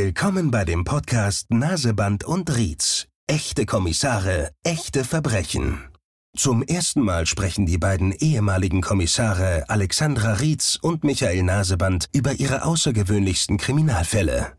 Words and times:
Willkommen 0.00 0.52
bei 0.52 0.64
dem 0.64 0.84
Podcast 0.84 1.50
Naseband 1.50 2.22
und 2.22 2.56
Rietz. 2.56 3.08
Echte 3.26 3.66
Kommissare, 3.66 4.52
echte 4.62 5.02
Verbrechen. 5.02 5.88
Zum 6.36 6.62
ersten 6.62 7.00
Mal 7.02 7.26
sprechen 7.26 7.66
die 7.66 7.78
beiden 7.78 8.12
ehemaligen 8.12 8.80
Kommissare 8.80 9.64
Alexandra 9.68 10.34
Rietz 10.34 10.78
und 10.80 11.02
Michael 11.02 11.42
Naseband 11.42 12.08
über 12.12 12.34
ihre 12.34 12.64
außergewöhnlichsten 12.64 13.56
Kriminalfälle. 13.58 14.56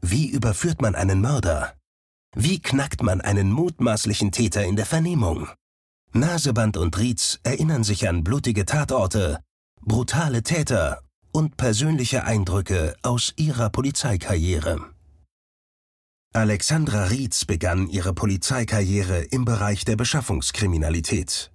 Wie 0.00 0.28
überführt 0.28 0.80
man 0.80 0.94
einen 0.94 1.20
Mörder? 1.20 1.74
Wie 2.36 2.60
knackt 2.60 3.02
man 3.02 3.20
einen 3.20 3.50
mutmaßlichen 3.50 4.30
Täter 4.30 4.64
in 4.64 4.76
der 4.76 4.86
Vernehmung? 4.86 5.48
Naseband 6.12 6.76
und 6.76 6.96
Rietz 6.98 7.40
erinnern 7.42 7.82
sich 7.82 8.08
an 8.08 8.22
blutige 8.22 8.64
Tatorte, 8.64 9.40
brutale 9.80 10.44
Täter 10.44 11.00
und 11.36 11.58
persönliche 11.58 12.24
Eindrücke 12.24 12.96
aus 13.02 13.34
ihrer 13.36 13.68
Polizeikarriere. 13.68 14.80
Alexandra 16.32 17.04
Rietz 17.04 17.44
begann 17.44 17.88
ihre 17.88 18.14
Polizeikarriere 18.14 19.18
im 19.20 19.44
Bereich 19.44 19.84
der 19.84 19.96
Beschaffungskriminalität. 19.96 21.52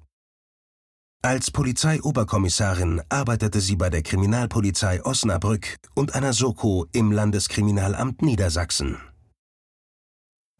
Als 1.23 1.49
Polizeioberkommissarin 1.49 3.01
arbeitete 3.09 3.59
sie 3.59 3.75
bei 3.75 3.89
der 3.89 4.03
Kriminalpolizei 4.03 5.03
Osnabrück 5.03 5.77
und 5.95 6.13
einer 6.13 6.33
Soko 6.33 6.85
im 6.91 7.11
Landeskriminalamt 7.11 8.21
Niedersachsen. 8.21 8.99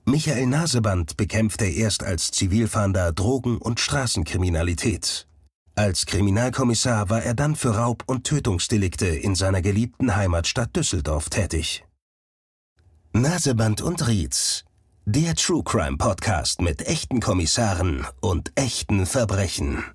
Michael 0.03 0.47
Naseband 0.47 1.15
bekämpfte 1.15 1.65
erst 1.65 2.01
als 2.01 2.31
Zivilfahnder 2.31 3.11
Drogen- 3.11 3.59
und 3.59 3.79
Straßenkriminalität. 3.79 5.27
Als 5.75 6.05
Kriminalkommissar 6.05 7.09
war 7.09 7.23
er 7.23 7.33
dann 7.33 7.55
für 7.55 7.75
Raub- 7.77 8.03
und 8.05 8.25
Tötungsdelikte 8.25 9.07
in 9.07 9.35
seiner 9.35 9.61
geliebten 9.61 10.17
Heimatstadt 10.17 10.75
Düsseldorf 10.75 11.29
tätig. 11.29 11.85
Naseband 13.13 13.81
und 13.81 14.05
Rietz, 14.05 14.65
der 15.05 15.33
True 15.35 15.63
Crime 15.63 15.95
Podcast 15.95 16.61
mit 16.61 16.85
echten 16.87 17.21
Kommissaren 17.21 18.05
und 18.19 18.51
echten 18.55 19.05
Verbrechen. 19.05 19.85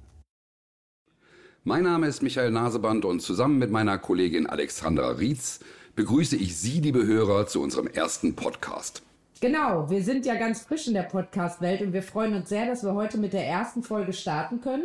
Mein 1.64 1.82
Name 1.84 2.06
ist 2.06 2.22
Michael 2.22 2.52
Naseband 2.52 3.04
und 3.04 3.20
zusammen 3.20 3.58
mit 3.58 3.70
meiner 3.70 3.98
Kollegin 3.98 4.46
Alexandra 4.46 5.10
Rietz 5.10 5.60
begrüße 5.94 6.36
ich 6.36 6.56
Sie, 6.56 6.80
liebe 6.80 7.04
Hörer, 7.04 7.46
zu 7.46 7.60
unserem 7.60 7.86
ersten 7.86 8.34
Podcast. 8.34 9.02
Genau, 9.42 9.90
wir 9.90 10.02
sind 10.02 10.24
ja 10.24 10.36
ganz 10.36 10.62
frisch 10.62 10.86
in 10.86 10.94
der 10.94 11.02
Podcast-Welt 11.02 11.82
und 11.82 11.92
wir 11.92 12.02
freuen 12.02 12.32
uns 12.32 12.48
sehr, 12.48 12.64
dass 12.66 12.82
wir 12.82 12.94
heute 12.94 13.18
mit 13.18 13.34
der 13.34 13.46
ersten 13.46 13.82
Folge 13.82 14.14
starten 14.14 14.62
können. 14.62 14.84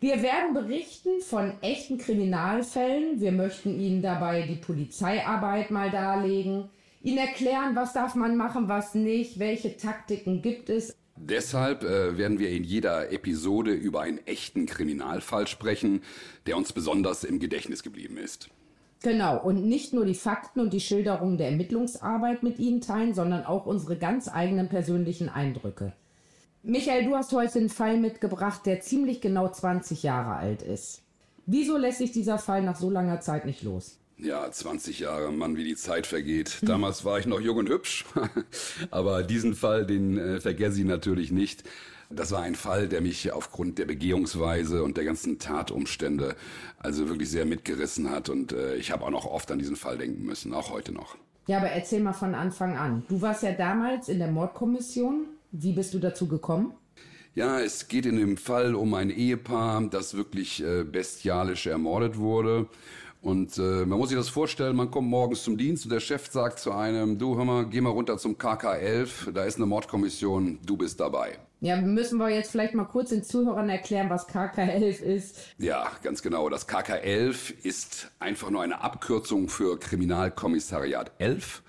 Wir 0.00 0.22
werden 0.22 0.54
berichten 0.54 1.20
von 1.20 1.52
echten 1.60 1.98
Kriminalfällen. 1.98 3.20
Wir 3.20 3.32
möchten 3.32 3.78
Ihnen 3.78 4.00
dabei 4.00 4.46
die 4.46 4.56
Polizeiarbeit 4.56 5.70
mal 5.70 5.90
darlegen, 5.90 6.70
Ihnen 7.02 7.18
erklären, 7.18 7.76
was 7.76 7.92
darf 7.92 8.14
man 8.14 8.34
machen, 8.38 8.68
was 8.68 8.94
nicht, 8.94 9.38
welche 9.38 9.76
Taktiken 9.76 10.40
gibt 10.40 10.70
es. 10.70 10.96
Deshalb 11.16 11.82
äh, 11.82 12.16
werden 12.16 12.38
wir 12.38 12.48
in 12.48 12.64
jeder 12.64 13.12
Episode 13.12 13.72
über 13.72 14.00
einen 14.00 14.26
echten 14.26 14.64
Kriminalfall 14.64 15.46
sprechen, 15.46 16.02
der 16.46 16.56
uns 16.56 16.72
besonders 16.72 17.22
im 17.22 17.38
Gedächtnis 17.38 17.82
geblieben 17.82 18.16
ist. 18.16 18.48
Genau, 19.02 19.42
und 19.42 19.66
nicht 19.66 19.92
nur 19.92 20.06
die 20.06 20.14
Fakten 20.14 20.60
und 20.60 20.72
die 20.72 20.80
Schilderungen 20.80 21.36
der 21.36 21.48
Ermittlungsarbeit 21.48 22.42
mit 22.42 22.58
Ihnen 22.58 22.80
teilen, 22.80 23.12
sondern 23.12 23.44
auch 23.44 23.66
unsere 23.66 23.98
ganz 23.98 24.28
eigenen 24.28 24.70
persönlichen 24.70 25.28
Eindrücke. 25.28 25.92
Michael, 26.62 27.06
du 27.06 27.16
hast 27.16 27.32
heute 27.32 27.58
einen 27.58 27.70
Fall 27.70 27.96
mitgebracht, 27.96 28.66
der 28.66 28.82
ziemlich 28.82 29.22
genau 29.22 29.48
20 29.48 30.02
Jahre 30.02 30.36
alt 30.36 30.60
ist. 30.60 31.00
Wieso 31.46 31.78
lässt 31.78 31.98
sich 31.98 32.12
dieser 32.12 32.38
Fall 32.38 32.62
nach 32.62 32.76
so 32.76 32.90
langer 32.90 33.20
Zeit 33.20 33.46
nicht 33.46 33.62
los? 33.62 33.96
Ja, 34.18 34.50
20 34.50 35.00
Jahre, 35.00 35.32
Mann, 35.32 35.56
wie 35.56 35.64
die 35.64 35.74
Zeit 35.74 36.06
vergeht. 36.06 36.58
Damals 36.60 37.06
war 37.06 37.18
ich 37.18 37.24
noch 37.24 37.40
jung 37.40 37.56
und 37.56 37.70
hübsch, 37.70 38.04
aber 38.90 39.22
diesen 39.22 39.54
Fall, 39.54 39.86
den 39.86 40.18
äh, 40.18 40.40
vergesse 40.40 40.80
ich 40.80 40.84
natürlich 40.84 41.32
nicht. 41.32 41.64
Das 42.10 42.30
war 42.30 42.42
ein 42.42 42.54
Fall, 42.54 42.88
der 42.88 43.00
mich 43.00 43.32
aufgrund 43.32 43.78
der 43.78 43.86
Begehungsweise 43.86 44.82
und 44.82 44.98
der 44.98 45.04
ganzen 45.04 45.38
Tatumstände 45.38 46.36
also 46.78 47.08
wirklich 47.08 47.30
sehr 47.30 47.46
mitgerissen 47.46 48.10
hat 48.10 48.28
und 48.28 48.52
äh, 48.52 48.74
ich 48.74 48.92
habe 48.92 49.04
auch 49.04 49.10
noch 49.10 49.24
oft 49.24 49.50
an 49.50 49.58
diesen 49.58 49.76
Fall 49.76 49.96
denken 49.96 50.26
müssen, 50.26 50.52
auch 50.52 50.70
heute 50.70 50.92
noch. 50.92 51.16
Ja, 51.46 51.56
aber 51.56 51.68
erzähl 51.68 52.00
mal 52.00 52.12
von 52.12 52.34
Anfang 52.34 52.76
an. 52.76 53.04
Du 53.08 53.22
warst 53.22 53.42
ja 53.42 53.52
damals 53.52 54.10
in 54.10 54.18
der 54.18 54.30
Mordkommission 54.30 55.26
wie 55.52 55.72
bist 55.72 55.94
du 55.94 55.98
dazu 55.98 56.28
gekommen? 56.28 56.72
Ja, 57.34 57.60
es 57.60 57.86
geht 57.86 58.06
in 58.06 58.16
dem 58.16 58.36
Fall 58.36 58.74
um 58.74 58.92
ein 58.94 59.10
Ehepaar, 59.10 59.82
das 59.88 60.14
wirklich 60.14 60.62
äh, 60.62 60.82
bestialisch 60.82 61.66
ermordet 61.66 62.18
wurde. 62.18 62.66
Und 63.22 63.58
äh, 63.58 63.84
man 63.84 63.98
muss 63.98 64.08
sich 64.08 64.18
das 64.18 64.30
vorstellen, 64.30 64.74
man 64.74 64.90
kommt 64.90 65.08
morgens 65.08 65.44
zum 65.44 65.58
Dienst 65.58 65.84
und 65.84 65.92
der 65.92 66.00
Chef 66.00 66.26
sagt 66.30 66.58
zu 66.58 66.72
einem, 66.72 67.18
du 67.18 67.36
hör 67.36 67.44
mal, 67.44 67.66
geh 67.66 67.80
mal 67.80 67.90
runter 67.90 68.16
zum 68.16 68.36
KK11, 68.36 69.32
da 69.32 69.44
ist 69.44 69.56
eine 69.56 69.66
Mordkommission, 69.66 70.58
du 70.64 70.76
bist 70.78 71.00
dabei. 71.00 71.38
Ja, 71.60 71.76
müssen 71.76 72.18
wir 72.18 72.30
jetzt 72.30 72.50
vielleicht 72.50 72.74
mal 72.74 72.86
kurz 72.86 73.10
den 73.10 73.22
Zuhörern 73.22 73.68
erklären, 73.68 74.08
was 74.08 74.26
KK11 74.26 75.02
ist. 75.02 75.36
Ja, 75.58 75.90
ganz 76.02 76.22
genau. 76.22 76.48
Das 76.48 76.66
KK11 76.66 77.52
ist 77.62 78.10
einfach 78.18 78.48
nur 78.48 78.62
eine 78.62 78.80
Abkürzung 78.80 79.50
für 79.50 79.78
Kriminalkommissariat 79.78 81.12
11. 81.18 81.62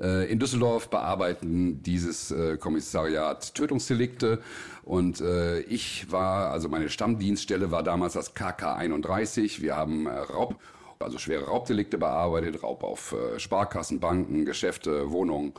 Äh, 0.00 0.30
in 0.30 0.38
Düsseldorf 0.38 0.88
bearbeiten 0.88 1.82
dieses 1.82 2.30
äh, 2.30 2.56
Kommissariat 2.56 3.54
Tötungsdelikte 3.54 4.40
und 4.82 5.20
äh, 5.20 5.60
ich 5.60 6.10
war, 6.10 6.50
also 6.50 6.68
meine 6.68 6.88
Stammdienststelle 6.88 7.70
war 7.70 7.82
damals 7.82 8.14
das 8.14 8.34
KK 8.34 8.76
31. 8.76 9.60
Wir 9.60 9.76
haben 9.76 10.08
Raub, 10.08 10.56
also 10.98 11.18
schwere 11.18 11.44
Raubdelikte 11.44 11.98
bearbeitet, 11.98 12.62
Raub 12.62 12.82
auf 12.82 13.14
Sparkassen, 13.36 14.00
Banken, 14.00 14.44
Geschäfte, 14.44 15.10
Wohnungen. 15.10 15.52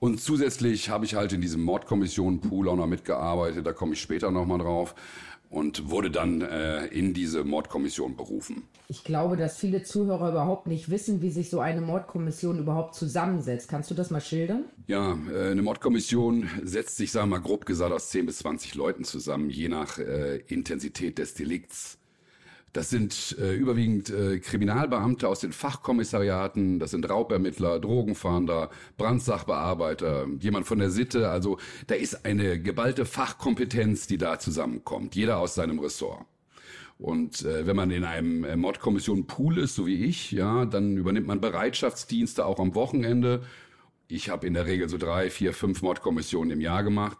Und 0.00 0.18
zusätzlich 0.18 0.88
habe 0.88 1.04
ich 1.04 1.14
halt 1.14 1.34
in 1.34 1.42
diesem 1.42 1.62
Mordkommission-Pool 1.62 2.70
auch 2.70 2.76
noch 2.76 2.86
mitgearbeitet, 2.86 3.66
da 3.66 3.74
komme 3.74 3.92
ich 3.92 4.00
später 4.00 4.30
nochmal 4.30 4.58
drauf 4.58 4.94
und 5.50 5.90
wurde 5.90 6.10
dann 6.10 6.40
äh, 6.40 6.86
in 6.86 7.12
diese 7.12 7.44
Mordkommission 7.44 8.16
berufen. 8.16 8.62
Ich 8.88 9.04
glaube, 9.04 9.36
dass 9.36 9.58
viele 9.58 9.82
Zuhörer 9.82 10.30
überhaupt 10.30 10.68
nicht 10.68 10.90
wissen, 10.90 11.20
wie 11.20 11.30
sich 11.30 11.50
so 11.50 11.60
eine 11.60 11.82
Mordkommission 11.82 12.58
überhaupt 12.58 12.94
zusammensetzt. 12.94 13.68
Kannst 13.68 13.90
du 13.90 13.94
das 13.94 14.10
mal 14.10 14.22
schildern? 14.22 14.64
Ja, 14.86 15.18
äh, 15.30 15.50
eine 15.50 15.60
Mordkommission 15.60 16.48
setzt 16.62 16.96
sich, 16.96 17.12
sagen 17.12 17.28
wir 17.28 17.38
mal 17.38 17.44
grob 17.44 17.66
gesagt, 17.66 17.92
aus 17.92 18.08
10 18.08 18.24
bis 18.24 18.38
20 18.38 18.76
Leuten 18.76 19.04
zusammen, 19.04 19.50
je 19.50 19.68
nach 19.68 19.98
äh, 19.98 20.36
Intensität 20.46 21.18
des 21.18 21.34
Delikts. 21.34 21.98
Das 22.72 22.88
sind 22.88 23.36
äh, 23.40 23.54
überwiegend 23.54 24.10
äh, 24.10 24.38
Kriminalbeamte 24.38 25.28
aus 25.28 25.40
den 25.40 25.52
Fachkommissariaten, 25.52 26.78
das 26.78 26.92
sind 26.92 27.08
Raubermittler, 27.08 27.80
Drogenfahnder, 27.80 28.70
Brandsachbearbeiter, 28.96 30.28
jemand 30.38 30.66
von 30.66 30.78
der 30.78 30.90
Sitte. 30.90 31.30
Also 31.30 31.58
da 31.88 31.96
ist 31.96 32.24
eine 32.24 32.60
geballte 32.60 33.06
Fachkompetenz, 33.06 34.06
die 34.06 34.18
da 34.18 34.38
zusammenkommt, 34.38 35.16
jeder 35.16 35.38
aus 35.38 35.56
seinem 35.56 35.80
Ressort. 35.80 36.24
Und 36.96 37.44
äh, 37.44 37.66
wenn 37.66 37.76
man 37.76 37.90
in 37.90 38.04
einem 38.04 38.44
äh, 38.44 38.56
Mordkommission 38.56 39.26
Pool 39.26 39.58
ist, 39.58 39.74
so 39.74 39.86
wie 39.86 40.04
ich, 40.04 40.30
ja, 40.30 40.64
dann 40.66 40.96
übernimmt 40.96 41.26
man 41.26 41.40
Bereitschaftsdienste 41.40 42.44
auch 42.44 42.60
am 42.60 42.74
Wochenende. 42.74 43.42
Ich 44.06 44.28
habe 44.28 44.46
in 44.46 44.54
der 44.54 44.66
Regel 44.66 44.88
so 44.88 44.98
drei, 44.98 45.30
vier, 45.30 45.54
fünf 45.54 45.82
Mordkommissionen 45.82 46.50
im 46.50 46.60
Jahr 46.60 46.84
gemacht. 46.84 47.18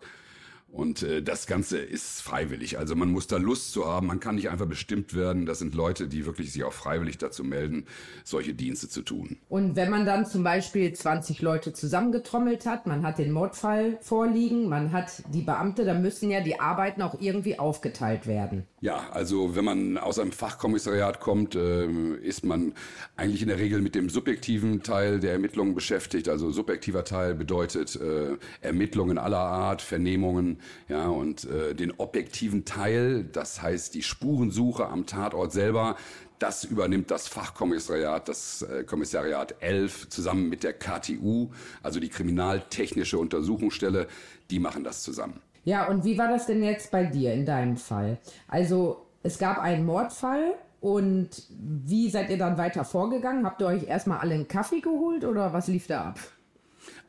Und 0.72 1.02
äh, 1.02 1.22
das 1.22 1.46
Ganze 1.46 1.78
ist 1.78 2.22
freiwillig. 2.22 2.78
Also 2.78 2.94
man 2.94 3.10
muss 3.10 3.26
da 3.26 3.38
Lust 3.38 3.72
zu 3.72 3.86
haben. 3.86 4.06
Man 4.06 4.20
kann 4.20 4.36
nicht 4.36 4.50
einfach 4.50 4.66
bestimmt 4.66 5.14
werden. 5.14 5.44
Das 5.44 5.58
sind 5.58 5.74
Leute, 5.74 6.06
die 6.06 6.26
wirklich 6.26 6.52
sich 6.52 6.62
auch 6.62 6.72
freiwillig 6.72 7.18
dazu 7.18 7.42
melden, 7.42 7.86
solche 8.24 8.54
Dienste 8.54 8.88
zu 8.88 9.02
tun. 9.02 9.38
Und 9.48 9.74
wenn 9.74 9.90
man 9.90 10.06
dann 10.06 10.26
zum 10.26 10.44
Beispiel 10.44 10.92
20 10.92 11.42
Leute 11.42 11.72
zusammengetrommelt 11.72 12.66
hat, 12.66 12.86
man 12.86 13.04
hat 13.04 13.18
den 13.18 13.32
Mordfall 13.32 13.98
vorliegen, 14.00 14.68
man 14.68 14.92
hat 14.92 15.22
die 15.32 15.42
Beamte, 15.42 15.84
dann 15.84 16.02
müssen 16.02 16.30
ja 16.30 16.40
die 16.40 16.60
Arbeiten 16.60 17.02
auch 17.02 17.20
irgendwie 17.20 17.58
aufgeteilt 17.58 18.26
werden. 18.26 18.64
Ja, 18.80 19.10
also 19.10 19.56
wenn 19.56 19.64
man 19.64 19.98
aus 19.98 20.18
einem 20.18 20.32
Fachkommissariat 20.32 21.20
kommt, 21.20 21.54
äh, 21.54 21.86
ist 22.22 22.44
man 22.44 22.72
eigentlich 23.16 23.42
in 23.42 23.48
der 23.48 23.58
Regel 23.58 23.82
mit 23.82 23.94
dem 23.94 24.08
subjektiven 24.08 24.82
Teil 24.82 25.20
der 25.20 25.32
Ermittlungen 25.32 25.74
beschäftigt. 25.74 26.28
Also 26.28 26.50
subjektiver 26.50 27.04
Teil 27.04 27.34
bedeutet 27.34 27.96
äh, 27.96 28.36
Ermittlungen 28.60 29.18
aller 29.18 29.38
Art, 29.38 29.82
Vernehmungen, 29.82 30.59
ja, 30.88 31.08
und 31.08 31.44
äh, 31.44 31.74
den 31.74 31.92
objektiven 31.98 32.64
Teil, 32.64 33.24
das 33.24 33.62
heißt 33.62 33.94
die 33.94 34.02
Spurensuche 34.02 34.86
am 34.86 35.06
Tatort 35.06 35.52
selber, 35.52 35.96
das 36.38 36.64
übernimmt 36.64 37.10
das 37.10 37.28
Fachkommissariat, 37.28 38.28
das 38.28 38.62
äh, 38.62 38.84
Kommissariat 38.84 39.56
11 39.60 40.08
zusammen 40.08 40.48
mit 40.48 40.64
der 40.64 40.72
KTU, 40.72 41.50
also 41.82 42.00
die 42.00 42.08
Kriminaltechnische 42.08 43.18
Untersuchungsstelle, 43.18 44.08
die 44.50 44.58
machen 44.58 44.82
das 44.82 45.02
zusammen. 45.02 45.40
Ja, 45.64 45.86
und 45.88 46.04
wie 46.04 46.16
war 46.16 46.28
das 46.28 46.46
denn 46.46 46.62
jetzt 46.62 46.90
bei 46.90 47.04
dir 47.04 47.34
in 47.34 47.44
deinem 47.44 47.76
Fall? 47.76 48.18
Also 48.48 49.06
es 49.22 49.38
gab 49.38 49.58
einen 49.58 49.84
Mordfall 49.84 50.54
und 50.80 51.28
wie 51.50 52.08
seid 52.08 52.30
ihr 52.30 52.38
dann 52.38 52.56
weiter 52.56 52.84
vorgegangen? 52.84 53.44
Habt 53.44 53.60
ihr 53.60 53.66
euch 53.66 53.84
erstmal 53.84 54.18
alle 54.18 54.34
einen 54.34 54.48
Kaffee 54.48 54.80
geholt 54.80 55.24
oder 55.24 55.52
was 55.52 55.68
lief 55.68 55.86
da 55.86 56.04
ab? 56.06 56.18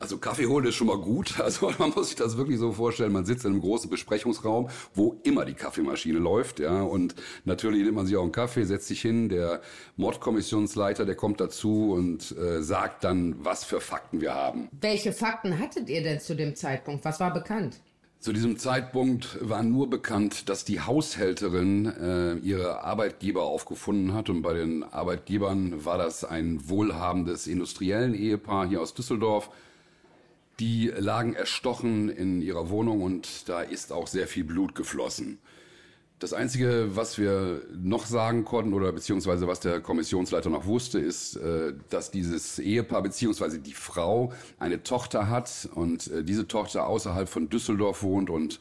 Also 0.02 0.18
Kaffee 0.18 0.46
holen 0.48 0.66
ist 0.66 0.74
schon 0.74 0.88
mal 0.88 0.98
gut. 0.98 1.34
Also 1.42 1.72
man 1.78 1.90
muss 1.90 2.08
sich 2.08 2.16
das 2.16 2.36
wirklich 2.36 2.58
so 2.58 2.72
vorstellen. 2.72 3.12
Man 3.12 3.24
sitzt 3.24 3.44
in 3.44 3.52
einem 3.52 3.60
großen 3.60 3.88
Besprechungsraum, 3.88 4.68
wo 4.94 5.20
immer 5.22 5.44
die 5.44 5.54
Kaffeemaschine 5.54 6.18
läuft, 6.18 6.60
ja. 6.60 6.82
Und 6.82 7.14
natürlich 7.44 7.82
nimmt 7.82 7.96
man 7.96 8.06
sich 8.06 8.16
auch 8.16 8.22
einen 8.22 8.32
Kaffee, 8.32 8.64
setzt 8.64 8.88
sich 8.88 9.00
hin. 9.00 9.28
Der 9.28 9.60
Mordkommissionsleiter, 9.96 11.04
der 11.04 11.14
kommt 11.14 11.40
dazu 11.40 11.92
und 11.92 12.36
äh, 12.36 12.62
sagt 12.62 13.04
dann, 13.04 13.36
was 13.44 13.64
für 13.64 13.80
Fakten 13.80 14.20
wir 14.20 14.34
haben. 14.34 14.68
Welche 14.80 15.12
Fakten 15.12 15.58
hattet 15.58 15.88
ihr 15.88 16.02
denn 16.02 16.20
zu 16.20 16.34
dem 16.34 16.56
Zeitpunkt? 16.56 17.04
Was 17.04 17.20
war 17.20 17.32
bekannt? 17.32 17.80
Zu 18.18 18.32
diesem 18.32 18.56
Zeitpunkt 18.56 19.38
war 19.40 19.62
nur 19.62 19.90
bekannt, 19.90 20.48
dass 20.48 20.64
die 20.64 20.80
Haushälterin 20.80 21.86
äh, 21.86 22.34
ihre 22.36 22.82
Arbeitgeber 22.82 23.42
aufgefunden 23.42 24.14
hat. 24.14 24.30
Und 24.30 24.42
bei 24.42 24.54
den 24.54 24.84
Arbeitgebern 24.84 25.84
war 25.84 25.98
das 25.98 26.24
ein 26.24 26.68
wohlhabendes 26.68 27.46
industriellen 27.46 28.14
Ehepaar 28.14 28.66
hier 28.68 28.80
aus 28.80 28.94
Düsseldorf. 28.94 29.50
Die 30.62 30.92
lagen 30.96 31.34
erstochen 31.34 32.08
in 32.08 32.40
ihrer 32.40 32.70
Wohnung 32.70 33.02
und 33.02 33.48
da 33.48 33.62
ist 33.62 33.92
auch 33.92 34.06
sehr 34.06 34.28
viel 34.28 34.44
Blut 34.44 34.76
geflossen. 34.76 35.38
Das 36.20 36.32
Einzige, 36.32 36.94
was 36.94 37.18
wir 37.18 37.62
noch 37.74 38.06
sagen 38.06 38.44
konnten 38.44 38.72
oder 38.72 38.92
beziehungsweise 38.92 39.48
was 39.48 39.58
der 39.58 39.80
Kommissionsleiter 39.80 40.50
noch 40.50 40.64
wusste, 40.64 41.00
ist, 41.00 41.34
äh, 41.34 41.74
dass 41.90 42.12
dieses 42.12 42.60
Ehepaar 42.60 43.02
beziehungsweise 43.02 43.58
die 43.58 43.72
Frau 43.72 44.32
eine 44.60 44.84
Tochter 44.84 45.28
hat 45.28 45.68
und 45.74 46.06
äh, 46.12 46.22
diese 46.22 46.46
Tochter 46.46 46.86
außerhalb 46.86 47.28
von 47.28 47.48
Düsseldorf 47.48 48.04
wohnt 48.04 48.30
und 48.30 48.60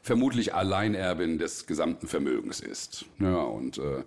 vermutlich 0.00 0.54
Alleinerbin 0.54 1.36
des 1.36 1.66
gesamten 1.66 2.08
Vermögens 2.08 2.60
ist. 2.60 3.04
Ja, 3.18 3.42
und 3.42 3.76
äh, 3.76 4.04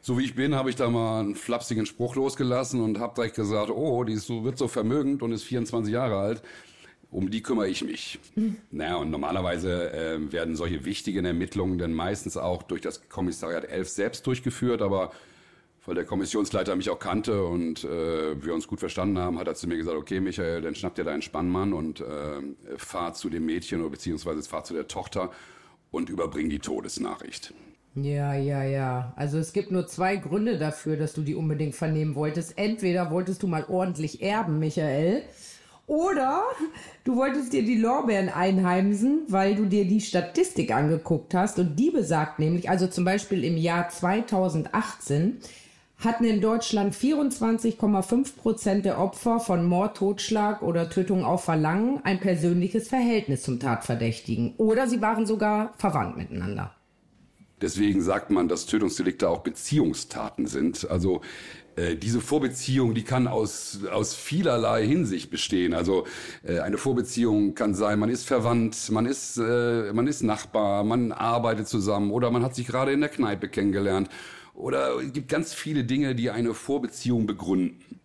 so 0.00 0.18
wie 0.18 0.24
ich 0.24 0.34
bin, 0.34 0.56
habe 0.56 0.70
ich 0.70 0.76
da 0.76 0.90
mal 0.90 1.20
einen 1.20 1.36
flapsigen 1.36 1.86
Spruch 1.86 2.16
losgelassen 2.16 2.80
und 2.80 2.98
habe 2.98 3.14
direkt 3.14 3.36
gesagt, 3.36 3.70
oh, 3.70 4.02
die 4.02 4.14
ist 4.14 4.26
so, 4.26 4.42
wird 4.42 4.58
so 4.58 4.66
vermögend 4.66 5.22
und 5.22 5.30
ist 5.30 5.44
24 5.44 5.92
Jahre 5.92 6.16
alt 6.16 6.42
um 7.10 7.30
die 7.30 7.42
kümmere 7.42 7.68
ich 7.68 7.84
mich. 7.84 8.18
Naja, 8.70 8.96
und 8.96 9.10
normalerweise 9.10 9.92
äh, 9.92 10.32
werden 10.32 10.56
solche 10.56 10.84
wichtigen 10.84 11.24
Ermittlungen 11.24 11.78
dann 11.78 11.92
meistens 11.92 12.36
auch 12.36 12.62
durch 12.62 12.80
das 12.80 13.08
Kommissariat 13.08 13.64
11 13.64 13.88
selbst 13.88 14.26
durchgeführt, 14.26 14.82
aber 14.82 15.10
weil 15.86 15.94
der 15.94 16.04
Kommissionsleiter 16.04 16.76
mich 16.76 16.90
auch 16.90 16.98
kannte 16.98 17.44
und 17.44 17.84
äh, 17.84 18.42
wir 18.44 18.54
uns 18.54 18.68
gut 18.68 18.80
verstanden 18.80 19.18
haben, 19.18 19.38
hat 19.38 19.48
er 19.48 19.54
zu 19.54 19.66
mir 19.66 19.76
gesagt, 19.76 19.96
okay 19.96 20.20
Michael, 20.20 20.60
dann 20.60 20.74
schnapp 20.74 20.94
dir 20.94 21.04
deinen 21.04 21.22
Spannmann 21.22 21.72
und 21.72 22.00
äh, 22.00 22.06
fahr 22.76 23.14
zu 23.14 23.30
dem 23.30 23.46
Mädchen 23.46 23.80
oder 23.80 23.90
beziehungsweise 23.90 24.42
fahr 24.42 24.62
zu 24.62 24.74
der 24.74 24.88
Tochter 24.88 25.30
und 25.90 26.10
überbring 26.10 26.50
die 26.50 26.58
Todesnachricht. 26.58 27.54
Ja, 27.96 28.34
ja, 28.34 28.62
ja. 28.62 29.12
Also 29.16 29.38
es 29.38 29.52
gibt 29.52 29.72
nur 29.72 29.86
zwei 29.86 30.16
Gründe 30.16 30.58
dafür, 30.58 30.96
dass 30.96 31.12
du 31.12 31.22
die 31.22 31.34
unbedingt 31.34 31.74
vernehmen 31.74 32.14
wolltest. 32.14 32.56
Entweder 32.56 33.10
wolltest 33.10 33.42
du 33.42 33.48
mal 33.48 33.64
ordentlich 33.68 34.22
erben, 34.22 34.60
Michael, 34.60 35.24
oder 35.90 36.44
du 37.02 37.16
wolltest 37.16 37.52
dir 37.52 37.64
die 37.64 37.76
Lorbeeren 37.76 38.28
einheimsen, 38.28 39.22
weil 39.26 39.56
du 39.56 39.66
dir 39.66 39.84
die 39.84 40.00
Statistik 40.00 40.72
angeguckt 40.72 41.34
hast 41.34 41.58
und 41.58 41.74
die 41.74 41.90
besagt 41.90 42.38
nämlich, 42.38 42.70
also 42.70 42.86
zum 42.86 43.04
Beispiel 43.04 43.42
im 43.42 43.56
Jahr 43.56 43.88
2018 43.88 45.38
hatten 45.98 46.24
in 46.24 46.40
Deutschland 46.40 46.94
24,5 46.94 48.36
Prozent 48.36 48.84
der 48.84 49.00
Opfer 49.00 49.40
von 49.40 49.64
Mord, 49.64 49.96
Totschlag 49.96 50.62
oder 50.62 50.88
Tötung 50.88 51.24
auf 51.24 51.42
Verlangen 51.42 52.00
ein 52.04 52.20
persönliches 52.20 52.86
Verhältnis 52.86 53.42
zum 53.42 53.58
Tatverdächtigen 53.58 54.54
oder 54.58 54.86
sie 54.86 55.02
waren 55.02 55.26
sogar 55.26 55.74
verwandt 55.76 56.16
miteinander. 56.16 56.72
Deswegen 57.60 58.00
sagt 58.00 58.30
man, 58.30 58.46
dass 58.46 58.66
Tötungsdelikte 58.66 59.28
auch 59.28 59.40
Beziehungstaten 59.40 60.46
sind. 60.46 60.88
Also 60.88 61.20
äh, 61.80 61.96
diese 61.96 62.20
Vorbeziehung, 62.20 62.94
die 62.94 63.04
kann 63.04 63.26
aus, 63.26 63.80
aus 63.90 64.14
vielerlei 64.14 64.86
Hinsicht 64.86 65.30
bestehen. 65.30 65.72
Also 65.74 66.06
äh, 66.42 66.58
eine 66.58 66.78
Vorbeziehung 66.78 67.54
kann 67.54 67.74
sein, 67.74 67.98
man 67.98 68.10
ist 68.10 68.26
verwandt, 68.26 68.90
man 68.90 69.06
ist, 69.06 69.38
äh, 69.38 69.92
man 69.92 70.06
ist 70.06 70.22
Nachbar, 70.22 70.84
man 70.84 71.12
arbeitet 71.12 71.68
zusammen 71.68 72.10
oder 72.10 72.30
man 72.30 72.42
hat 72.42 72.54
sich 72.54 72.66
gerade 72.66 72.92
in 72.92 73.00
der 73.00 73.08
Kneipe 73.08 73.48
kennengelernt. 73.48 74.08
Oder 74.54 74.96
es 75.00 75.12
gibt 75.12 75.28
ganz 75.28 75.54
viele 75.54 75.84
Dinge, 75.84 76.14
die 76.14 76.30
eine 76.30 76.52
Vorbeziehung 76.52 77.26
begründen. 77.26 77.99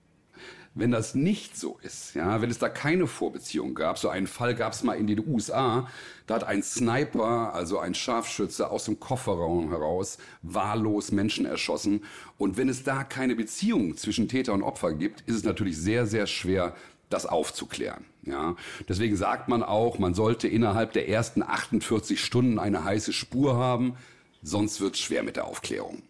Wenn 0.78 0.92
das 0.92 1.16
nicht 1.16 1.58
so 1.58 1.80
ist, 1.84 2.16
ja, 2.16 2.42
wenn 2.42 2.52
es 2.52 2.60
da 2.60 2.68
keine 2.68 3.08
Vorbeziehung 3.08 3.76
gab, 3.76 3.98
so 3.98 4.10
einen 4.10 4.28
Fall 4.28 4.56
gab 4.56 4.74
es 4.74 4.84
mal 4.84 4.96
in 4.96 5.08
den 5.08 5.26
USA, 5.26 5.88
da 6.28 6.36
hat 6.36 6.44
ein 6.44 6.64
Sniper, 6.64 7.54
also 7.54 7.80
ein 7.80 7.96
Scharfschütze 7.96 8.70
aus 8.70 8.84
dem 8.84 9.00
Kofferraum 9.00 9.70
heraus 9.70 10.18
wahllos 10.42 11.14
Menschen 11.14 11.46
erschossen. 11.46 12.04
Und 12.38 12.58
wenn 12.58 12.68
es 12.68 12.84
da 12.84 13.06
keine 13.06 13.36
Beziehung 13.36 13.96
zwischen 13.96 14.28
Täter 14.28 14.52
und 14.52 14.64
Opfer 14.64 14.92
gibt, 14.92 15.22
ist 15.22 15.38
es 15.38 15.44
natürlich 15.46 15.78
sehr, 15.78 16.06
sehr 16.08 16.28
schwer, 16.28 16.76
das 17.10 17.26
aufzuklären. 17.26 18.04
Ja, 18.24 18.58
deswegen 18.90 19.16
sagt 19.16 19.48
man 19.48 19.64
auch, 19.64 19.98
man 19.98 20.14
sollte 20.14 20.50
innerhalb 20.50 20.92
der 20.92 21.08
ersten 21.08 21.42
48 21.42 22.22
Stunden 22.22 22.60
eine 22.60 22.84
heiße 22.84 23.14
Spur 23.14 23.56
haben, 23.56 23.96
sonst 24.42 24.82
wird 24.82 24.96
es 24.96 25.00
schwer 25.00 25.24
mit 25.24 25.38
der 25.38 25.46
Aufklärung. 25.46 26.02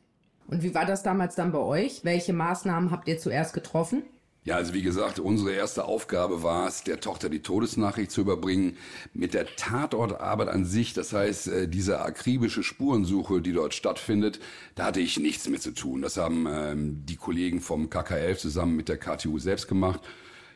Und 0.47 0.63
wie 0.63 0.73
war 0.73 0.85
das 0.85 1.03
damals 1.03 1.35
dann 1.35 1.51
bei 1.51 1.59
euch? 1.59 2.03
Welche 2.03 2.33
Maßnahmen 2.33 2.89
habt 2.89 3.07
ihr 3.07 3.19
zuerst 3.19 3.53
getroffen? 3.53 4.03
Ja, 4.45 4.57
also 4.57 4.75
wie 4.75 4.83
gesagt, 4.83 5.17
unsere 5.17 5.53
erste 5.53 5.85
Aufgabe 5.85 6.43
war 6.43 6.67
es, 6.67 6.83
der 6.83 6.99
Tochter 6.99 7.29
die 7.29 7.41
Todesnachricht 7.41 8.11
zu 8.11 8.21
überbringen. 8.21 8.77
Mit 9.11 9.33
der 9.33 9.47
Tatortarbeit 9.47 10.49
an 10.49 10.65
sich, 10.65 10.93
das 10.93 11.13
heißt, 11.13 11.47
äh, 11.47 11.67
diese 11.67 12.01
akribische 12.01 12.61
Spurensuche, 12.61 13.41
die 13.41 13.53
dort 13.53 13.73
stattfindet, 13.73 14.39
da 14.75 14.85
hatte 14.85 14.99
ich 14.99 15.19
nichts 15.19 15.49
mit 15.49 15.63
zu 15.63 15.71
tun. 15.71 16.03
Das 16.03 16.17
haben 16.17 16.45
ähm, 16.47 17.03
die 17.07 17.15
Kollegen 17.15 17.59
vom 17.59 17.87
KK11 17.87 18.37
zusammen 18.37 18.75
mit 18.75 18.87
der 18.87 18.97
KTU 18.97 19.39
selbst 19.39 19.67
gemacht. 19.67 20.01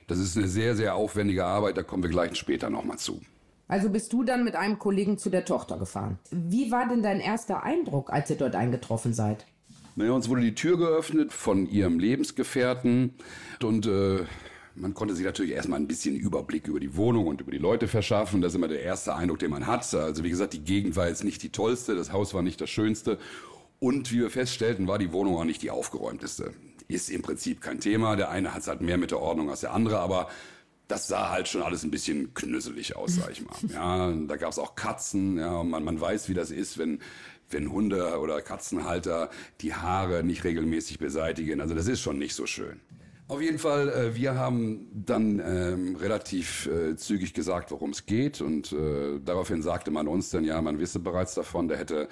Das 0.05 0.19
ist 0.19 0.37
eine 0.37 0.47
sehr, 0.47 0.75
sehr 0.75 0.93
aufwendige 0.93 1.45
Arbeit, 1.45 1.75
da 1.75 1.81
kommen 1.81 2.03
wir 2.03 2.11
gleich 2.11 2.35
später 2.35 2.69
nochmal 2.69 2.99
zu. 2.99 3.19
Also 3.67 3.89
bist 3.89 4.13
du 4.13 4.23
dann 4.23 4.43
mit 4.43 4.55
einem 4.55 4.77
Kollegen 4.77 5.17
zu 5.17 5.31
der 5.31 5.45
Tochter 5.45 5.79
gefahren. 5.79 6.19
Wie 6.29 6.71
war 6.71 6.87
denn 6.87 7.01
dein 7.01 7.19
erster 7.19 7.63
Eindruck, 7.63 8.11
als 8.11 8.29
ihr 8.29 8.35
dort 8.35 8.55
eingetroffen 8.55 9.15
seid? 9.15 9.47
Naja, 9.99 10.13
uns 10.13 10.29
wurde 10.29 10.39
die 10.39 10.55
Tür 10.55 10.77
geöffnet 10.77 11.33
von 11.33 11.69
ihrem 11.69 11.99
Lebensgefährten 11.99 13.15
und 13.61 13.85
äh, 13.85 14.19
man 14.73 14.93
konnte 14.93 15.13
sich 15.13 15.25
natürlich 15.25 15.51
erstmal 15.51 15.77
ein 15.77 15.89
bisschen 15.89 16.15
Überblick 16.15 16.69
über 16.69 16.79
die 16.79 16.95
Wohnung 16.95 17.27
und 17.27 17.41
über 17.41 17.51
die 17.51 17.57
Leute 17.57 17.89
verschaffen. 17.89 18.39
Das 18.39 18.53
ist 18.53 18.55
immer 18.55 18.69
der 18.69 18.81
erste 18.81 19.13
Eindruck, 19.13 19.39
den 19.39 19.51
man 19.51 19.67
hat. 19.67 19.93
Also 19.93 20.23
wie 20.23 20.29
gesagt, 20.29 20.53
die 20.53 20.63
Gegend 20.63 20.95
war 20.95 21.09
jetzt 21.09 21.25
nicht 21.25 21.43
die 21.43 21.49
tollste, 21.49 21.95
das 21.95 22.13
Haus 22.13 22.33
war 22.33 22.41
nicht 22.41 22.61
das 22.61 22.69
schönste. 22.69 23.17
Und 23.79 24.13
wie 24.13 24.21
wir 24.21 24.29
feststellten, 24.29 24.87
war 24.87 24.99
die 24.99 25.11
Wohnung 25.11 25.35
auch 25.35 25.43
nicht 25.43 25.63
die 25.63 25.69
aufgeräumteste. 25.69 26.53
Ist 26.87 27.09
im 27.09 27.21
Prinzip 27.21 27.59
kein 27.59 27.81
Thema. 27.81 28.15
Der 28.15 28.29
eine 28.29 28.53
hat 28.53 28.61
es 28.61 28.69
halt 28.69 28.79
mehr 28.79 28.97
mit 28.97 29.11
der 29.11 29.19
Ordnung 29.19 29.49
als 29.49 29.59
der 29.59 29.73
andere, 29.73 29.99
aber 29.99 30.29
das 30.87 31.09
sah 31.09 31.29
halt 31.29 31.49
schon 31.49 31.61
alles 31.61 31.83
ein 31.83 31.91
bisschen 31.91 32.33
knüsselig 32.33 32.95
aus, 32.95 33.15
sag 33.15 33.31
ich 33.31 33.45
mal. 33.45 33.55
Ja, 33.73 34.13
da 34.13 34.37
gab 34.37 34.51
es 34.51 34.59
auch 34.59 34.75
Katzen, 34.75 35.37
ja, 35.37 35.61
man, 35.61 35.83
man 35.83 35.99
weiß, 35.99 36.29
wie 36.29 36.33
das 36.33 36.51
ist, 36.51 36.77
wenn 36.77 36.99
wenn 37.49 37.71
Hunde 37.71 38.19
oder 38.19 38.41
Katzenhalter 38.41 39.29
die 39.61 39.73
Haare 39.73 40.23
nicht 40.23 40.43
regelmäßig 40.43 40.99
beseitigen. 40.99 41.61
Also 41.61 41.75
das 41.75 41.87
ist 41.87 42.01
schon 42.01 42.17
nicht 42.17 42.35
so 42.35 42.45
schön. 42.45 42.79
Auf 43.29 43.43
jeden 43.43 43.59
Fall, 43.59 43.89
äh, 43.89 44.15
wir 44.15 44.33
haben 44.33 44.87
dann 44.91 45.39
ähm, 45.39 45.95
relativ 45.97 46.65
äh, 46.65 46.95
zügig 46.95 47.35
gesagt, 47.35 47.69
worum 47.69 47.91
es 47.91 48.07
geht. 48.07 48.41
Und 48.41 48.71
äh, 48.71 49.19
daraufhin 49.23 49.61
sagte 49.61 49.91
man 49.91 50.07
uns 50.07 50.31
dann, 50.31 50.43
ja, 50.43 50.59
man 50.63 50.79
wisse 50.79 50.97
bereits 50.99 51.35
davon, 51.35 51.67
da 51.67 51.75
hätte 51.75 52.07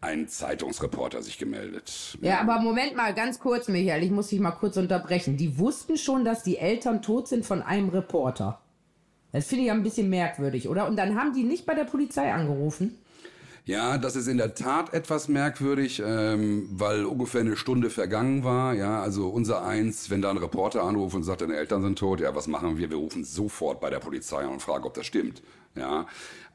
ein 0.00 0.28
Zeitungsreporter 0.28 1.22
sich 1.22 1.36
gemeldet. 1.36 2.16
Ja, 2.22 2.40
aber 2.40 2.58
Moment 2.60 2.96
mal, 2.96 3.12
ganz 3.12 3.38
kurz, 3.38 3.68
Michael, 3.68 4.02
ich 4.02 4.10
muss 4.10 4.28
dich 4.28 4.40
mal 4.40 4.52
kurz 4.52 4.78
unterbrechen. 4.78 5.36
Die 5.36 5.58
wussten 5.58 5.98
schon, 5.98 6.24
dass 6.24 6.42
die 6.42 6.56
Eltern 6.56 7.02
tot 7.02 7.28
sind 7.28 7.44
von 7.44 7.60
einem 7.60 7.90
Reporter. 7.90 8.62
Das 9.30 9.48
finde 9.48 9.64
ich 9.64 9.68
ja 9.68 9.74
ein 9.74 9.82
bisschen 9.82 10.08
merkwürdig, 10.08 10.70
oder? 10.70 10.86
Und 10.86 10.96
dann 10.96 11.16
haben 11.20 11.34
die 11.34 11.44
nicht 11.44 11.66
bei 11.66 11.74
der 11.74 11.84
Polizei 11.84 12.32
angerufen? 12.32 12.96
Ja, 13.64 13.96
das 13.96 14.16
ist 14.16 14.26
in 14.26 14.38
der 14.38 14.56
Tat 14.56 14.92
etwas 14.92 15.28
merkwürdig, 15.28 16.02
ähm, 16.04 16.68
weil 16.72 17.04
ungefähr 17.04 17.42
eine 17.42 17.56
Stunde 17.56 17.90
vergangen 17.90 18.42
war. 18.42 18.74
Ja, 18.74 19.00
also 19.00 19.28
unser 19.28 19.64
Eins, 19.64 20.10
wenn 20.10 20.20
da 20.20 20.30
ein 20.30 20.36
Reporter 20.36 20.82
anruft 20.82 21.14
und 21.14 21.22
sagt, 21.22 21.42
deine 21.42 21.54
Eltern 21.54 21.80
sind 21.82 21.96
tot, 21.96 22.20
ja, 22.20 22.34
was 22.34 22.48
machen 22.48 22.76
wir? 22.76 22.90
Wir 22.90 22.96
rufen 22.96 23.22
sofort 23.22 23.80
bei 23.80 23.88
der 23.88 24.00
Polizei 24.00 24.44
und 24.48 24.60
fragen, 24.60 24.84
ob 24.84 24.94
das 24.94 25.06
stimmt. 25.06 25.42
Ja, 25.76 26.06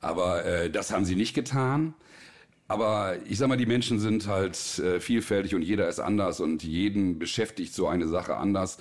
aber 0.01 0.43
äh, 0.43 0.69
das 0.69 0.91
haben 0.91 1.05
sie 1.05 1.15
nicht 1.15 1.33
getan. 1.33 1.93
Aber 2.67 3.15
ich 3.25 3.37
sag 3.37 3.47
mal, 3.47 3.55
die 3.57 3.65
Menschen 3.65 3.99
sind 3.99 4.27
halt 4.27 4.79
äh, 4.79 4.99
vielfältig 4.99 5.55
und 5.55 5.61
jeder 5.61 5.87
ist 5.87 6.01
anders 6.01 6.41
und 6.41 6.63
jeden 6.63 7.19
beschäftigt 7.19 7.73
so 7.73 7.87
eine 7.87 8.09
Sache 8.09 8.35
anders. 8.35 8.79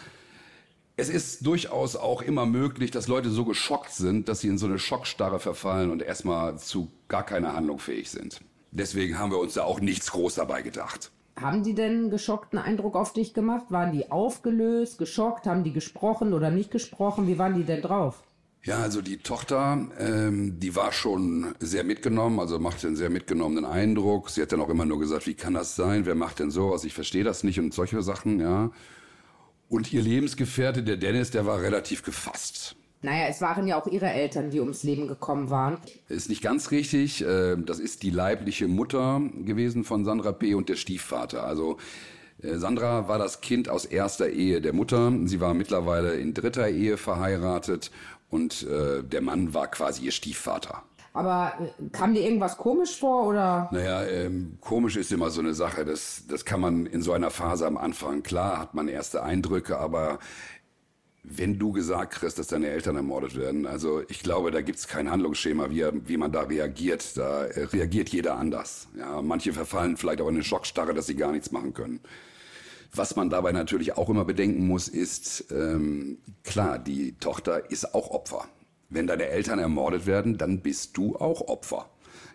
Es 0.98 1.10
ist 1.10 1.44
durchaus 1.46 1.94
auch 1.94 2.22
immer 2.22 2.46
möglich, 2.46 2.90
dass 2.90 3.06
Leute 3.06 3.28
so 3.28 3.44
geschockt 3.44 3.92
sind, 3.92 4.30
dass 4.30 4.40
sie 4.40 4.48
in 4.48 4.56
so 4.56 4.64
eine 4.64 4.78
Schockstarre 4.78 5.38
verfallen 5.38 5.90
und 5.90 6.00
erstmal 6.00 6.58
zu 6.58 6.90
gar 7.08 7.22
keiner 7.22 7.54
Handlung 7.54 7.78
fähig 7.78 8.10
sind. 8.10 8.40
Deswegen 8.70 9.18
haben 9.18 9.30
wir 9.30 9.38
uns 9.38 9.54
da 9.54 9.64
auch 9.64 9.80
nichts 9.80 10.10
groß 10.12 10.36
dabei 10.36 10.62
gedacht. 10.62 11.10
Haben 11.38 11.62
die 11.64 11.74
denn 11.74 11.92
einen 11.92 12.10
geschockten 12.10 12.58
Eindruck 12.58 12.96
auf 12.96 13.12
dich 13.12 13.34
gemacht? 13.34 13.66
Waren 13.68 13.92
die 13.92 14.10
aufgelöst, 14.10 14.96
geschockt? 14.96 15.46
Haben 15.46 15.64
die 15.64 15.74
gesprochen 15.74 16.32
oder 16.32 16.50
nicht 16.50 16.70
gesprochen? 16.70 17.26
Wie 17.28 17.38
waren 17.38 17.54
die 17.54 17.64
denn 17.64 17.82
drauf? 17.82 18.22
Ja, 18.62 18.78
also 18.78 19.02
die 19.02 19.18
Tochter, 19.18 19.86
ähm, 19.98 20.58
die 20.58 20.74
war 20.76 20.92
schon 20.92 21.54
sehr 21.60 21.84
mitgenommen, 21.84 22.40
also 22.40 22.58
machte 22.58 22.86
einen 22.86 22.96
sehr 22.96 23.10
mitgenommenen 23.10 23.66
Eindruck. 23.66 24.30
Sie 24.30 24.40
hat 24.40 24.50
dann 24.50 24.62
auch 24.62 24.70
immer 24.70 24.86
nur 24.86 24.98
gesagt, 24.98 25.26
wie 25.26 25.34
kann 25.34 25.52
das 25.52 25.76
sein? 25.76 26.06
Wer 26.06 26.14
macht 26.14 26.38
denn 26.38 26.50
sowas? 26.50 26.84
Ich 26.84 26.94
verstehe 26.94 27.22
das 27.22 27.44
nicht 27.44 27.60
und 27.60 27.74
solche 27.74 28.00
Sachen, 28.00 28.40
ja. 28.40 28.70
Und 29.68 29.92
ihr 29.92 30.02
Lebensgefährte, 30.02 30.82
der 30.82 30.96
Dennis, 30.96 31.30
der 31.30 31.46
war 31.46 31.60
relativ 31.60 32.02
gefasst. 32.02 32.76
Naja, 33.02 33.26
es 33.28 33.40
waren 33.40 33.66
ja 33.66 33.80
auch 33.80 33.86
ihre 33.86 34.10
Eltern, 34.10 34.50
die 34.50 34.60
ums 34.60 34.82
Leben 34.82 35.06
gekommen 35.06 35.50
waren. 35.50 35.78
Ist 36.08 36.28
nicht 36.28 36.42
ganz 36.42 36.70
richtig. 36.70 37.22
Äh, 37.22 37.56
das 37.56 37.78
ist 37.78 38.02
die 38.02 38.10
leibliche 38.10 38.68
Mutter 38.68 39.20
gewesen 39.44 39.84
von 39.84 40.04
Sandra 40.04 40.32
P. 40.32 40.54
und 40.54 40.68
der 40.68 40.76
Stiefvater. 40.76 41.44
Also 41.44 41.76
äh, 42.42 42.56
Sandra 42.56 43.08
war 43.08 43.18
das 43.18 43.40
Kind 43.40 43.68
aus 43.68 43.84
erster 43.84 44.30
Ehe 44.30 44.60
der 44.60 44.72
Mutter. 44.72 45.12
Sie 45.24 45.40
war 45.40 45.54
mittlerweile 45.54 46.14
in 46.14 46.34
dritter 46.34 46.68
Ehe 46.68 46.96
verheiratet 46.96 47.90
und 48.30 48.62
äh, 48.64 49.02
der 49.02 49.20
Mann 49.20 49.54
war 49.54 49.70
quasi 49.70 50.04
ihr 50.04 50.12
Stiefvater. 50.12 50.82
Aber 51.16 51.54
äh, 51.58 51.88
kam 51.92 52.12
dir 52.12 52.22
irgendwas 52.22 52.58
komisch 52.58 52.98
vor 52.98 53.26
oder? 53.26 53.68
Naja, 53.72 54.04
ähm, 54.04 54.58
komisch 54.60 54.96
ist 54.96 55.10
immer 55.10 55.30
so 55.30 55.40
eine 55.40 55.54
Sache. 55.54 55.86
Das, 55.86 56.24
das 56.28 56.44
kann 56.44 56.60
man 56.60 56.84
in 56.84 57.00
so 57.00 57.12
einer 57.12 57.30
Phase 57.30 57.66
am 57.66 57.78
Anfang, 57.78 58.22
klar 58.22 58.60
hat 58.60 58.74
man 58.74 58.86
erste 58.86 59.22
Eindrücke, 59.22 59.78
aber 59.78 60.18
wenn 61.22 61.58
du 61.58 61.72
gesagt 61.72 62.12
kriegst, 62.12 62.38
dass 62.38 62.48
deine 62.48 62.68
Eltern 62.68 62.96
ermordet 62.96 63.34
werden, 63.34 63.66
also 63.66 64.02
ich 64.08 64.22
glaube, 64.22 64.50
da 64.50 64.60
gibt's 64.60 64.88
kein 64.88 65.10
Handlungsschema, 65.10 65.70
wie, 65.70 65.84
wie 66.06 66.18
man 66.18 66.32
da 66.32 66.42
reagiert. 66.42 67.16
Da 67.16 67.46
äh, 67.46 67.64
reagiert 67.64 68.10
jeder 68.10 68.36
anders. 68.36 68.88
Ja, 68.98 69.22
manche 69.22 69.54
verfallen 69.54 69.96
vielleicht 69.96 70.20
auch 70.20 70.28
in 70.28 70.34
eine 70.34 70.44
Schockstarre, 70.44 70.92
dass 70.92 71.06
sie 71.06 71.16
gar 71.16 71.32
nichts 71.32 71.50
machen 71.50 71.72
können. 71.72 72.00
Was 72.94 73.16
man 73.16 73.30
dabei 73.30 73.52
natürlich 73.52 73.96
auch 73.96 74.10
immer 74.10 74.26
bedenken 74.26 74.66
muss, 74.66 74.88
ist, 74.88 75.46
ähm, 75.50 76.18
klar, 76.44 76.78
die 76.78 77.12
Tochter 77.18 77.70
ist 77.70 77.94
auch 77.94 78.10
Opfer. 78.10 78.44
Wenn 78.88 79.06
deine 79.06 79.26
Eltern 79.26 79.58
ermordet 79.58 80.06
werden, 80.06 80.38
dann 80.38 80.60
bist 80.60 80.96
du 80.96 81.16
auch 81.16 81.48
Opfer. 81.48 81.88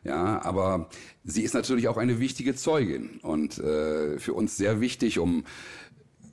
Ja, 0.03 0.41
aber 0.43 0.89
sie 1.23 1.43
ist 1.43 1.53
natürlich 1.53 1.87
auch 1.87 1.97
eine 1.97 2.19
wichtige 2.19 2.55
Zeugin 2.55 3.19
und 3.21 3.59
äh, 3.59 4.17
für 4.17 4.33
uns 4.33 4.57
sehr 4.57 4.81
wichtig, 4.81 5.19
um 5.19 5.45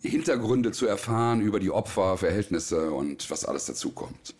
Hintergründe 0.00 0.72
zu 0.72 0.86
erfahren 0.86 1.40
über 1.40 1.60
die 1.60 1.70
Opferverhältnisse 1.70 2.90
und 2.92 3.30
was 3.30 3.44
alles 3.44 3.66
dazu 3.66 3.90
kommt. 3.90 4.34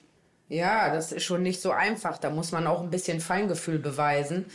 Ja, 0.49 0.95
das 0.95 1.13
ist 1.13 1.25
schon 1.25 1.43
nicht 1.43 1.61
so 1.61 1.73
einfach. 1.73 2.17
Da 2.17 2.31
muss 2.31 2.53
man 2.53 2.67
auch 2.67 2.81
ein 2.81 2.91
bisschen 2.91 3.21
Feingefühl 3.21 3.79
beweisen. 3.79 4.47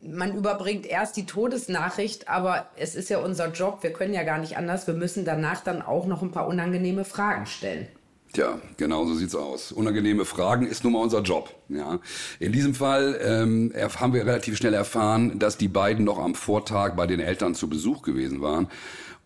Man 0.00 0.36
überbringt 0.36 0.86
erst 0.86 1.16
die 1.16 1.24
Todesnachricht, 1.26 2.28
aber 2.28 2.68
es 2.76 2.94
ist 2.94 3.08
ja 3.10 3.18
unser 3.18 3.52
Job. 3.52 3.82
Wir 3.82 3.92
können 3.92 4.12
ja 4.12 4.24
gar 4.24 4.38
nicht 4.38 4.56
anders. 4.56 4.86
Wir 4.86 4.94
müssen 4.94 5.24
danach 5.24 5.62
dann 5.62 5.82
auch 5.82 6.06
noch 6.06 6.22
ein 6.22 6.32
paar 6.32 6.48
unangenehme 6.48 7.04
Fragen 7.04 7.46
stellen. 7.46 7.86
Tja, 8.36 8.60
genau 8.76 9.06
so 9.06 9.14
sieht's 9.14 9.34
aus. 9.34 9.72
Unangenehme 9.72 10.26
Fragen 10.26 10.66
ist 10.66 10.84
nun 10.84 10.92
mal 10.92 10.98
unser 10.98 11.22
Job. 11.22 11.54
Ja. 11.70 12.00
In 12.38 12.52
diesem 12.52 12.74
Fall 12.74 13.18
ähm, 13.22 13.72
haben 13.74 14.12
wir 14.12 14.26
relativ 14.26 14.58
schnell 14.58 14.74
erfahren, 14.74 15.38
dass 15.38 15.56
die 15.56 15.68
beiden 15.68 16.04
noch 16.04 16.18
am 16.18 16.34
Vortag 16.34 16.96
bei 16.96 17.06
den 17.06 17.18
Eltern 17.18 17.54
zu 17.54 17.66
Besuch 17.70 18.02
gewesen 18.02 18.42
waren. 18.42 18.68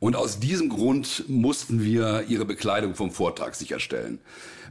Und 0.00 0.16
aus 0.16 0.40
diesem 0.40 0.70
Grund 0.70 1.24
mussten 1.28 1.84
wir 1.84 2.24
ihre 2.26 2.46
Bekleidung 2.46 2.94
vom 2.94 3.10
Vortag 3.10 3.52
sicherstellen. 3.52 4.18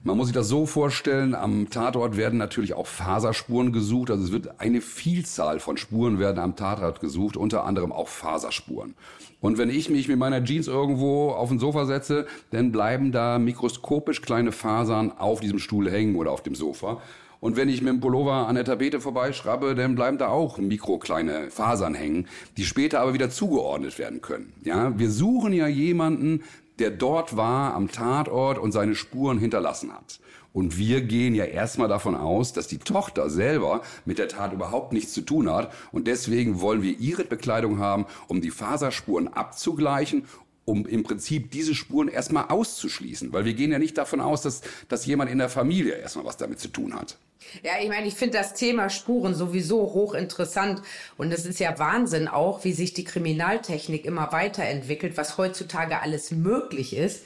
Man 0.04 0.18
muss 0.18 0.28
sich 0.28 0.34
das 0.34 0.48
so 0.48 0.66
vorstellen, 0.66 1.36
am 1.36 1.70
Tatort 1.70 2.18
werden 2.18 2.40
natürlich 2.40 2.74
auch 2.74 2.88
Faserspuren 2.88 3.72
gesucht. 3.72 4.10
Also 4.10 4.24
es 4.24 4.32
wird 4.32 4.60
eine 4.60 4.82
Vielzahl 4.82 5.60
von 5.60 5.78
Spuren 5.78 6.18
werden 6.18 6.40
am 6.40 6.56
Tatort 6.56 7.00
gesucht, 7.00 7.38
unter 7.38 7.64
anderem 7.64 7.92
auch 7.92 8.08
Faserspuren. 8.08 8.96
Und 9.40 9.60
wenn 9.60 9.70
ich 9.70 9.90
mich 9.90 10.08
mit 10.08 10.18
meiner 10.18 10.44
Jeans 10.44 10.68
irgendwo 10.68 11.30
auf 11.30 11.52
ein 11.52 11.60
Sofa 11.60 11.86
setze, 11.86 12.26
dann 12.50 12.72
bleiben 12.72 13.12
da 13.12 13.38
mikroskopisch 13.38 14.22
kleine 14.22 14.52
Fasern 14.52 15.12
auf 15.12 15.42
diesem 15.42 15.60
Stuhl 15.60 15.92
hängen 15.92 16.16
oder 16.16 16.32
auf 16.32 16.42
dem 16.42 16.56
Sofa. 16.56 17.02
Und 17.42 17.56
wenn 17.56 17.70
ich 17.70 17.82
mit 17.82 17.90
dem 17.90 18.00
Pullover 18.02 18.48
an 18.48 18.56
der 18.56 18.66
Tapete 18.66 19.00
vorbeischrabbe, 19.00 19.76
dann 19.76 19.96
bleiben 19.96 20.18
da 20.18 20.28
auch 20.28 20.58
mikrokleine 20.58 21.50
Fasern 21.52 21.96
hängen, 21.96 22.28
die 22.58 22.66
später 22.66 23.00
aber 23.00 23.14
wieder 23.14 23.30
zugeordnet 23.30 23.98
werden 23.98 24.22
können. 24.22 24.54
Ja, 24.64 24.98
wir 25.00 25.10
suchen 25.10 25.54
ja 25.54 25.68
jemanden, 25.68 26.44
der 26.80 26.92
dort 26.92 27.38
war 27.38 27.74
am 27.74 27.90
Tatort 27.90 28.58
und 28.58 28.72
seine 28.72 28.96
Spuren 28.96 29.38
hinterlassen 29.38 29.94
hat. 29.94 30.20
Und 30.52 30.78
wir 30.78 31.02
gehen 31.02 31.36
ja 31.36 31.46
erstmal 31.46 31.88
davon 31.88 32.16
aus, 32.16 32.54
dass 32.54 32.68
die 32.68 32.80
Tochter 32.80 33.30
selber 33.30 33.82
mit 34.06 34.18
der 34.18 34.28
Tat 34.28 34.52
überhaupt 34.52 34.94
nichts 34.94 35.14
zu 35.14 35.22
tun 35.22 35.50
hat. 35.50 35.72
Und 35.92 36.08
deswegen 36.08 36.60
wollen 36.60 36.82
wir 36.82 36.98
ihre 37.00 37.24
Bekleidung 37.24 37.80
haben, 37.80 38.06
um 38.28 38.42
die 38.42 38.52
Faserspuren 38.52 39.28
abzugleichen 39.28 40.26
um 40.66 40.86
im 40.86 41.02
Prinzip 41.02 41.50
diese 41.50 41.74
Spuren 41.74 42.10
erstmal 42.10 42.46
auszuschließen. 42.50 43.34
Weil 43.34 43.44
wir 43.44 43.56
gehen 43.56 43.72
ja 43.72 43.80
nicht 43.80 43.98
davon 43.98 44.22
aus, 44.22 44.44
dass, 44.44 44.62
dass 44.88 45.04
jemand 45.08 45.32
in 45.32 45.40
der 45.40 45.50
Familie 45.50 45.96
erstmal 45.96 46.26
was 46.26 46.38
damit 46.38 46.60
zu 46.60 46.68
tun 46.68 46.94
hat. 46.94 47.18
Ja, 47.64 47.74
ich 47.82 47.90
meine, 47.90 48.08
ich 48.08 48.16
finde 48.16 48.38
das 48.38 48.54
Thema 48.54 48.90
Spuren 48.90 49.36
sowieso 49.36 49.94
hochinteressant. 49.94 50.82
Und 51.18 51.32
es 51.32 51.46
ist 51.46 51.60
ja 51.60 51.78
Wahnsinn 51.80 52.28
auch, 52.28 52.64
wie 52.64 52.74
sich 52.74 52.94
die 52.94 53.04
Kriminaltechnik 53.04 54.06
immer 54.06 54.32
weiterentwickelt, 54.32 55.18
was 55.18 55.38
heutzutage 55.38 56.02
alles 56.02 56.32
möglich 56.32 56.96
ist. 56.96 57.24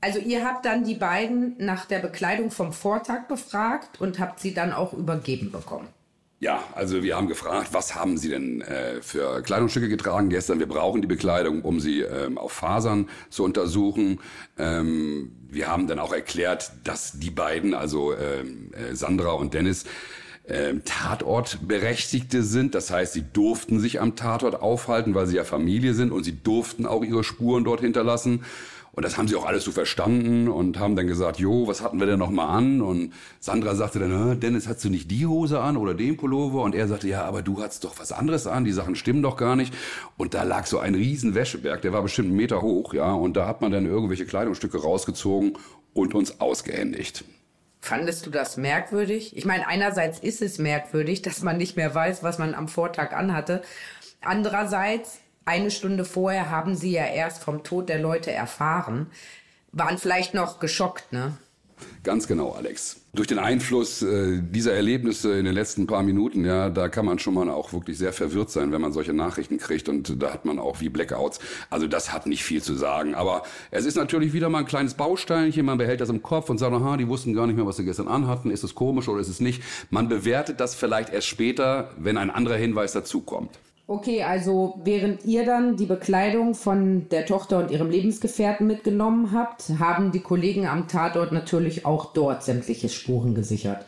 Also 0.00 0.18
ihr 0.18 0.44
habt 0.44 0.64
dann 0.64 0.84
die 0.84 0.96
beiden 0.96 1.54
nach 1.58 1.84
der 1.84 2.00
Bekleidung 2.00 2.50
vom 2.50 2.72
Vortag 2.72 3.28
befragt 3.28 4.00
und 4.00 4.18
habt 4.18 4.40
sie 4.40 4.52
dann 4.52 4.72
auch 4.72 4.92
übergeben 4.92 5.52
bekommen. 5.52 5.88
Ja, 6.42 6.64
also 6.74 7.04
wir 7.04 7.16
haben 7.16 7.28
gefragt, 7.28 7.68
was 7.70 7.94
haben 7.94 8.18
Sie 8.18 8.28
denn 8.28 8.62
äh, 8.62 9.00
für 9.00 9.42
Kleidungsstücke 9.42 9.88
getragen 9.88 10.28
gestern? 10.28 10.58
Wir 10.58 10.66
brauchen 10.66 11.00
die 11.00 11.06
Bekleidung, 11.06 11.62
um 11.62 11.78
sie 11.78 12.00
ähm, 12.00 12.36
auf 12.36 12.50
Fasern 12.50 13.08
zu 13.30 13.44
untersuchen. 13.44 14.18
Ähm, 14.58 15.30
wir 15.48 15.68
haben 15.68 15.86
dann 15.86 16.00
auch 16.00 16.12
erklärt, 16.12 16.72
dass 16.82 17.12
die 17.12 17.30
beiden, 17.30 17.74
also 17.74 18.16
ähm, 18.16 18.72
äh, 18.72 18.96
Sandra 18.96 19.30
und 19.34 19.54
Dennis, 19.54 19.84
äh, 20.42 20.74
Tatortberechtigte 20.84 22.42
sind. 22.42 22.74
Das 22.74 22.90
heißt, 22.90 23.12
sie 23.12 23.22
durften 23.32 23.78
sich 23.78 24.00
am 24.00 24.16
Tatort 24.16 24.60
aufhalten, 24.60 25.14
weil 25.14 25.28
sie 25.28 25.36
ja 25.36 25.44
Familie 25.44 25.94
sind 25.94 26.10
und 26.10 26.24
sie 26.24 26.42
durften 26.42 26.86
auch 26.86 27.04
ihre 27.04 27.22
Spuren 27.22 27.62
dort 27.62 27.82
hinterlassen. 27.82 28.44
Und 28.94 29.06
das 29.06 29.16
haben 29.16 29.26
sie 29.26 29.36
auch 29.36 29.46
alles 29.46 29.64
so 29.64 29.72
verstanden 29.72 30.48
und 30.48 30.78
haben 30.78 30.96
dann 30.96 31.06
gesagt, 31.06 31.38
jo, 31.38 31.66
was 31.66 31.80
hatten 31.80 31.98
wir 31.98 32.06
denn 32.06 32.18
noch 32.18 32.30
mal 32.30 32.48
an? 32.48 32.82
Und 32.82 33.14
Sandra 33.40 33.74
sagte 33.74 33.98
dann, 33.98 34.38
Dennis, 34.38 34.68
hast 34.68 34.84
du 34.84 34.90
nicht 34.90 35.10
die 35.10 35.26
Hose 35.26 35.60
an 35.60 35.78
oder 35.78 35.94
den 35.94 36.18
Pullover? 36.18 36.62
Und 36.62 36.74
er 36.74 36.86
sagte, 36.88 37.08
ja, 37.08 37.24
aber 37.24 37.40
du 37.40 37.62
hattest 37.62 37.84
doch 37.84 37.98
was 37.98 38.12
anderes 38.12 38.46
an, 38.46 38.64
die 38.64 38.72
Sachen 38.72 38.94
stimmen 38.94 39.22
doch 39.22 39.38
gar 39.38 39.56
nicht. 39.56 39.72
Und 40.18 40.34
da 40.34 40.42
lag 40.42 40.66
so 40.66 40.78
ein 40.78 40.94
riesen 40.94 41.34
Wäscheberg, 41.34 41.80
der 41.80 41.94
war 41.94 42.02
bestimmt 42.02 42.28
einen 42.28 42.36
Meter 42.36 42.60
hoch, 42.60 42.92
ja. 42.92 43.12
Und 43.12 43.34
da 43.34 43.46
hat 43.46 43.62
man 43.62 43.72
dann 43.72 43.86
irgendwelche 43.86 44.26
Kleidungsstücke 44.26 44.82
rausgezogen 44.82 45.54
und 45.94 46.14
uns 46.14 46.40
ausgehändigt. 46.40 47.24
Fandest 47.80 48.26
du 48.26 48.30
das 48.30 48.58
merkwürdig? 48.58 49.34
Ich 49.36 49.46
meine, 49.46 49.66
einerseits 49.66 50.18
ist 50.18 50.42
es 50.42 50.58
merkwürdig, 50.58 51.22
dass 51.22 51.42
man 51.42 51.56
nicht 51.56 51.76
mehr 51.76 51.94
weiß, 51.94 52.22
was 52.22 52.38
man 52.38 52.54
am 52.54 52.68
Vortag 52.68 53.12
anhatte. 53.12 53.62
Andererseits 54.20 55.21
eine 55.44 55.70
Stunde 55.70 56.04
vorher 56.04 56.50
haben 56.50 56.74
sie 56.74 56.92
ja 56.92 57.06
erst 57.06 57.42
vom 57.42 57.62
Tod 57.64 57.88
der 57.88 57.98
Leute 57.98 58.30
erfahren, 58.30 59.06
waren 59.72 59.98
vielleicht 59.98 60.34
noch 60.34 60.60
geschockt, 60.60 61.12
ne? 61.12 61.32
Ganz 62.04 62.26
genau, 62.26 62.52
Alex. 62.52 63.00
Durch 63.12 63.28
den 63.28 63.38
Einfluss 63.38 64.02
äh, 64.02 64.40
dieser 64.40 64.72
Erlebnisse 64.72 65.38
in 65.38 65.44
den 65.44 65.54
letzten 65.54 65.86
paar 65.86 66.02
Minuten, 66.02 66.44
ja, 66.44 66.70
da 66.70 66.88
kann 66.88 67.04
man 67.04 67.18
schon 67.18 67.34
mal 67.34 67.48
auch 67.50 67.72
wirklich 67.72 67.98
sehr 67.98 68.12
verwirrt 68.12 68.50
sein, 68.50 68.72
wenn 68.72 68.80
man 68.80 68.92
solche 68.92 69.12
Nachrichten 69.12 69.58
kriegt 69.58 69.88
und 69.88 70.22
da 70.22 70.32
hat 70.32 70.44
man 70.44 70.58
auch 70.58 70.80
wie 70.80 70.88
Blackouts. 70.88 71.38
Also 71.70 71.86
das 71.86 72.12
hat 72.12 72.26
nicht 72.26 72.42
viel 72.44 72.62
zu 72.62 72.74
sagen, 72.74 73.14
aber 73.14 73.42
es 73.70 73.84
ist 73.84 73.96
natürlich 73.96 74.32
wieder 74.32 74.48
mal 74.48 74.60
ein 74.60 74.66
kleines 74.66 74.94
Bausteinchen, 74.94 75.66
man 75.66 75.78
behält 75.78 76.00
das 76.00 76.08
im 76.08 76.22
Kopf 76.22 76.50
und 76.50 76.58
sagt, 76.58 76.72
aha, 76.74 76.96
die 76.96 77.08
wussten 77.08 77.34
gar 77.34 77.46
nicht 77.46 77.56
mehr, 77.56 77.66
was 77.66 77.76
sie 77.76 77.84
gestern 77.84 78.08
anhatten, 78.08 78.50
ist 78.50 78.64
es 78.64 78.74
komisch 78.74 79.08
oder 79.08 79.20
ist 79.20 79.28
es 79.28 79.40
nicht? 79.40 79.62
Man 79.90 80.08
bewertet 80.08 80.58
das 80.60 80.74
vielleicht 80.74 81.12
erst 81.12 81.26
später, 81.26 81.90
wenn 81.98 82.16
ein 82.16 82.30
anderer 82.30 82.56
Hinweis 82.56 82.92
dazukommt. 82.92 83.50
Okay, 83.86 84.22
also 84.22 84.80
während 84.84 85.24
ihr 85.24 85.44
dann 85.44 85.76
die 85.76 85.86
Bekleidung 85.86 86.54
von 86.54 87.08
der 87.10 87.26
Tochter 87.26 87.58
und 87.58 87.70
ihrem 87.70 87.90
Lebensgefährten 87.90 88.66
mitgenommen 88.66 89.32
habt, 89.32 89.70
haben 89.80 90.12
die 90.12 90.20
Kollegen 90.20 90.66
am 90.66 90.88
Tatort 90.88 91.32
natürlich 91.32 91.84
auch 91.84 92.12
dort 92.12 92.44
sämtliche 92.44 92.88
Spuren 92.88 93.34
gesichert. 93.34 93.84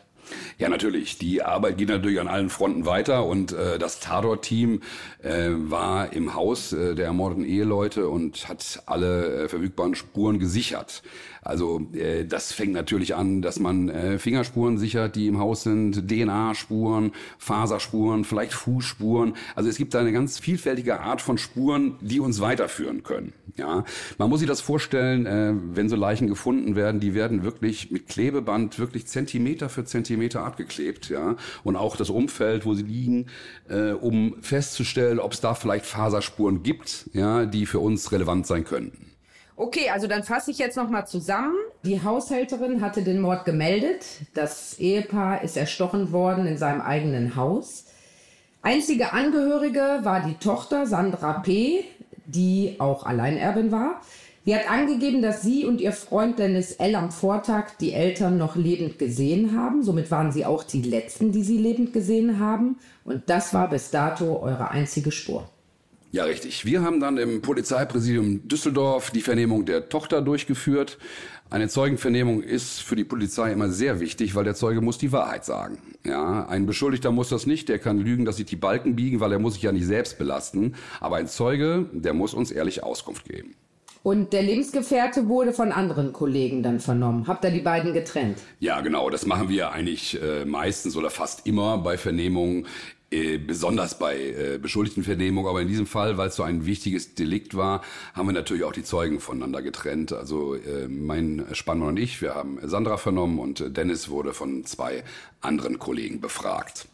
Ja, 0.59 0.69
natürlich. 0.69 1.19
Die 1.19 1.43
Arbeit 1.43 1.79
geht 1.79 1.89
natürlich 1.89 2.21
an 2.21 2.29
allen 2.29 2.49
Fronten 2.49 2.87
weiter 2.87 3.27
und 3.27 3.53
äh, 3.53 3.79
das 3.79 4.01
Tatort-Team 4.01 4.81
äh, 5.23 5.51
war 5.51 6.13
im 6.13 6.35
Haus 6.35 6.73
äh, 6.73 6.95
der 6.95 7.07
ermordeten 7.07 7.45
Eheleute 7.45 8.09
und 8.09 8.49
hat 8.49 8.83
alle 8.87 9.45
äh, 9.45 9.49
verfügbaren 9.49 9.95
Spuren 9.95 10.39
gesichert. 10.39 11.03
Also 11.45 11.87
äh, 11.93 12.25
das 12.25 12.53
fängt 12.53 12.73
natürlich 12.73 13.15
an, 13.15 13.43
dass 13.43 13.61
man 13.61 13.89
äh, 13.91 14.19
Fingerspuren 14.19 14.79
sichert, 14.79 15.15
die 15.15 15.27
im 15.27 15.39
Haus 15.39 15.63
sind, 15.63 16.09
DNA-Spuren, 16.11 17.13
Faserspuren, 17.39 18.25
vielleicht 18.25 18.55
Fußspuren. 18.55 19.35
Also 19.55 19.69
es 19.69 19.77
gibt 19.77 19.95
da 19.95 20.01
eine 20.01 20.13
ganz 20.13 20.39
vielfältige 20.39 21.01
Art 21.01 21.21
von 21.21 21.39
Spuren, 21.39 21.97
die 22.01 22.21
uns 22.21 22.41
weiterführen 22.41 23.03
können. 23.03 23.35
Ja, 23.57 23.85
man 24.19 24.31
muss 24.31 24.41
sich 24.41 24.49
das 24.49 24.61
vorstellen, 24.61 25.27
äh, 25.27 25.55
wenn 25.75 25.89
so 25.89 25.95
Leichen 25.95 26.27
gefunden 26.27 26.75
werden, 26.75 26.99
die 26.99 27.15
werden 27.15 27.45
wirklich 27.45 27.91
mit 27.91 28.09
Klebeband 28.09 28.79
wirklich 28.79 29.07
Zentimeter 29.07 29.69
für 29.69 29.85
Zentimeter 29.85 30.45
abgeklebt, 30.45 31.09
ja, 31.09 31.37
und 31.63 31.77
auch 31.77 31.97
das 31.97 32.11
Umfeld, 32.11 32.67
wo 32.67 32.75
sie 32.75 32.83
liegen, 32.83 33.27
äh, 33.69 33.93
um 33.93 34.37
festzustellen, 34.41 35.21
ob 35.21 35.35
es 35.35 35.41
da 35.41 35.55
vielleicht 35.55 35.87
Faserspuren 35.87 36.63
gibt, 36.63 37.11
ja, 37.13 37.47
die 37.47 37.67
für 37.67 37.79
uns 37.79 38.11
relevant 38.11 38.47
sein 38.47 38.65
könnten. 38.65 39.14
Okay, 39.57 39.89
also 39.91 40.09
dann 40.09 40.25
fasse 40.25 40.51
ich 40.51 40.59
jetzt 40.59 40.77
nochmal 40.77 41.07
zusammen. 41.07 41.55
Die 41.85 42.03
Haushälterin 42.03 42.81
hatte 42.81 43.03
den 43.03 43.21
Mord 43.21 43.45
gemeldet. 43.45 44.05
Das 44.35 44.79
Ehepaar 44.81 45.45
ist 45.45 45.57
erstochen 45.57 46.11
worden 46.11 46.47
in 46.47 46.59
seinem 46.59 46.81
eigenen 46.81 47.37
Haus. 47.37 47.85
Einzige 48.63 49.13
Angehörige 49.13 50.01
war 50.03 50.27
die 50.27 50.35
Tochter 50.35 50.87
Sandra 50.87 51.35
P., 51.35 51.85
die 52.27 52.77
auch 52.79 53.07
Alleinerbin 53.07 53.71
war. 53.71 54.01
Sie 54.45 54.55
hat 54.55 54.69
angegeben, 54.69 55.23
dass 55.23 55.43
sie 55.43 55.65
und 55.65 55.81
ihr 55.81 55.93
Freund 55.93 56.39
Dennis 56.39 56.73
L. 56.73 56.97
am 56.97 57.13
Vortag 57.13 57.77
die 57.81 57.93
Eltern 57.93 58.37
noch 58.37 58.57
lebend 58.57 58.99
gesehen 58.99 59.57
haben. 59.57 59.83
Somit 59.83 60.11
waren 60.11 60.33
sie 60.33 60.45
auch 60.45 60.65
die 60.65 60.83
Letzten, 60.83 61.31
die 61.31 61.45
sie 61.45 61.59
lebend 61.59 61.93
gesehen 61.93 62.41
haben. 62.41 62.79
Und 63.05 63.31
das 63.31 63.55
war 63.55 63.71
bis 63.71 63.91
dato 63.91 64.41
eure 64.41 64.71
einzige 64.71 65.13
Spur. 65.13 65.49
Ja, 66.15 66.23
richtig. 66.23 66.65
Wir 66.65 66.83
haben 66.83 67.01
dann 67.01 67.19
im 67.19 67.43
Polizeipräsidium 67.43 68.47
Düsseldorf 68.47 69.11
die 69.11 69.21
Vernehmung 69.21 69.65
der 69.65 69.89
Tochter 69.89 70.23
durchgeführt. 70.23 70.97
Eine 71.51 71.69
Zeugenvernehmung 71.69 72.41
ist 72.41 72.83
für 72.83 72.95
die 72.95 73.03
Polizei 73.03 73.51
immer 73.51 73.69
sehr 73.69 73.99
wichtig, 73.99 74.37
weil 74.37 74.45
der 74.45 74.55
Zeuge 74.55 74.81
muss 74.81 74.97
die 74.97 75.11
Wahrheit 75.11 75.45
sagen. 75.45 75.79
Ja, 76.05 76.47
ein 76.47 76.67
Beschuldigter 76.67 77.11
muss 77.11 77.31
das 77.31 77.47
nicht, 77.47 77.69
der 77.69 77.81
kann 77.81 77.99
lügen, 77.99 78.25
dass 78.25 78.37
sich 78.37 78.47
die 78.47 78.55
Balken 78.55 78.95
biegen, 78.95 79.19
weil 79.19 79.33
er 79.33 79.41
muss 79.41 79.55
sich 79.55 79.65
ja 79.65 79.73
nicht 79.73 79.87
selbst 79.87 80.17
belasten. 80.17 80.77
Aber 81.01 81.17
ein 81.17 81.27
Zeuge, 81.27 81.87
der 81.91 82.15
muss 82.15 82.33
uns 82.33 82.53
ehrlich 82.53 82.85
Auskunft 82.85 83.29
geben. 83.29 83.57
Und 84.05 84.35
der 84.35 84.43
Lebensgefährte 84.43 85.29
wurde 85.29 85.55
von 85.55 85.73
anderen 85.73 86.13
Kollegen 86.13 86.63
dann 86.63 86.79
vernommen. 86.79 87.27
Habt 87.27 87.43
ihr 87.43 87.51
die 87.51 87.63
beiden 87.63 87.95
getrennt? 87.95 88.37
Ja, 88.61 88.83
genau. 88.83 89.09
Das 89.09 89.25
machen 89.25 89.49
wir 89.49 89.73
eigentlich 89.73 90.23
äh, 90.23 90.45
meistens 90.45 90.95
oder 90.95 91.09
fast 91.09 91.47
immer 91.47 91.79
bei 91.79 91.97
Vernehmungen. 91.97 92.67
Äh, 93.11 93.39
besonders 93.39 93.99
bei 93.99 94.17
äh, 94.17 94.59
Beschuldigtenvernehmungen, 94.59 95.49
aber 95.49 95.61
in 95.61 95.69
diesem 95.69 95.87
Fall, 95.87 96.17
weil 96.17 96.29
es 96.29 96.37
so 96.37 96.43
ein 96.43 96.67
wichtiges 96.67 97.15
Delikt 97.15 97.55
war, 97.57 97.83
haben 98.13 98.27
wir 98.27 98.33
natürlich 98.33 98.65
auch 98.65 98.73
die 98.73 98.83
Zeugen 98.83 99.21
voneinander 99.21 99.63
getrennt. 99.63 100.13
Also 100.13 100.55
äh, 100.55 100.89
mein 100.89 101.47
Spannmann 101.53 101.91
und 101.91 101.99
ich, 101.99 102.21
wir 102.23 102.35
haben 102.35 102.59
Sandra 102.63 102.97
vernommen 102.97 103.39
und 103.39 103.77
Dennis 103.77 104.09
wurde 104.09 104.33
von 104.33 104.65
zwei 104.65 105.05
anderen 105.41 105.79
Kollegen 105.79 106.21
befragt. 106.21 106.89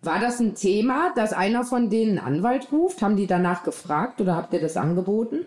War 0.00 0.20
das 0.20 0.40
ein 0.40 0.54
Thema, 0.54 1.12
dass 1.16 1.32
einer 1.32 1.64
von 1.64 1.90
denen 1.90 2.18
Anwalt 2.18 2.72
ruft? 2.72 3.02
Haben 3.02 3.16
die 3.16 3.26
danach 3.26 3.62
gefragt 3.62 4.20
oder 4.20 4.36
habt 4.36 4.54
ihr 4.54 4.60
das 4.60 4.76
angeboten? 4.76 5.46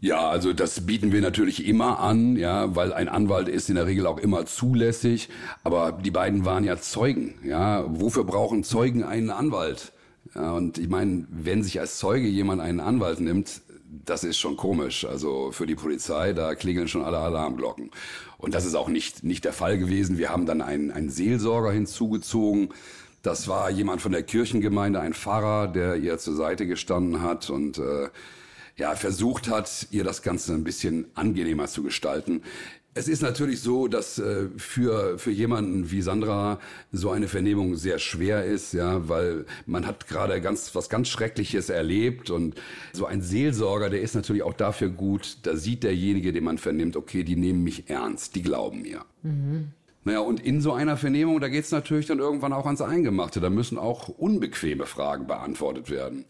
Ja, 0.00 0.28
also 0.28 0.52
das 0.52 0.86
bieten 0.86 1.10
wir 1.10 1.20
natürlich 1.20 1.66
immer 1.66 1.98
an, 1.98 2.36
ja, 2.36 2.76
weil 2.76 2.92
ein 2.92 3.08
Anwalt 3.08 3.48
ist 3.48 3.68
in 3.68 3.74
der 3.74 3.86
Regel 3.86 4.06
auch 4.06 4.18
immer 4.18 4.46
zulässig. 4.46 5.28
Aber 5.64 5.90
die 5.90 6.12
beiden 6.12 6.44
waren 6.44 6.62
ja 6.62 6.76
Zeugen, 6.76 7.34
ja. 7.44 7.84
Wofür 7.88 8.22
brauchen 8.24 8.62
Zeugen 8.62 9.02
einen 9.02 9.30
Anwalt? 9.30 9.92
Ja, 10.36 10.52
und 10.52 10.78
ich 10.78 10.88
meine, 10.88 11.26
wenn 11.30 11.64
sich 11.64 11.80
als 11.80 11.98
Zeuge 11.98 12.28
jemand 12.28 12.60
einen 12.60 12.78
Anwalt 12.78 13.18
nimmt, 13.18 13.62
das 14.04 14.22
ist 14.22 14.38
schon 14.38 14.56
komisch. 14.56 15.04
Also 15.04 15.50
für 15.50 15.66
die 15.66 15.74
Polizei, 15.74 16.32
da 16.32 16.54
klingeln 16.54 16.86
schon 16.86 17.02
alle 17.02 17.18
Alarmglocken. 17.18 17.90
Und 18.36 18.54
das 18.54 18.64
ist 18.64 18.76
auch 18.76 18.88
nicht, 18.88 19.24
nicht 19.24 19.44
der 19.44 19.52
Fall 19.52 19.78
gewesen. 19.78 20.16
Wir 20.16 20.30
haben 20.30 20.46
dann 20.46 20.62
einen, 20.62 20.92
einen 20.92 21.10
Seelsorger 21.10 21.72
hinzugezogen. 21.72 22.68
Das 23.22 23.48
war 23.48 23.68
jemand 23.68 24.00
von 24.00 24.12
der 24.12 24.22
Kirchengemeinde, 24.22 25.00
ein 25.00 25.12
Pfarrer, 25.12 25.66
der 25.66 25.96
ihr 25.96 26.18
zur 26.18 26.36
Seite 26.36 26.68
gestanden 26.68 27.22
hat 27.22 27.50
und 27.50 27.78
äh, 27.78 28.08
ja, 28.78 28.94
versucht 28.94 29.48
hat, 29.48 29.88
ihr 29.90 30.04
das 30.04 30.22
Ganze 30.22 30.54
ein 30.54 30.64
bisschen 30.64 31.06
angenehmer 31.14 31.66
zu 31.66 31.82
gestalten. 31.82 32.42
Es 32.94 33.06
ist 33.06 33.22
natürlich 33.22 33.60
so, 33.60 33.86
dass 33.86 34.18
äh, 34.18 34.48
für, 34.56 35.18
für 35.18 35.30
jemanden 35.30 35.90
wie 35.90 36.02
Sandra 36.02 36.58
so 36.90 37.10
eine 37.10 37.28
Vernehmung 37.28 37.76
sehr 37.76 37.98
schwer 37.98 38.44
ist, 38.44 38.72
ja, 38.72 39.08
weil 39.08 39.44
man 39.66 39.86
hat 39.86 40.08
gerade 40.08 40.40
ganz, 40.40 40.74
was 40.74 40.88
ganz 40.88 41.08
Schreckliches 41.08 41.68
erlebt 41.68 42.30
und 42.30 42.56
so 42.92 43.06
ein 43.06 43.20
Seelsorger, 43.20 43.90
der 43.90 44.00
ist 44.00 44.14
natürlich 44.14 44.42
auch 44.42 44.54
dafür 44.54 44.88
gut, 44.88 45.38
da 45.42 45.54
sieht 45.54 45.84
derjenige, 45.84 46.32
den 46.32 46.44
man 46.44 46.58
vernimmt, 46.58 46.96
okay, 46.96 47.22
die 47.22 47.36
nehmen 47.36 47.62
mich 47.62 47.88
ernst, 47.88 48.34
die 48.34 48.42
glauben 48.42 48.82
mir. 48.82 49.04
Mhm. 49.22 49.68
Naja, 50.04 50.20
und 50.20 50.40
in 50.40 50.60
so 50.60 50.72
einer 50.72 50.96
Vernehmung, 50.96 51.38
da 51.40 51.48
geht's 51.48 51.70
natürlich 51.70 52.06
dann 52.06 52.18
irgendwann 52.18 52.52
auch 52.52 52.64
ans 52.64 52.80
Eingemachte. 52.80 53.40
Da 53.40 53.50
müssen 53.50 53.76
auch 53.76 54.08
unbequeme 54.08 54.86
Fragen 54.86 55.26
beantwortet 55.26 55.90
werden. 55.90 56.24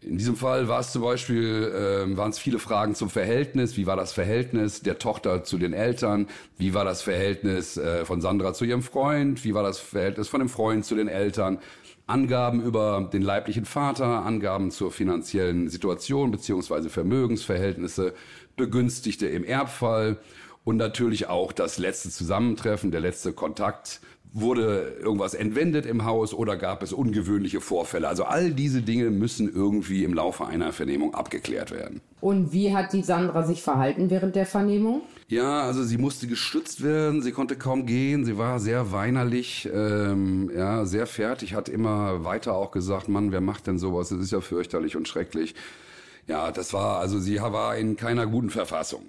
In 0.00 0.16
diesem 0.16 0.36
Fall 0.36 0.68
war 0.68 0.78
es 0.78 0.92
zum 0.92 1.02
Beispiel, 1.02 1.72
äh, 1.74 2.16
waren 2.16 2.30
es 2.30 2.38
viele 2.38 2.60
Fragen 2.60 2.94
zum 2.94 3.10
Verhältnis. 3.10 3.76
Wie 3.76 3.86
war 3.86 3.96
das 3.96 4.12
Verhältnis 4.12 4.80
der 4.80 4.98
Tochter 4.98 5.42
zu 5.42 5.58
den 5.58 5.72
Eltern? 5.72 6.28
Wie 6.56 6.72
war 6.72 6.84
das 6.84 7.02
Verhältnis 7.02 7.76
äh, 7.76 8.04
von 8.04 8.20
Sandra 8.20 8.54
zu 8.54 8.64
ihrem 8.64 8.82
Freund? 8.82 9.44
Wie 9.44 9.54
war 9.54 9.64
das 9.64 9.80
Verhältnis 9.80 10.28
von 10.28 10.38
dem 10.38 10.48
Freund 10.48 10.84
zu 10.84 10.94
den 10.94 11.08
Eltern? 11.08 11.58
Angaben 12.06 12.62
über 12.62 13.10
den 13.12 13.22
leiblichen 13.22 13.64
Vater, 13.64 14.24
Angaben 14.24 14.70
zur 14.70 14.92
finanziellen 14.92 15.68
Situation 15.68 16.30
beziehungsweise 16.30 16.90
Vermögensverhältnisse, 16.90 18.14
Begünstigte 18.56 19.26
im 19.26 19.44
Erbfall 19.44 20.16
und 20.64 20.76
natürlich 20.76 21.26
auch 21.26 21.52
das 21.52 21.78
letzte 21.78 22.10
Zusammentreffen, 22.10 22.92
der 22.92 23.00
letzte 23.00 23.32
Kontakt 23.32 24.00
Wurde 24.32 24.98
irgendwas 25.02 25.34
entwendet 25.34 25.86
im 25.86 26.04
Haus 26.04 26.34
oder 26.34 26.56
gab 26.56 26.82
es 26.82 26.92
ungewöhnliche 26.92 27.60
Vorfälle? 27.60 28.08
Also 28.08 28.24
all 28.24 28.52
diese 28.52 28.82
Dinge 28.82 29.10
müssen 29.10 29.52
irgendwie 29.52 30.04
im 30.04 30.12
Laufe 30.12 30.46
einer 30.46 30.72
Vernehmung 30.72 31.14
abgeklärt 31.14 31.70
werden. 31.70 32.00
Und 32.20 32.52
wie 32.52 32.74
hat 32.74 32.92
die 32.92 33.02
Sandra 33.02 33.44
sich 33.44 33.62
verhalten 33.62 34.10
während 34.10 34.36
der 34.36 34.46
Vernehmung? 34.46 35.02
Ja, 35.28 35.62
also 35.62 35.82
sie 35.82 35.98
musste 35.98 36.26
gestützt 36.26 36.82
werden, 36.82 37.22
sie 37.22 37.32
konnte 37.32 37.56
kaum 37.56 37.86
gehen, 37.86 38.24
sie 38.24 38.38
war 38.38 38.60
sehr 38.60 38.92
weinerlich, 38.92 39.68
ähm, 39.72 40.50
ja, 40.54 40.84
sehr 40.86 41.06
fertig, 41.06 41.54
hat 41.54 41.68
immer 41.68 42.24
weiter 42.24 42.54
auch 42.54 42.70
gesagt, 42.70 43.08
Mann, 43.08 43.30
wer 43.30 43.40
macht 43.40 43.66
denn 43.66 43.78
sowas? 43.78 44.08
Das 44.08 44.20
ist 44.20 44.32
ja 44.32 44.40
fürchterlich 44.40 44.96
und 44.96 45.06
schrecklich. 45.06 45.54
Ja, 46.26 46.50
das 46.50 46.72
war, 46.72 46.98
also 46.98 47.18
sie 47.18 47.40
war 47.40 47.76
in 47.76 47.96
keiner 47.96 48.26
guten 48.26 48.50
Verfassung. 48.50 49.02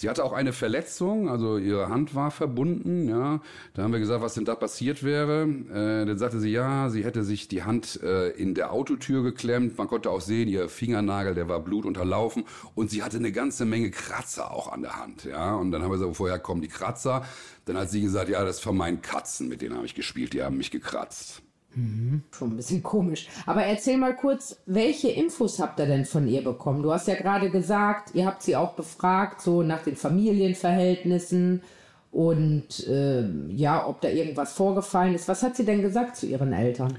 Sie 0.00 0.08
hatte 0.08 0.22
auch 0.22 0.32
eine 0.32 0.52
Verletzung, 0.52 1.28
also 1.28 1.58
ihre 1.58 1.88
Hand 1.88 2.14
war 2.14 2.30
verbunden, 2.30 3.08
ja. 3.08 3.40
Da 3.74 3.82
haben 3.82 3.90
wir 3.90 3.98
gesagt, 3.98 4.22
was 4.22 4.34
denn 4.34 4.44
da 4.44 4.54
passiert 4.54 5.02
wäre. 5.02 5.42
Äh, 5.42 6.06
dann 6.06 6.16
sagte 6.18 6.38
sie, 6.38 6.50
ja, 6.50 6.88
sie 6.88 7.02
hätte 7.02 7.24
sich 7.24 7.48
die 7.48 7.64
Hand 7.64 8.00
äh, 8.04 8.28
in 8.28 8.54
der 8.54 8.72
Autotür 8.72 9.24
geklemmt. 9.24 9.76
Man 9.76 9.88
konnte 9.88 10.10
auch 10.10 10.20
sehen, 10.20 10.46
ihr 10.46 10.68
Fingernagel, 10.68 11.34
der 11.34 11.48
war 11.48 11.58
blutunterlaufen 11.58 12.44
und 12.76 12.92
sie 12.92 13.02
hatte 13.02 13.16
eine 13.16 13.32
ganze 13.32 13.64
Menge 13.64 13.90
Kratzer 13.90 14.52
auch 14.52 14.70
an 14.70 14.82
der 14.82 14.94
Hand, 15.02 15.24
ja. 15.24 15.56
Und 15.56 15.72
dann 15.72 15.82
haben 15.82 15.90
wir 15.90 15.98
gesagt, 15.98 16.20
woher 16.20 16.38
kommen 16.38 16.62
die 16.62 16.68
Kratzer? 16.68 17.24
Dann 17.64 17.76
hat 17.76 17.90
sie 17.90 18.00
gesagt, 18.00 18.28
ja, 18.28 18.44
das 18.44 18.60
von 18.60 18.76
meinen 18.76 19.02
Katzen, 19.02 19.48
mit 19.48 19.62
denen 19.62 19.74
habe 19.74 19.86
ich 19.86 19.96
gespielt, 19.96 20.32
die 20.32 20.44
haben 20.44 20.58
mich 20.58 20.70
gekratzt. 20.70 21.42
Mhm. 21.78 22.22
Schon 22.32 22.50
ein 22.50 22.56
bisschen 22.56 22.82
komisch. 22.82 23.28
Aber 23.46 23.62
erzähl 23.62 23.98
mal 23.98 24.16
kurz, 24.16 24.56
welche 24.66 25.10
Infos 25.10 25.60
habt 25.60 25.78
ihr 25.78 25.86
denn 25.86 26.04
von 26.04 26.26
ihr 26.26 26.42
bekommen? 26.42 26.82
Du 26.82 26.92
hast 26.92 27.06
ja 27.06 27.14
gerade 27.14 27.50
gesagt, 27.50 28.14
ihr 28.14 28.26
habt 28.26 28.42
sie 28.42 28.56
auch 28.56 28.72
befragt, 28.72 29.40
so 29.40 29.62
nach 29.62 29.84
den 29.84 29.94
Familienverhältnissen 29.94 31.62
und 32.10 32.86
äh, 32.88 33.28
ja, 33.50 33.86
ob 33.86 34.00
da 34.00 34.08
irgendwas 34.08 34.54
vorgefallen 34.54 35.14
ist. 35.14 35.28
Was 35.28 35.44
hat 35.44 35.54
sie 35.54 35.64
denn 35.64 35.82
gesagt 35.82 36.16
zu 36.16 36.26
ihren 36.26 36.52
Eltern? 36.52 36.98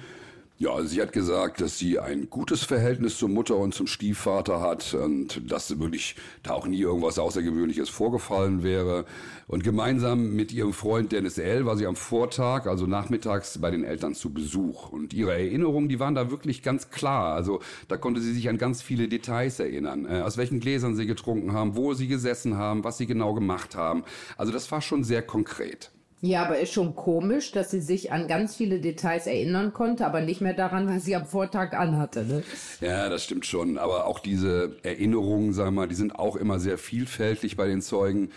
Ja, 0.61 0.83
sie 0.83 1.01
hat 1.01 1.13
gesagt, 1.13 1.61
dass 1.61 1.77
sie 1.77 1.99
ein 1.99 2.29
gutes 2.29 2.65
Verhältnis 2.65 3.17
zur 3.17 3.29
Mutter 3.29 3.55
und 3.55 3.73
zum 3.73 3.87
Stiefvater 3.87 4.59
hat 4.59 4.93
und 4.93 5.49
dass 5.49 5.79
wirklich 5.79 6.17
da 6.43 6.51
auch 6.51 6.67
nie 6.67 6.81
irgendwas 6.81 7.17
Außergewöhnliches 7.17 7.87
vorgefallen 7.87 8.61
wäre. 8.61 9.05
Und 9.47 9.63
gemeinsam 9.63 10.35
mit 10.35 10.51
ihrem 10.51 10.73
Freund 10.73 11.13
Dennis 11.13 11.37
L. 11.37 11.65
war 11.65 11.77
sie 11.77 11.87
am 11.87 11.95
Vortag, 11.95 12.67
also 12.67 12.87
nachmittags, 12.87 13.57
bei 13.59 13.71
den 13.71 13.85
Eltern 13.85 14.15
zu 14.15 14.33
Besuch. 14.33 14.89
Und 14.89 15.13
ihre 15.13 15.31
Erinnerungen, 15.31 15.87
die 15.87 16.01
waren 16.01 16.13
da 16.13 16.29
wirklich 16.29 16.61
ganz 16.61 16.89
klar. 16.89 17.35
Also 17.35 17.61
da 17.87 17.95
konnte 17.95 18.19
sie 18.19 18.33
sich 18.33 18.49
an 18.49 18.57
ganz 18.57 18.81
viele 18.81 19.07
Details 19.07 19.61
erinnern. 19.61 20.05
Äh, 20.05 20.23
aus 20.23 20.35
welchen 20.35 20.59
Gläsern 20.59 20.93
sie 20.97 21.05
getrunken 21.05 21.53
haben, 21.53 21.77
wo 21.77 21.93
sie 21.93 22.09
gesessen 22.09 22.57
haben, 22.57 22.83
was 22.83 22.97
sie 22.97 23.05
genau 23.05 23.33
gemacht 23.33 23.75
haben. 23.75 24.03
Also 24.35 24.51
das 24.51 24.69
war 24.73 24.81
schon 24.81 25.05
sehr 25.05 25.21
konkret. 25.21 25.89
Ja, 26.21 26.43
aber 26.43 26.59
ist 26.59 26.73
schon 26.73 26.95
komisch, 26.95 27.53
dass 27.53 27.71
sie 27.71 27.79
sich 27.79 28.11
an 28.11 28.27
ganz 28.27 28.55
viele 28.55 28.81
Details 28.81 29.25
erinnern 29.25 29.71
konnte, 29.71 30.05
aber 30.05 30.19
nicht 30.19 30.41
mehr 30.41 30.53
daran, 30.53 30.87
was 30.93 31.05
sie 31.05 31.15
am 31.15 31.25
Vortag 31.25 31.73
anhatte. 31.73 32.25
Ne? 32.25 32.43
Ja, 32.81 33.07
das 33.07 33.23
stimmt 33.23 33.45
schon. 33.45 33.77
Aber 33.77 34.05
auch 34.05 34.19
diese 34.19 34.75
Erinnerungen, 34.83 35.55
wir 35.55 35.71
mal, 35.71 35.87
die 35.87 35.95
sind 35.95 36.15
auch 36.15 36.35
immer 36.35 36.59
sehr 36.59 36.77
vielfältig 36.77 37.55
bei 37.55 37.67
den 37.67 37.81
Zeugen. 37.81 38.31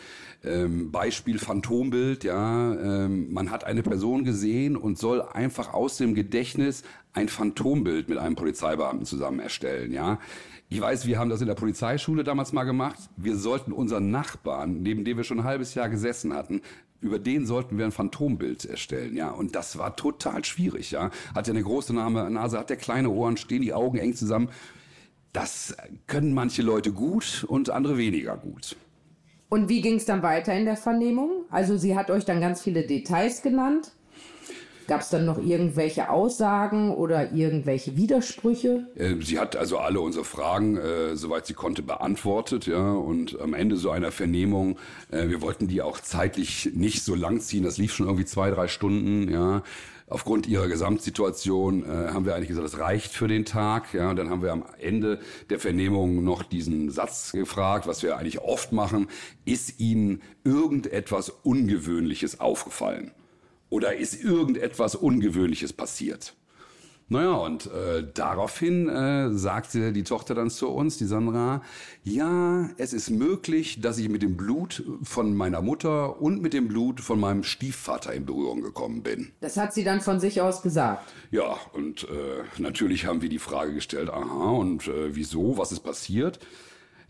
Ähm, 0.45 0.91
Beispiel 0.91 1.39
Phantombild, 1.39 2.25
ja, 2.25 2.75
ähm, 2.75 3.33
man 3.33 3.51
hat 3.53 3.63
eine 3.65 3.83
Person 3.83 4.25
gesehen 4.25 4.77
und 4.77 4.99
soll 4.99 5.23
einfach 5.23 5.73
aus 5.73 5.99
dem 5.99 6.15
Gedächtnis 6.15 6.83
ein 7.13 7.29
Phantombild 7.29 8.09
mit 8.09 8.19
einem 8.19 8.35
Polizeibeamten 8.35 9.07
zusammen 9.07 9.39
erstellen, 9.39 9.93
ja. 9.93 10.19
Ich 10.69 10.81
weiß, 10.81 11.07
wir 11.07 11.19
haben 11.19 11.31
das 11.31 11.43
in 11.43 11.47
der 11.47 11.55
Polizeischule 11.55 12.25
damals 12.25 12.53
mal 12.53 12.65
gemacht. 12.65 12.99
Wir 13.17 13.37
sollten 13.37 13.73
unseren 13.73 14.11
Nachbarn, 14.11 14.83
neben 14.83 15.05
dem 15.05 15.19
wir 15.19 15.25
schon 15.25 15.41
ein 15.41 15.45
halbes 15.45 15.75
Jahr 15.75 15.91
gesessen 15.91 16.33
hatten, 16.33 16.63
über 17.03 17.19
den 17.19 17.47
sollten 17.47 17.77
wir 17.77 17.85
ein 17.85 17.93
Phantombild 17.93 18.65
erstellen, 18.65 19.17
ja. 19.17 19.31
Und 19.31 19.55
das 19.55 19.77
war 19.77 19.97
total 19.97 20.45
schwierig, 20.45 20.93
ja. 20.93 21.11
Hat 21.35 21.47
ja 21.49 21.53
eine 21.53 21.63
große 21.63 21.93
Nase, 21.93 22.59
hat 22.59 22.71
der 22.71 22.77
kleine 22.77 23.11
Ohren, 23.11 23.37
stehen 23.37 23.63
die 23.63 23.75
Augen 23.75 23.99
eng 23.99 24.15
zusammen. 24.15 24.49
Das 25.33 25.77
können 26.07 26.33
manche 26.33 26.63
Leute 26.63 26.93
gut 26.93 27.45
und 27.49 27.71
andere 27.71 27.99
weniger 27.99 28.37
gut. 28.37 28.77
Und 29.49 29.69
wie 29.69 29.83
ging 29.83 29.97
es 29.97 30.07
dann 30.07 30.23
weiter 30.23 30.55
in 30.55 30.65
der 30.65 30.77
Vernehmung? 30.77 31.45
Also 31.51 31.77
sie 31.77 31.95
hat 31.97 32.11
euch 32.11 32.25
dann 32.25 32.41
ganz 32.41 32.63
viele 32.63 32.87
Details 32.87 33.43
genannt. 33.43 33.93
Gab 34.89 35.01
es 35.01 35.11
dann 35.11 35.25
noch 35.25 35.39
irgendwelche 35.39 36.11
Aussagen 36.11 36.91
oder 36.95 37.33
irgendwelche 37.33 37.97
Widersprüche? 37.97 38.87
Äh, 38.97 39.15
sie 39.21 39.39
hat 39.39 39.57
also 39.57 39.79
alle 39.79 40.01
unsere 40.01 40.25
Fragen, 40.25 40.77
äh, 40.77 41.17
soweit 41.17 41.47
sie 41.47 41.55
konnte, 41.55 41.83
beantwortet, 41.83 42.67
ja. 42.67 42.93
Und 42.93 43.41
am 43.41 43.55
Ende 43.55 43.77
so 43.77 43.91
einer 43.91 44.11
Vernehmung, 44.11 44.79
äh, 45.11 45.29
wir 45.29 45.41
wollten 45.41 45.69
die 45.69 45.83
auch 45.83 46.01
zeitlich 46.01 46.71
nicht 46.75 47.05
so 47.05 47.15
lang 47.15 47.41
ziehen. 47.41 47.65
Das 47.65 47.79
lief 47.79 47.95
schon 47.95 48.07
irgendwie 48.07 48.25
zwei, 48.25 48.51
drei 48.51 48.69
Stunden, 48.69 49.31
ja. 49.31 49.63
aufgrund 50.09 50.47
ihrer 50.47 50.69
Gesamtsituation 50.69 51.85
äh, 51.85 52.09
haben 52.13 52.27
wir 52.27 52.35
eigentlich 52.35 52.49
gesagt, 52.49 52.67
das 52.67 52.79
reicht 52.79 53.13
für 53.13 53.29
den 53.29 53.45
Tag. 53.45 53.95
Ja, 53.95 54.11
und 54.11 54.17
dann 54.17 54.31
haben 54.31 54.43
wir 54.43 54.53
am 54.53 54.65
Ende 54.81 55.21
der 55.49 55.61
Vernehmung 55.61 56.25
noch 56.25 56.43
diesen 56.43 56.91
Satz 56.91 57.33
gefragt, 57.33 57.87
was 57.87 58.03
wir 58.03 58.17
eigentlich 58.17 58.41
oft 58.41 58.73
machen. 58.73 59.09
Ist 59.45 59.81
Ihnen 59.81 60.23
irgendetwas 60.45 61.31
Ungewöhnliches 61.31 62.41
aufgefallen? 62.41 63.13
Oder 63.73 63.97
ist 63.97 64.23
irgendetwas 64.23 64.95
Ungewöhnliches 64.95 65.73
passiert? 65.73 66.35
Naja, 67.09 67.33
und 67.33 67.67
äh, 67.67 68.07
daraufhin 68.13 68.87
äh, 68.87 69.33
sagte 69.33 69.95
die 69.95 70.03
Tochter 70.03 70.35
dann 70.35 70.51
zu 70.51 70.69
uns, 70.69 70.99
die 70.99 71.07
Sandra, 71.07 71.63
ja, 72.05 72.69
es 72.77 72.93
ist 72.93 73.09
möglich, 73.09 73.81
dass 73.81 73.97
ich 73.97 74.11
mit 74.11 74.21
dem 74.21 74.37
Blut 74.37 74.85
von 75.03 75.35
meiner 75.35 75.63
Mutter 75.63 76.21
und 76.21 76.43
mit 76.43 76.53
dem 76.53 76.69
Blut 76.69 77.01
von 77.01 77.19
meinem 77.19 77.45
Stiefvater 77.45 78.13
in 78.13 78.27
Berührung 78.27 78.61
gekommen 78.61 79.03
bin. 79.03 79.33
Das 79.41 79.57
hat 79.57 79.73
sie 79.73 79.85
dann 79.85 80.03
von 80.03 80.21
sich 80.21 80.43
aus 80.43 80.61
gesagt. 80.61 81.11
Ja, 81.31 81.57
und 81.73 82.05
äh, 82.05 82.61
natürlich 82.61 83.07
haben 83.07 83.23
wir 83.23 83.31
die 83.31 83.39
Frage 83.39 83.73
gestellt, 83.73 84.11
aha, 84.11 84.51
und 84.51 84.87
äh, 84.87 85.17
wieso, 85.17 85.57
was 85.57 85.73
ist 85.73 85.81
passiert? 85.81 86.41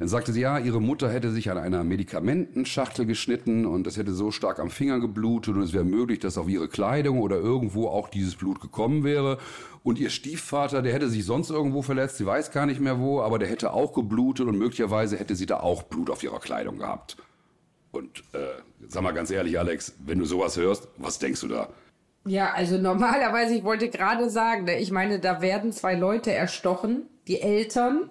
Dann 0.03 0.09
sagte 0.09 0.33
sie, 0.33 0.41
ja, 0.41 0.59
ihre 0.59 0.83
Mutter 0.83 1.09
hätte 1.13 1.31
sich 1.31 1.49
an 1.49 1.59
einer 1.59 1.85
Medikamentenschachtel 1.85 3.07
geschnitten 3.07 3.65
und 3.65 3.87
das 3.87 3.97
hätte 3.97 4.13
so 4.13 4.33
stark 4.33 4.59
am 4.59 4.69
Finger 4.69 4.99
geblutet 4.99 5.55
und 5.55 5.63
es 5.63 5.73
wäre 5.73 5.85
möglich, 5.85 6.19
dass 6.19 6.39
auf 6.39 6.49
ihre 6.49 6.67
Kleidung 6.67 7.21
oder 7.21 7.37
irgendwo 7.37 7.87
auch 7.87 8.09
dieses 8.09 8.35
Blut 8.35 8.61
gekommen 8.61 9.05
wäre. 9.05 9.39
Und 9.85 10.01
ihr 10.01 10.11
Stiefvater, 10.11 10.83
der 10.83 10.93
hätte 10.93 11.09
sich 11.09 11.25
sonst 11.25 11.51
irgendwo 11.51 11.83
verletzt, 11.83 12.17
sie 12.17 12.27
weiß 12.27 12.51
gar 12.51 12.67
nicht 12.67 12.81
mehr 12.81 12.99
wo, 12.99 13.21
aber 13.21 13.39
der 13.39 13.47
hätte 13.47 13.73
auch 13.73 13.93
geblutet 13.93 14.49
und 14.49 14.59
möglicherweise 14.59 15.17
hätte 15.17 15.37
sie 15.37 15.47
da 15.47 15.61
auch 15.61 15.85
Blut 15.85 16.11
auf 16.11 16.25
ihrer 16.25 16.41
Kleidung 16.41 16.79
gehabt. 16.79 17.17
Und 17.93 18.25
äh, 18.33 18.61
sag 18.89 19.05
mal 19.05 19.13
ganz 19.13 19.31
ehrlich, 19.31 19.57
Alex, 19.57 19.95
wenn 20.05 20.19
du 20.19 20.25
sowas 20.25 20.57
hörst, 20.57 20.89
was 20.97 21.21
denkst 21.21 21.43
du 21.43 21.47
da? 21.47 21.69
Ja, 22.27 22.53
also 22.55 22.77
normalerweise, 22.77 23.55
ich 23.55 23.63
wollte 23.63 23.89
gerade 23.89 24.31
sagen, 24.31 24.65
ne, 24.65 24.81
ich 24.81 24.91
meine, 24.91 25.21
da 25.21 25.41
werden 25.41 25.71
zwei 25.71 25.95
Leute 25.95 26.33
erstochen, 26.33 27.03
die 27.29 27.41
Eltern 27.41 28.11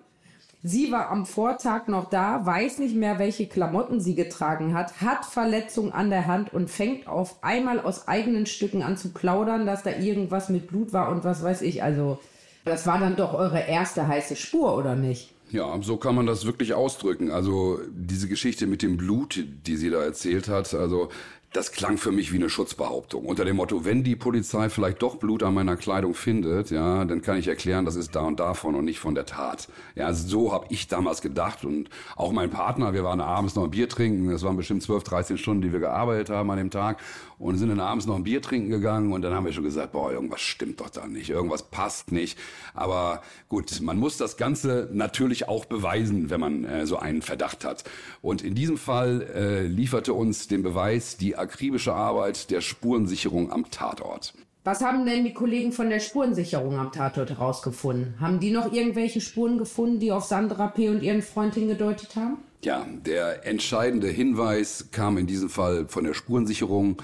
Sie 0.64 0.92
war 0.92 1.10
am 1.10 1.26
Vortag 1.26 1.88
noch 1.88 2.10
da, 2.10 2.46
weiß 2.46 2.78
nicht 2.78 2.96
mehr, 2.96 3.18
welche 3.18 3.48
Klamotten 3.48 4.00
sie 4.00 4.14
getragen 4.14 4.76
hat, 4.76 5.02
hat 5.02 5.26
Verletzung 5.26 5.92
an 5.92 6.12
der 6.12 6.28
Hand 6.28 6.54
und 6.54 6.70
fängt 6.70 7.08
auf 7.08 7.44
einmal 7.44 7.80
aus 7.80 8.08
eigenen 8.08 8.46
Stücken 8.46 8.84
an 8.84 8.96
zu 8.96 9.10
plaudern, 9.10 9.66
dass 9.66 9.82
da 9.82 9.90
irgendwas 9.90 10.50
mit 10.50 10.68
Blut 10.68 10.94
war 10.94 11.10
und 11.10 11.24
was 11.24 11.44
weiß 11.44 11.64
ich. 11.64 11.82
Also, 11.82 12.20
das 12.64 12.86
war 12.86 13.00
dann 13.00 13.16
doch 13.16 13.34
eure 13.34 13.62
erste 13.62 14.08
heiße 14.08 14.36
Spur, 14.36 14.78
oder 14.78 14.96
nicht? 14.96 15.34
Ja, 15.50 15.78
so 15.82 15.98
kann 15.98 16.16
man 16.16 16.28
das 16.28 16.46
wirklich 16.46 16.74
ausdrücken. 16.76 17.32
Also 17.32 17.80
diese 17.90 18.30
Geschichte 18.30 18.68
mit 18.68 18.84
dem 18.84 18.98
Blut, 18.98 19.44
die 19.66 19.76
sie 19.76 19.90
da 19.90 20.02
erzählt 20.02 20.48
hat, 20.48 20.74
also 20.74 21.10
das 21.54 21.74
klang 21.74 21.98
für 21.98 22.14
mich 22.14 22.32
wie 22.32 22.38
eine 22.38 22.50
Schutzbehauptung. 22.50 23.26
Unter 23.26 23.44
dem 23.44 23.58
Motto, 23.58 23.84
wenn 23.84 24.04
die 24.04 24.16
Polizei 24.16 24.70
vielleicht 24.70 25.02
doch 25.02 25.18
Blut 25.18 25.44
an 25.44 25.54
meiner 25.54 25.76
Kleidung 25.76 26.14
findet, 26.14 26.72
ja, 26.72 27.04
dann 27.04 27.22
kann 27.22 27.38
ich 27.38 27.48
erklären, 27.48 27.84
das 27.84 27.98
ist 27.98 28.16
da 28.16 28.22
und 28.22 28.40
davon 28.40 28.74
und 28.76 28.86
nicht 28.86 29.00
von 29.00 29.16
der 29.16 29.26
Tat. 29.26 29.68
Ja, 29.96 30.14
so 30.14 30.54
habe 30.54 30.68
ich 30.70 30.88
damals 30.88 31.22
gedacht 31.22 31.66
und 31.66 31.90
auch 32.16 32.32
mein 32.32 32.50
Partner, 32.50 32.94
wir 32.94 33.04
waren 33.04 33.20
abends 33.20 33.56
noch 33.56 33.66
ein 33.66 33.72
Bier 33.72 33.90
trinken, 33.90 34.32
das 34.32 34.44
waren 34.44 34.56
bestimmt 34.56 34.82
12, 34.82 35.04
13 35.04 35.38
Stunden, 35.38 35.62
die 35.62 35.74
wir 35.74 35.82
gearbeitet 35.82 36.30
haben 36.30 36.50
an 36.52 36.58
dem 36.58 36.70
Tag 36.70 37.02
und 37.42 37.58
sind 37.58 37.70
dann 37.70 37.80
abends 37.80 38.06
noch 38.06 38.16
ein 38.16 38.24
Bier 38.24 38.42
trinken 38.42 38.70
gegangen 38.70 39.12
und 39.12 39.24
dann 39.24 39.34
haben 39.34 39.46
wir 39.46 39.52
schon 39.52 39.64
gesagt, 39.64 39.92
boah, 39.92 40.12
irgendwas 40.12 40.42
stimmt 40.42 40.80
doch 40.80 40.90
da 40.90 41.08
nicht, 41.08 41.32
irgendwas 41.32 41.64
passt 41.64 42.12
nicht. 42.12 42.38
Aber 42.74 43.24
gut, 43.50 43.82
man 43.82 43.98
muss 43.98 44.16
das 44.16 44.38
Ganze 44.38 44.88
natürlich 44.94 45.50
auch 45.50 45.66
beweisen, 45.66 46.30
wenn 46.30 46.40
man 46.40 46.64
äh, 46.64 46.86
so 46.86 46.98
einen 46.98 47.22
Verdacht 47.22 47.66
hat. 47.66 47.84
Und 48.22 48.44
in 48.44 48.54
diesem 48.54 48.78
Fall 48.78 49.28
äh, 49.36 49.66
lieferte 49.66 50.14
uns 50.14 50.48
den 50.48 50.62
Beweis 50.62 51.18
die 51.18 51.36
akribische 51.42 51.94
Arbeit 51.94 52.50
der 52.52 52.62
Spurensicherung 52.62 53.52
am 53.52 53.70
Tatort. 53.70 54.34
Was 54.64 54.82
haben 54.82 55.06
denn 55.06 55.24
die 55.24 55.34
Kollegen 55.34 55.72
von 55.72 55.90
der 55.90 56.00
Spurensicherung 56.00 56.78
am 56.78 56.92
Tatort 56.92 57.32
herausgefunden? 57.32 58.14
Haben 58.20 58.40
die 58.40 58.52
noch 58.52 58.72
irgendwelche 58.72 59.20
Spuren 59.20 59.58
gefunden, 59.58 60.00
die 60.00 60.12
auf 60.12 60.24
Sandra 60.24 60.68
P. 60.68 60.90
und 60.90 61.02
ihren 61.02 61.24
Freund 61.24 61.56
hingedeutet 61.56 62.16
haben? 62.16 62.38
Ja, 62.64 62.86
der 62.88 63.48
entscheidende 63.48 64.08
Hinweis 64.08 64.90
kam 64.92 65.18
in 65.18 65.26
diesem 65.26 65.50
Fall 65.50 65.88
von 65.88 66.04
der 66.04 66.14
Spurensicherung. 66.14 67.02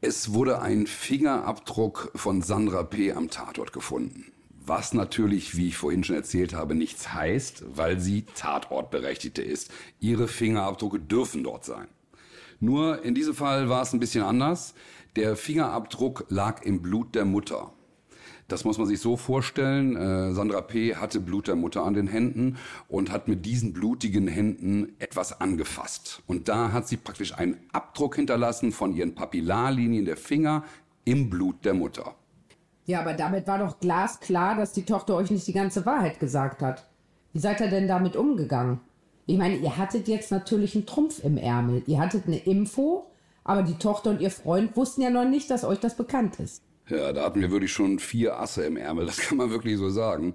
Es 0.00 0.32
wurde 0.34 0.62
ein 0.62 0.86
Fingerabdruck 0.86 2.12
von 2.14 2.42
Sandra 2.42 2.84
P. 2.84 3.10
am 3.10 3.28
Tatort 3.28 3.72
gefunden. 3.72 4.26
Was 4.66 4.94
natürlich, 4.94 5.56
wie 5.56 5.68
ich 5.68 5.76
vorhin 5.76 6.04
schon 6.04 6.14
erzählt 6.14 6.54
habe, 6.54 6.76
nichts 6.76 7.12
heißt, 7.12 7.64
weil 7.76 7.98
sie 7.98 8.22
Tatortberechtigte 8.36 9.42
ist. 9.42 9.70
Ihre 9.98 10.28
Fingerabdrücke 10.28 11.00
dürfen 11.00 11.42
dort 11.42 11.64
sein. 11.64 11.88
Nur 12.60 13.04
in 13.04 13.14
diesem 13.14 13.34
Fall 13.34 13.68
war 13.68 13.82
es 13.82 13.92
ein 13.92 14.00
bisschen 14.00 14.24
anders. 14.24 14.74
Der 15.16 15.36
Fingerabdruck 15.36 16.26
lag 16.28 16.62
im 16.62 16.82
Blut 16.82 17.14
der 17.14 17.24
Mutter. 17.24 17.72
Das 18.48 18.64
muss 18.64 18.78
man 18.78 18.86
sich 18.86 19.00
so 19.00 19.16
vorstellen. 19.16 19.96
Äh, 19.96 20.32
Sandra 20.32 20.60
P. 20.60 20.96
hatte 20.96 21.20
Blut 21.20 21.48
der 21.48 21.56
Mutter 21.56 21.84
an 21.84 21.94
den 21.94 22.06
Händen 22.06 22.56
und 22.88 23.10
hat 23.10 23.26
mit 23.26 23.46
diesen 23.46 23.72
blutigen 23.72 24.28
Händen 24.28 24.94
etwas 24.98 25.40
angefasst. 25.40 26.22
Und 26.26 26.48
da 26.48 26.72
hat 26.72 26.86
sie 26.86 26.96
praktisch 26.96 27.34
einen 27.34 27.56
Abdruck 27.72 28.16
hinterlassen 28.16 28.72
von 28.72 28.94
ihren 28.94 29.14
Papillarlinien 29.14 30.04
der 30.04 30.16
Finger 30.16 30.64
im 31.04 31.30
Blut 31.30 31.64
der 31.64 31.74
Mutter. 31.74 32.14
Ja, 32.86 33.00
aber 33.00 33.14
damit 33.14 33.46
war 33.46 33.58
doch 33.58 33.80
glasklar, 33.80 34.56
dass 34.56 34.72
die 34.72 34.84
Tochter 34.84 35.14
euch 35.14 35.30
nicht 35.30 35.46
die 35.46 35.54
ganze 35.54 35.86
Wahrheit 35.86 36.20
gesagt 36.20 36.60
hat. 36.60 36.86
Wie 37.32 37.38
seid 37.38 37.60
ihr 37.60 37.68
denn 37.68 37.88
damit 37.88 38.14
umgegangen? 38.14 38.80
Ich 39.26 39.38
meine, 39.38 39.56
ihr 39.56 39.76
hattet 39.76 40.08
jetzt 40.08 40.30
natürlich 40.30 40.74
einen 40.74 40.86
Trumpf 40.86 41.24
im 41.24 41.38
Ärmel. 41.38 41.82
Ihr 41.86 41.98
hattet 41.98 42.26
eine 42.26 42.38
Info, 42.38 43.10
aber 43.42 43.62
die 43.62 43.76
Tochter 43.78 44.10
und 44.10 44.20
ihr 44.20 44.30
Freund 44.30 44.76
wussten 44.76 45.00
ja 45.02 45.10
noch 45.10 45.24
nicht, 45.24 45.50
dass 45.50 45.64
euch 45.64 45.78
das 45.78 45.96
bekannt 45.96 46.38
ist. 46.40 46.62
Ja, 46.88 47.12
da 47.14 47.24
hatten 47.24 47.40
wir 47.40 47.50
wirklich 47.50 47.72
schon 47.72 47.98
vier 47.98 48.38
Asse 48.38 48.64
im 48.64 48.76
Ärmel, 48.76 49.06
das 49.06 49.16
kann 49.18 49.38
man 49.38 49.50
wirklich 49.50 49.78
so 49.78 49.88
sagen. 49.88 50.34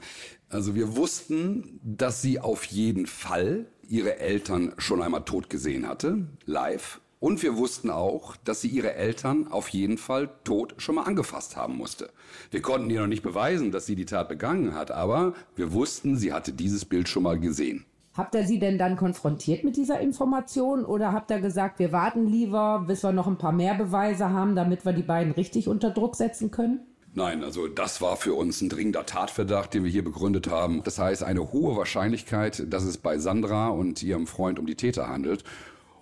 Also 0.50 0.74
wir 0.74 0.96
wussten, 0.96 1.80
dass 1.84 2.24
sie 2.24 2.40
auf 2.40 2.64
jeden 2.66 3.06
Fall 3.06 3.68
ihre 3.88 4.18
Eltern 4.18 4.74
schon 4.78 5.04
einmal 5.04 5.26
tot 5.26 5.50
gesehen 5.50 5.88
hatte, 5.88 6.28
live. 6.46 7.02
Und 7.20 7.44
wir 7.44 7.58
wussten 7.58 7.92
auch, 7.92 8.36
dass 8.38 8.62
sie 8.62 8.70
ihre 8.70 8.94
Eltern 8.94 9.48
auf 9.50 9.68
jeden 9.70 9.98
Fall 9.98 10.30
tot 10.44 10.74
schon 10.78 10.96
mal 10.96 11.04
angefasst 11.04 11.56
haben 11.56 11.76
musste. 11.76 12.10
Wir 12.50 12.62
konnten 12.62 12.90
ihr 12.90 13.02
noch 13.02 13.08
nicht 13.08 13.24
beweisen, 13.24 13.72
dass 13.72 13.86
sie 13.86 13.96
die 13.96 14.06
Tat 14.06 14.30
begangen 14.30 14.74
hat, 14.74 14.90
aber 14.90 15.34
wir 15.56 15.74
wussten, 15.74 16.18
sie 16.18 16.34
hatte 16.34 16.54
dieses 16.54 16.86
Bild 16.86 17.10
schon 17.10 17.24
mal 17.24 17.40
gesehen. 17.40 17.86
Habt 18.16 18.36
ihr 18.36 18.46
sie 18.46 18.60
denn 18.60 18.78
dann 18.78 18.98
konfrontiert 18.98 19.64
mit 19.64 19.78
dieser 19.78 20.00
Information 20.00 20.84
oder 20.84 21.14
habt 21.14 21.32
ihr 21.32 21.40
gesagt, 21.40 21.80
wir 21.80 21.92
warten 21.92 22.28
lieber, 22.28 22.84
bis 22.88 23.04
wir 23.04 23.12
noch 23.12 23.28
ein 23.28 23.38
paar 23.38 23.52
mehr 23.52 23.76
Beweise 23.76 24.30
haben, 24.32 24.56
damit 24.56 24.84
wir 24.84 24.94
die 24.94 25.04
beiden 25.04 25.32
richtig 25.34 25.68
unter 25.68 25.92
Druck 25.92 26.16
setzen 26.16 26.52
können? 26.52 26.82
Nein, 27.14 27.44
also 27.44 27.68
das 27.68 28.02
war 28.02 28.18
für 28.18 28.34
uns 28.34 28.62
ein 28.62 28.70
dringender 28.70 29.06
Tatverdacht, 29.06 29.74
den 29.74 29.84
wir 29.84 29.92
hier 29.92 30.04
begründet 30.04 30.50
haben. 30.50 30.84
Das 30.84 31.00
heißt, 31.00 31.24
eine 31.24 31.52
hohe 31.52 31.76
Wahrscheinlichkeit, 31.76 32.72
dass 32.72 32.84
es 32.84 32.98
bei 32.98 33.18
Sandra 33.18 33.70
und 33.70 34.04
ihrem 34.04 34.28
Freund 34.28 34.60
um 34.60 34.66
die 34.66 34.76
Täter 34.76 35.08
handelt. 35.08 35.44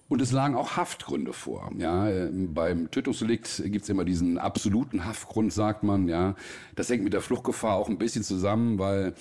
Und 0.09 0.21
es 0.21 0.31
lagen 0.31 0.55
auch 0.55 0.77
Haftgründe 0.77 1.33
vor. 1.33 1.69
Ja, 1.77 2.09
beim 2.31 2.89
Tötungsdelikt 2.91 3.63
gibt 3.65 3.83
es 3.83 3.89
immer 3.89 4.05
diesen 4.05 4.37
absoluten 4.37 5.05
Haftgrund, 5.05 5.51
sagt 5.51 5.83
man. 5.83 6.07
Ja, 6.07 6.35
das 6.75 6.89
hängt 6.89 7.03
mit 7.03 7.13
der 7.13 7.21
Fluchtgefahr 7.21 7.75
auch 7.75 7.89
ein 7.89 7.97
bisschen 7.97 8.23
zusammen, 8.23 8.79
weil 8.79 9.13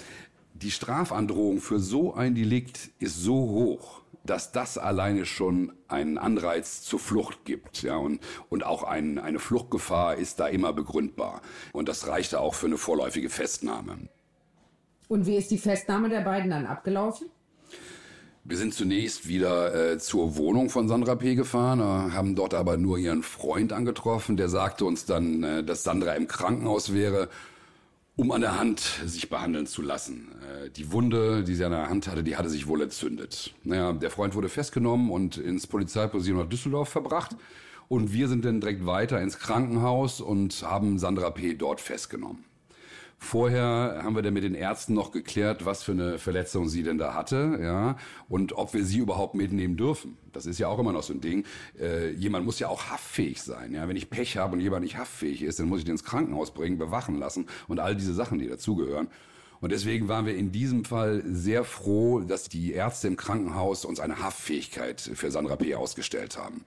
die 0.62 0.70
Strafandrohung 0.70 1.60
für 1.60 1.78
so 1.78 2.14
ein 2.14 2.34
Delikt 2.34 2.90
ist 2.98 3.22
so 3.22 3.34
hoch, 3.34 4.02
dass 4.24 4.52
das 4.52 4.78
alleine 4.78 5.24
schon 5.24 5.72
einen 5.88 6.18
Anreiz 6.18 6.82
zur 6.82 6.98
Flucht 6.98 7.44
gibt. 7.44 7.82
Ja, 7.82 7.96
und, 7.96 8.20
und 8.48 8.64
auch 8.64 8.82
ein, 8.82 9.18
eine 9.18 9.38
Fluchtgefahr 9.38 10.16
ist 10.16 10.40
da 10.40 10.46
immer 10.46 10.72
begründbar. 10.72 11.42
Und 11.72 11.88
das 11.88 12.08
reichte 12.08 12.40
auch 12.40 12.54
für 12.54 12.66
eine 12.66 12.78
vorläufige 12.78 13.30
Festnahme. 13.30 14.08
Und 15.08 15.26
wie 15.26 15.36
ist 15.36 15.50
die 15.50 15.58
Festnahme 15.58 16.08
der 16.08 16.22
beiden 16.22 16.50
dann 16.50 16.66
abgelaufen? 16.66 17.28
Wir 18.42 18.56
sind 18.56 18.74
zunächst 18.74 19.28
wieder 19.28 19.92
äh, 19.92 19.98
zur 19.98 20.36
Wohnung 20.36 20.70
von 20.70 20.88
Sandra 20.88 21.16
P. 21.16 21.34
gefahren, 21.34 21.80
äh, 21.80 22.12
haben 22.12 22.34
dort 22.36 22.54
aber 22.54 22.76
nur 22.76 22.96
ihren 22.96 23.22
Freund 23.22 23.72
angetroffen. 23.72 24.36
Der 24.36 24.48
sagte 24.48 24.84
uns 24.84 25.04
dann, 25.04 25.42
äh, 25.42 25.64
dass 25.64 25.82
Sandra 25.82 26.14
im 26.14 26.28
Krankenhaus 26.28 26.92
wäre 26.92 27.28
um 28.16 28.32
an 28.32 28.40
der 28.40 28.58
Hand 28.58 28.80
sich 29.04 29.28
behandeln 29.28 29.66
zu 29.66 29.82
lassen. 29.82 30.28
Äh, 30.42 30.70
die 30.70 30.90
Wunde, 30.90 31.44
die 31.44 31.54
sie 31.54 31.64
an 31.64 31.72
der 31.72 31.90
Hand 31.90 32.08
hatte, 32.08 32.24
die 32.24 32.36
hatte 32.36 32.48
sich 32.48 32.66
wohl 32.66 32.80
entzündet. 32.80 33.54
Naja, 33.62 33.92
der 33.92 34.10
Freund 34.10 34.34
wurde 34.34 34.48
festgenommen 34.48 35.10
und 35.10 35.36
ins 35.36 35.66
Polizeipräsidium 35.66 36.38
nach 36.38 36.48
Düsseldorf 36.48 36.88
verbracht. 36.88 37.36
Und 37.88 38.12
wir 38.12 38.26
sind 38.28 38.44
dann 38.44 38.60
direkt 38.60 38.84
weiter 38.84 39.20
ins 39.20 39.38
Krankenhaus 39.38 40.20
und 40.20 40.60
haben 40.62 40.98
Sandra 40.98 41.30
P. 41.30 41.54
dort 41.54 41.80
festgenommen. 41.80 42.44
Vorher 43.18 44.02
haben 44.02 44.14
wir 44.14 44.22
dann 44.22 44.34
mit 44.34 44.44
den 44.44 44.54
Ärzten 44.54 44.92
noch 44.92 45.10
geklärt, 45.10 45.64
was 45.64 45.82
für 45.82 45.92
eine 45.92 46.18
Verletzung 46.18 46.68
sie 46.68 46.82
denn 46.82 46.98
da 46.98 47.14
hatte, 47.14 47.58
ja, 47.62 47.96
und 48.28 48.52
ob 48.52 48.74
wir 48.74 48.84
sie 48.84 48.98
überhaupt 48.98 49.34
mitnehmen 49.34 49.76
dürfen. 49.76 50.18
Das 50.32 50.44
ist 50.44 50.58
ja 50.58 50.68
auch 50.68 50.78
immer 50.78 50.92
noch 50.92 51.02
so 51.02 51.14
ein 51.14 51.22
Ding. 51.22 51.44
Äh, 51.80 52.10
jemand 52.10 52.44
muss 52.44 52.58
ja 52.58 52.68
auch 52.68 52.90
haftfähig 52.90 53.40
sein, 53.42 53.72
ja. 53.72 53.88
Wenn 53.88 53.96
ich 53.96 54.10
Pech 54.10 54.36
habe 54.36 54.52
und 54.52 54.60
jemand 54.60 54.82
nicht 54.82 54.98
haftfähig 54.98 55.42
ist, 55.42 55.58
dann 55.58 55.68
muss 55.68 55.78
ich 55.78 55.84
den 55.84 55.92
ins 55.92 56.04
Krankenhaus 56.04 56.52
bringen, 56.52 56.76
bewachen 56.76 57.18
lassen 57.18 57.46
und 57.68 57.80
all 57.80 57.96
diese 57.96 58.12
Sachen, 58.12 58.38
die 58.38 58.48
dazugehören. 58.48 59.08
Und 59.60 59.72
deswegen 59.72 60.08
waren 60.08 60.26
wir 60.26 60.36
in 60.36 60.52
diesem 60.52 60.84
Fall 60.84 61.22
sehr 61.26 61.64
froh, 61.64 62.20
dass 62.20 62.50
die 62.50 62.72
Ärzte 62.72 63.08
im 63.08 63.16
Krankenhaus 63.16 63.86
uns 63.86 63.98
eine 63.98 64.22
Haftfähigkeit 64.22 65.00
für 65.00 65.30
Sandra 65.30 65.56
P. 65.56 65.74
ausgestellt 65.74 66.36
haben. 66.36 66.64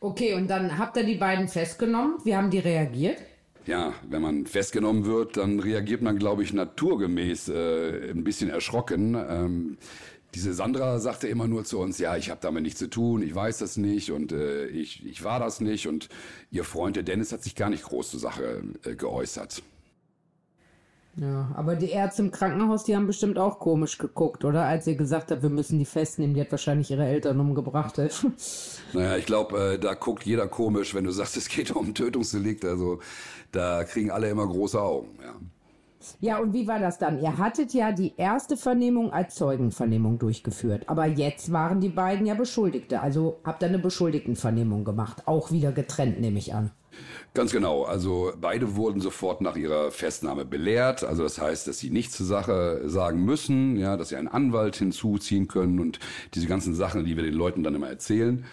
Okay, 0.00 0.34
und 0.34 0.48
dann 0.48 0.78
habt 0.78 0.96
ihr 0.96 1.04
die 1.04 1.16
beiden 1.16 1.48
festgenommen. 1.48 2.16
Wie 2.24 2.34
haben 2.34 2.50
die 2.50 2.58
reagiert? 2.58 3.18
Ja, 3.66 3.94
wenn 4.08 4.22
man 4.22 4.46
festgenommen 4.46 5.04
wird, 5.04 5.36
dann 5.36 5.60
reagiert 5.60 6.02
man, 6.02 6.18
glaube 6.18 6.42
ich, 6.42 6.52
naturgemäß 6.52 7.48
äh, 7.48 8.10
ein 8.10 8.24
bisschen 8.24 8.50
erschrocken. 8.50 9.14
Ähm, 9.14 9.78
diese 10.34 10.52
Sandra 10.54 10.98
sagte 10.98 11.28
immer 11.28 11.46
nur 11.46 11.64
zu 11.64 11.78
uns, 11.78 11.98
ja, 11.98 12.16
ich 12.16 12.30
habe 12.30 12.40
damit 12.40 12.62
nichts 12.62 12.78
zu 12.78 12.88
tun, 12.88 13.22
ich 13.22 13.34
weiß 13.34 13.58
das 13.58 13.76
nicht 13.76 14.10
und 14.10 14.32
äh, 14.32 14.66
ich, 14.66 15.04
ich 15.06 15.22
war 15.22 15.38
das 15.38 15.60
nicht. 15.60 15.86
Und 15.86 16.08
ihr 16.50 16.64
Freund, 16.64 16.96
der 16.96 17.02
Dennis, 17.02 17.32
hat 17.32 17.42
sich 17.42 17.54
gar 17.54 17.70
nicht 17.70 17.84
groß 17.84 18.10
zur 18.10 18.20
Sache 18.20 18.62
äh, 18.84 18.96
geäußert. 18.96 19.62
Ja, 21.16 21.50
aber 21.54 21.76
die 21.76 21.90
Ärzte 21.90 22.22
im 22.22 22.30
Krankenhaus, 22.30 22.84
die 22.84 22.96
haben 22.96 23.06
bestimmt 23.06 23.38
auch 23.38 23.58
komisch 23.58 23.98
geguckt, 23.98 24.44
oder? 24.44 24.64
Als 24.64 24.86
ihr 24.86 24.96
gesagt 24.96 25.30
habt, 25.30 25.42
wir 25.42 25.50
müssen 25.50 25.78
die 25.78 25.84
festnehmen, 25.84 26.34
die 26.34 26.40
hat 26.40 26.50
wahrscheinlich 26.50 26.90
ihre 26.90 27.04
Eltern 27.04 27.38
umgebracht. 27.38 27.98
naja, 28.92 29.16
ich 29.16 29.26
glaube, 29.26 29.74
äh, 29.74 29.78
da 29.78 29.92
guckt 29.92 30.24
jeder 30.24 30.48
komisch, 30.48 30.94
wenn 30.94 31.04
du 31.04 31.10
sagst, 31.10 31.36
es 31.36 31.48
geht 31.48 31.70
um 31.76 31.92
Tötungsdelikt. 31.92 32.64
Also 32.64 33.00
da 33.50 33.84
kriegen 33.84 34.10
alle 34.10 34.30
immer 34.30 34.46
große 34.46 34.80
Augen, 34.80 35.18
ja. 35.22 35.34
Ja, 36.20 36.38
und 36.38 36.52
wie 36.52 36.66
war 36.66 36.78
das 36.78 36.98
dann? 36.98 37.20
Ihr 37.20 37.38
hattet 37.38 37.74
ja 37.74 37.92
die 37.92 38.14
erste 38.16 38.56
Vernehmung 38.56 39.12
als 39.12 39.34
Zeugenvernehmung 39.34 40.18
durchgeführt, 40.18 40.88
aber 40.88 41.06
jetzt 41.06 41.52
waren 41.52 41.80
die 41.80 41.88
beiden 41.88 42.26
ja 42.26 42.34
Beschuldigte. 42.34 43.00
Also 43.00 43.40
habt 43.44 43.62
ihr 43.62 43.68
eine 43.68 43.78
Beschuldigtenvernehmung 43.78 44.84
gemacht, 44.84 45.26
auch 45.26 45.50
wieder 45.50 45.72
getrennt, 45.72 46.20
nehme 46.20 46.38
ich 46.38 46.54
an. 46.54 46.70
Ganz 47.34 47.52
genau. 47.52 47.84
Also 47.84 48.32
beide 48.38 48.76
wurden 48.76 49.00
sofort 49.00 49.40
nach 49.40 49.56
ihrer 49.56 49.90
Festnahme 49.90 50.44
belehrt. 50.44 51.02
Also 51.04 51.22
das 51.22 51.40
heißt, 51.40 51.66
dass 51.66 51.78
sie 51.78 51.90
nichts 51.90 52.16
zur 52.16 52.26
Sache 52.26 52.82
sagen 52.84 53.24
müssen, 53.24 53.76
ja, 53.76 53.96
dass 53.96 54.10
sie 54.10 54.16
einen 54.16 54.28
Anwalt 54.28 54.76
hinzuziehen 54.76 55.48
können 55.48 55.80
und 55.80 55.98
diese 56.34 56.46
ganzen 56.46 56.74
Sachen, 56.74 57.04
die 57.04 57.16
wir 57.16 57.22
den 57.22 57.34
Leuten 57.34 57.62
dann 57.62 57.74
immer 57.74 57.88
erzählen. 57.88 58.44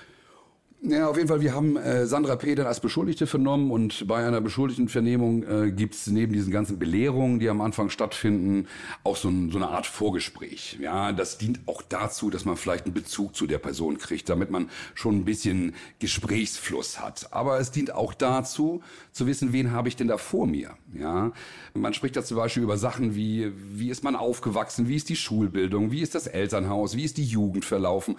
Ja, 0.82 1.10
auf 1.10 1.18
jeden 1.18 1.28
Fall, 1.28 1.42
wir 1.42 1.54
haben 1.54 1.76
äh, 1.76 2.06
Sandra 2.06 2.38
P. 2.38 2.56
dann 2.56 2.66
als 2.66 2.80
Beschuldigte 2.80 3.28
vernommen 3.28 3.70
und 3.70 4.08
bei 4.08 4.26
einer 4.26 4.40
Beschuldigtenvernehmung 4.40 5.44
äh, 5.44 5.72
gibt's 5.72 6.08
neben 6.08 6.32
diesen 6.32 6.54
ganzen 6.54 6.80
Belehrungen, 6.80 7.40
die 7.40 7.50
am 7.50 7.60
Anfang 7.60 7.90
stattfinden, 7.90 8.66
auch 9.04 9.18
so, 9.18 9.28
ein, 9.28 9.52
so 9.52 9.58
eine 9.58 9.68
Art 9.68 9.86
Vorgespräch. 9.86 10.78
Ja, 10.82 11.12
das 11.12 11.38
dient 11.38 11.60
auch 11.66 11.82
dazu, 11.82 12.30
dass 12.30 12.46
man 12.46 12.56
vielleicht 12.56 12.86
einen 12.86 12.94
Bezug 12.94 13.36
zu 13.36 13.46
der 13.46 13.58
Person 13.58 13.98
kriegt, 13.98 14.30
damit 14.30 14.52
man 14.52 14.70
schon 14.96 15.18
ein 15.18 15.26
bisschen 15.26 15.76
Gesprächsfluss 16.00 17.02
hat. 17.02 17.28
Aber 17.32 17.60
es 17.60 17.72
dient 17.72 17.94
auch 17.94 18.14
dazu, 18.14 18.82
zu 19.12 19.28
wissen, 19.28 19.52
wen 19.52 19.74
habe 19.74 19.90
ich 19.90 19.98
denn 19.98 20.08
da 20.08 20.18
vor 20.18 20.48
mir. 20.48 20.78
Ja, 20.98 21.34
man 21.74 21.94
spricht 21.94 22.16
da 22.16 22.24
zum 22.24 22.38
Beispiel 22.38 22.64
über 22.64 22.78
Sachen 22.78 23.16
wie, 23.16 23.52
wie 23.70 23.90
ist 23.90 24.06
man 24.06 24.16
aufgewachsen, 24.16 24.88
wie 24.88 24.96
ist 24.96 25.10
die 25.10 25.18
Schulbildung, 25.18 25.92
wie 25.92 26.02
ist 26.02 26.16
das 26.16 26.26
Elternhaus, 26.26 26.96
wie 26.96 27.04
ist 27.04 27.18
die 27.18 27.26
Jugend 27.26 27.66
verlaufen 27.66 28.16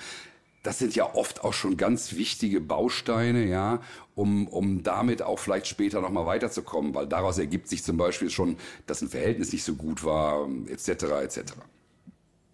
das 0.63 0.79
sind 0.79 0.95
ja 0.95 1.15
oft 1.15 1.43
auch 1.43 1.55
schon 1.55 1.77
ganz 1.77 2.17
wichtige 2.17 2.61
Bausteine, 2.61 3.47
ja, 3.47 3.81
um, 4.15 4.47
um 4.49 4.83
damit 4.83 5.23
auch 5.23 5.39
vielleicht 5.39 5.67
später 5.67 6.01
nochmal 6.01 6.27
weiterzukommen, 6.27 6.95
weil 6.95 7.07
daraus 7.07 7.39
ergibt 7.39 7.69
sich 7.69 7.83
zum 7.83 7.97
Beispiel 7.97 8.31
schon, 8.31 8.57
dass 8.87 9.01
ein 9.01 9.09
Verhältnis 9.09 9.53
nicht 9.53 9.65
so 9.65 9.75
gut 9.75 10.05
war, 10.05 10.49
etc., 10.69 10.89
etc. 11.23 11.41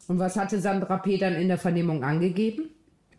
Und 0.08 0.20
was 0.20 0.36
hatte 0.36 0.60
Sandra 0.60 0.98
P. 0.98 1.18
dann 1.18 1.34
in 1.34 1.48
der 1.48 1.58
Vernehmung 1.58 2.04
angegeben? 2.04 2.70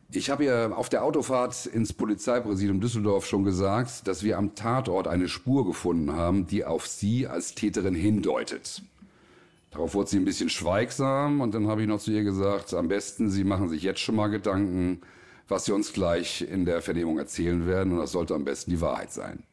Ich 0.09 0.29
habe 0.29 0.45
ja 0.45 0.71
auf 0.71 0.87
der 0.87 1.03
Autofahrt 1.03 1.65
ins 1.65 1.91
Polizeipräsidium 1.91 2.79
Düsseldorf 2.79 3.25
schon 3.25 3.43
gesagt, 3.43 4.07
dass 4.07 4.23
wir 4.23 4.37
am 4.37 4.55
Tatort 4.55 5.05
eine 5.05 5.27
Spur 5.27 5.65
gefunden 5.65 6.13
haben, 6.13 6.47
die 6.47 6.63
auf 6.63 6.87
sie 6.87 7.27
als 7.27 7.55
Täterin 7.55 7.93
hindeutet. 7.93 8.83
Darauf 9.71 9.93
wurde 9.93 10.09
sie 10.09 10.17
ein 10.17 10.25
bisschen 10.25 10.49
schweigsam 10.49 11.41
und 11.41 11.53
dann 11.53 11.67
habe 11.67 11.81
ich 11.81 11.87
noch 11.87 11.99
zu 11.99 12.11
ihr 12.11 12.23
gesagt, 12.23 12.73
am 12.73 12.87
besten, 12.87 13.29
Sie 13.29 13.43
machen 13.43 13.69
sich 13.69 13.83
jetzt 13.83 13.99
schon 13.99 14.15
mal 14.15 14.27
Gedanken, 14.27 15.01
was 15.47 15.65
Sie 15.65 15.73
uns 15.73 15.93
gleich 15.93 16.41
in 16.41 16.65
der 16.65 16.81
Vernehmung 16.81 17.19
erzählen 17.19 17.67
werden 17.67 17.93
und 17.93 17.99
das 17.99 18.11
sollte 18.11 18.33
am 18.33 18.45
besten 18.45 18.71
die 18.71 18.81
Wahrheit 18.81 19.11
sein. 19.11 19.43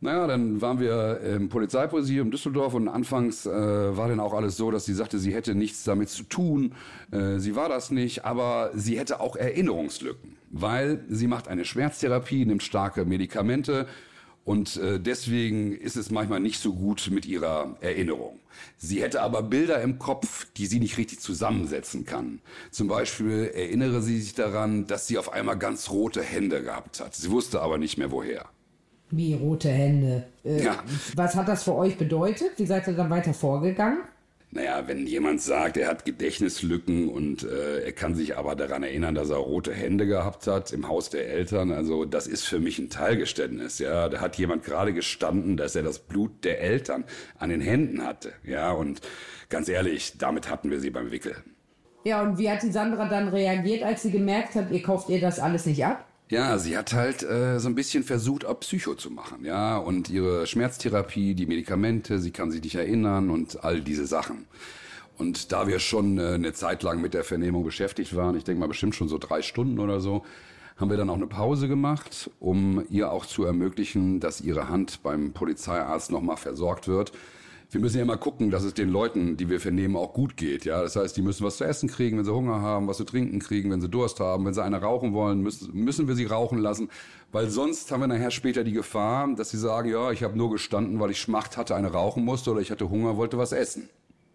Naja, 0.00 0.26
dann 0.26 0.60
waren 0.60 0.80
wir 0.80 1.20
im 1.20 1.48
Polizeipräsidium 1.48 2.30
Düsseldorf 2.30 2.74
und 2.74 2.88
anfangs 2.88 3.46
äh, 3.46 3.50
war 3.96 4.08
dann 4.08 4.20
auch 4.20 4.34
alles 4.34 4.56
so, 4.56 4.70
dass 4.70 4.84
sie 4.84 4.92
sagte, 4.92 5.18
sie 5.18 5.32
hätte 5.32 5.54
nichts 5.54 5.82
damit 5.84 6.10
zu 6.10 6.24
tun. 6.24 6.74
Äh, 7.10 7.38
sie 7.38 7.56
war 7.56 7.70
das 7.70 7.90
nicht, 7.90 8.26
aber 8.26 8.70
sie 8.74 8.98
hätte 8.98 9.20
auch 9.20 9.34
Erinnerungslücken, 9.34 10.36
weil 10.50 11.04
sie 11.08 11.26
macht 11.26 11.48
eine 11.48 11.64
Schmerztherapie, 11.64 12.44
nimmt 12.44 12.62
starke 12.62 13.06
Medikamente 13.06 13.86
und 14.44 14.76
äh, 14.76 15.00
deswegen 15.00 15.74
ist 15.74 15.96
es 15.96 16.10
manchmal 16.10 16.40
nicht 16.40 16.60
so 16.60 16.74
gut 16.74 17.08
mit 17.10 17.24
ihrer 17.26 17.76
Erinnerung. 17.80 18.40
Sie 18.76 19.02
hätte 19.02 19.22
aber 19.22 19.42
Bilder 19.42 19.80
im 19.80 19.98
Kopf, 19.98 20.46
die 20.56 20.66
sie 20.66 20.80
nicht 20.80 20.98
richtig 20.98 21.20
zusammensetzen 21.20 22.04
kann. 22.04 22.40
Zum 22.70 22.88
Beispiel 22.88 23.50
erinnere 23.54 24.02
sie 24.02 24.20
sich 24.20 24.34
daran, 24.34 24.86
dass 24.86 25.06
sie 25.06 25.18
auf 25.18 25.32
einmal 25.32 25.58
ganz 25.58 25.90
rote 25.90 26.22
Hände 26.22 26.62
gehabt 26.62 27.00
hat. 27.00 27.14
Sie 27.14 27.30
wusste 27.30 27.62
aber 27.62 27.78
nicht 27.78 27.96
mehr 27.96 28.10
woher. 28.10 28.46
Wie 29.10 29.34
rote 29.34 29.70
Hände? 29.70 30.26
Äh, 30.44 30.62
ja. 30.62 30.82
Was 31.14 31.34
hat 31.36 31.48
das 31.48 31.62
für 31.62 31.74
euch 31.74 31.96
bedeutet? 31.96 32.52
Wie 32.56 32.66
seid 32.66 32.86
ihr 32.86 32.94
dann 32.94 33.10
weiter 33.10 33.32
vorgegangen? 33.32 33.98
Naja, 34.54 34.86
wenn 34.86 35.04
jemand 35.08 35.42
sagt, 35.42 35.76
er 35.76 35.88
hat 35.88 36.04
Gedächtnislücken 36.04 37.08
und 37.08 37.42
äh, 37.42 37.80
er 37.86 37.90
kann 37.90 38.14
sich 38.14 38.36
aber 38.36 38.54
daran 38.54 38.84
erinnern, 38.84 39.16
dass 39.16 39.28
er 39.28 39.38
rote 39.38 39.74
Hände 39.74 40.06
gehabt 40.06 40.46
hat 40.46 40.72
im 40.72 40.86
Haus 40.86 41.10
der 41.10 41.28
Eltern, 41.28 41.72
also 41.72 42.04
das 42.04 42.28
ist 42.28 42.44
für 42.44 42.60
mich 42.60 42.78
ein 42.78 42.88
Teilgeständnis. 42.88 43.80
Ja, 43.80 44.08
da 44.08 44.20
hat 44.20 44.36
jemand 44.36 44.62
gerade 44.62 44.92
gestanden, 44.92 45.56
dass 45.56 45.74
er 45.74 45.82
das 45.82 45.98
Blut 45.98 46.44
der 46.44 46.60
Eltern 46.60 47.02
an 47.36 47.50
den 47.50 47.60
Händen 47.60 48.04
hatte. 48.04 48.32
Ja, 48.44 48.70
und 48.70 49.00
ganz 49.48 49.68
ehrlich, 49.68 50.18
damit 50.18 50.48
hatten 50.48 50.70
wir 50.70 50.78
sie 50.78 50.90
beim 50.90 51.10
Wickel. 51.10 51.34
Ja, 52.04 52.22
und 52.22 52.38
wie 52.38 52.48
hat 52.48 52.62
die 52.62 52.70
Sandra 52.70 53.08
dann 53.08 53.26
reagiert, 53.26 53.82
als 53.82 54.02
sie 54.02 54.12
gemerkt 54.12 54.54
hat, 54.54 54.70
ihr 54.70 54.82
kauft 54.84 55.08
ihr 55.08 55.20
das 55.20 55.40
alles 55.40 55.66
nicht 55.66 55.84
ab? 55.84 56.06
Ja, 56.30 56.58
sie 56.58 56.76
hat 56.76 56.94
halt 56.94 57.22
äh, 57.22 57.60
so 57.60 57.68
ein 57.68 57.74
bisschen 57.74 58.02
versucht, 58.02 58.46
auch 58.46 58.58
Psycho 58.60 58.94
zu 58.94 59.10
machen, 59.10 59.44
ja, 59.44 59.76
und 59.76 60.08
ihre 60.08 60.46
Schmerztherapie, 60.46 61.34
die 61.34 61.44
Medikamente, 61.44 62.18
sie 62.18 62.30
kann 62.30 62.50
sich 62.50 62.62
nicht 62.62 62.76
erinnern 62.76 63.28
und 63.28 63.62
all 63.62 63.82
diese 63.82 64.06
Sachen. 64.06 64.46
Und 65.18 65.52
da 65.52 65.68
wir 65.68 65.78
schon 65.78 66.18
äh, 66.18 66.32
eine 66.34 66.54
Zeit 66.54 66.82
lang 66.82 67.02
mit 67.02 67.12
der 67.12 67.24
Vernehmung 67.24 67.62
beschäftigt 67.62 68.16
waren, 68.16 68.36
ich 68.36 68.44
denke 68.44 68.60
mal 68.60 68.68
bestimmt 68.68 68.94
schon 68.94 69.08
so 69.08 69.18
drei 69.18 69.42
Stunden 69.42 69.78
oder 69.78 70.00
so, 70.00 70.24
haben 70.76 70.90
wir 70.90 70.96
dann 70.96 71.10
auch 71.10 71.16
eine 71.16 71.26
Pause 71.26 71.68
gemacht, 71.68 72.30
um 72.40 72.84
ihr 72.88 73.12
auch 73.12 73.26
zu 73.26 73.44
ermöglichen, 73.44 74.18
dass 74.18 74.40
ihre 74.40 74.68
Hand 74.68 75.02
beim 75.02 75.32
Polizeiarzt 75.32 76.10
nochmal 76.10 76.38
versorgt 76.38 76.88
wird 76.88 77.12
wir 77.74 77.80
müssen 77.80 77.96
ja 77.96 78.02
immer 78.04 78.16
gucken, 78.16 78.50
dass 78.50 78.62
es 78.62 78.72
den 78.72 78.88
Leuten, 78.88 79.36
die 79.36 79.50
wir 79.50 79.60
vernehmen, 79.60 79.96
auch 79.96 80.12
gut 80.12 80.36
geht. 80.36 80.64
Ja, 80.64 80.82
das 80.82 80.96
heißt, 80.96 81.16
die 81.16 81.22
müssen 81.22 81.44
was 81.44 81.56
zu 81.56 81.64
essen 81.64 81.88
kriegen, 81.88 82.16
wenn 82.16 82.24
sie 82.24 82.32
Hunger 82.32 82.60
haben, 82.62 82.86
was 82.86 82.96
zu 82.98 83.04
trinken 83.04 83.40
kriegen, 83.40 83.70
wenn 83.70 83.80
sie 83.80 83.88
Durst 83.88 84.20
haben, 84.20 84.46
wenn 84.46 84.54
sie 84.54 84.62
eine 84.62 84.80
rauchen 84.80 85.12
wollen, 85.12 85.40
müssen, 85.40 85.74
müssen 85.74 86.06
wir 86.06 86.14
sie 86.14 86.26
rauchen 86.26 86.58
lassen, 86.58 86.88
weil 87.32 87.50
sonst 87.50 87.90
haben 87.90 88.00
wir 88.00 88.06
nachher 88.06 88.30
später 88.30 88.62
die 88.62 88.72
Gefahr, 88.72 89.28
dass 89.34 89.50
sie 89.50 89.58
sagen, 89.58 89.90
ja, 89.90 90.12
ich 90.12 90.22
habe 90.22 90.38
nur 90.38 90.50
gestanden, 90.50 91.00
weil 91.00 91.10
ich 91.10 91.20
Schmacht 91.20 91.56
hatte, 91.56 91.74
eine 91.74 91.92
rauchen 91.92 92.24
musste 92.24 92.52
oder 92.52 92.60
ich 92.60 92.70
hatte 92.70 92.88
Hunger, 92.88 93.16
wollte 93.16 93.38
was 93.38 93.52
essen. 93.52 93.88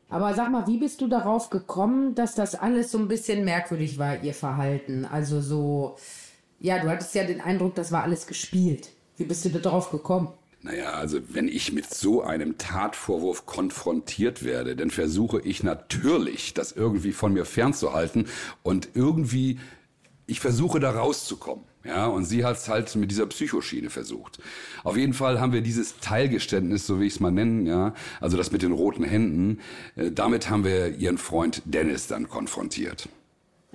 Aber 0.09 0.33
sag 0.33 0.51
mal, 0.51 0.67
wie 0.67 0.77
bist 0.77 1.01
du 1.01 1.07
darauf 1.07 1.49
gekommen, 1.49 2.15
dass 2.15 2.35
das 2.35 2.55
alles 2.55 2.91
so 2.91 2.97
ein 2.97 3.07
bisschen 3.07 3.45
merkwürdig 3.45 3.99
war, 3.99 4.21
ihr 4.21 4.33
Verhalten? 4.33 5.05
Also 5.05 5.39
so, 5.39 5.97
ja, 6.59 6.79
du 6.79 6.89
hattest 6.89 7.13
ja 7.15 7.23
den 7.23 7.41
Eindruck, 7.41 7.75
das 7.75 7.91
war 7.91 8.03
alles 8.03 8.27
gespielt. 8.27 8.89
Wie 9.17 9.25
bist 9.25 9.45
du 9.45 9.49
da 9.49 9.59
drauf 9.59 9.91
gekommen? 9.91 10.29
Naja, 10.61 10.91
also 10.91 11.19
wenn 11.29 11.47
ich 11.47 11.71
mit 11.71 11.93
so 11.93 12.21
einem 12.21 12.57
Tatvorwurf 12.57 13.45
konfrontiert 13.45 14.43
werde, 14.43 14.75
dann 14.75 14.91
versuche 14.91 15.39
ich 15.41 15.63
natürlich, 15.63 16.53
das 16.53 16.73
irgendwie 16.73 17.13
von 17.13 17.33
mir 17.33 17.45
fernzuhalten 17.45 18.27
und 18.61 18.89
irgendwie, 18.93 19.59
ich 20.27 20.41
versuche 20.41 20.81
da 20.81 20.91
rauszukommen. 20.91 21.63
Ja, 21.85 22.07
und 22.07 22.25
sie 22.25 22.43
hat 22.43 22.57
es 22.57 22.67
halt 22.67 22.93
mit 22.97 23.09
dieser 23.09 23.25
Psychoschiene 23.25 23.89
versucht. 23.89 24.39
Auf 24.83 24.97
jeden 24.97 25.13
Fall 25.13 25.39
haben 25.39 25.53
wir 25.53 25.61
dieses 25.61 25.97
Teilgeständnis, 25.99 26.85
so 26.85 26.99
wie 26.99 27.05
ich 27.05 27.13
es 27.13 27.19
mal 27.21 27.31
nennen, 27.31 27.65
ja, 27.65 27.93
also 28.19 28.35
das 28.35 28.51
mit 28.51 28.61
den 28.61 28.73
roten 28.73 29.05
Händen, 29.05 29.59
äh, 29.95 30.11
damit 30.11 30.49
haben 30.49 30.65
wir 30.65 30.97
ihren 30.97 31.17
Freund 31.17 31.61
Dennis 31.63 32.07
dann 32.07 32.27
konfrontiert. 32.27 33.07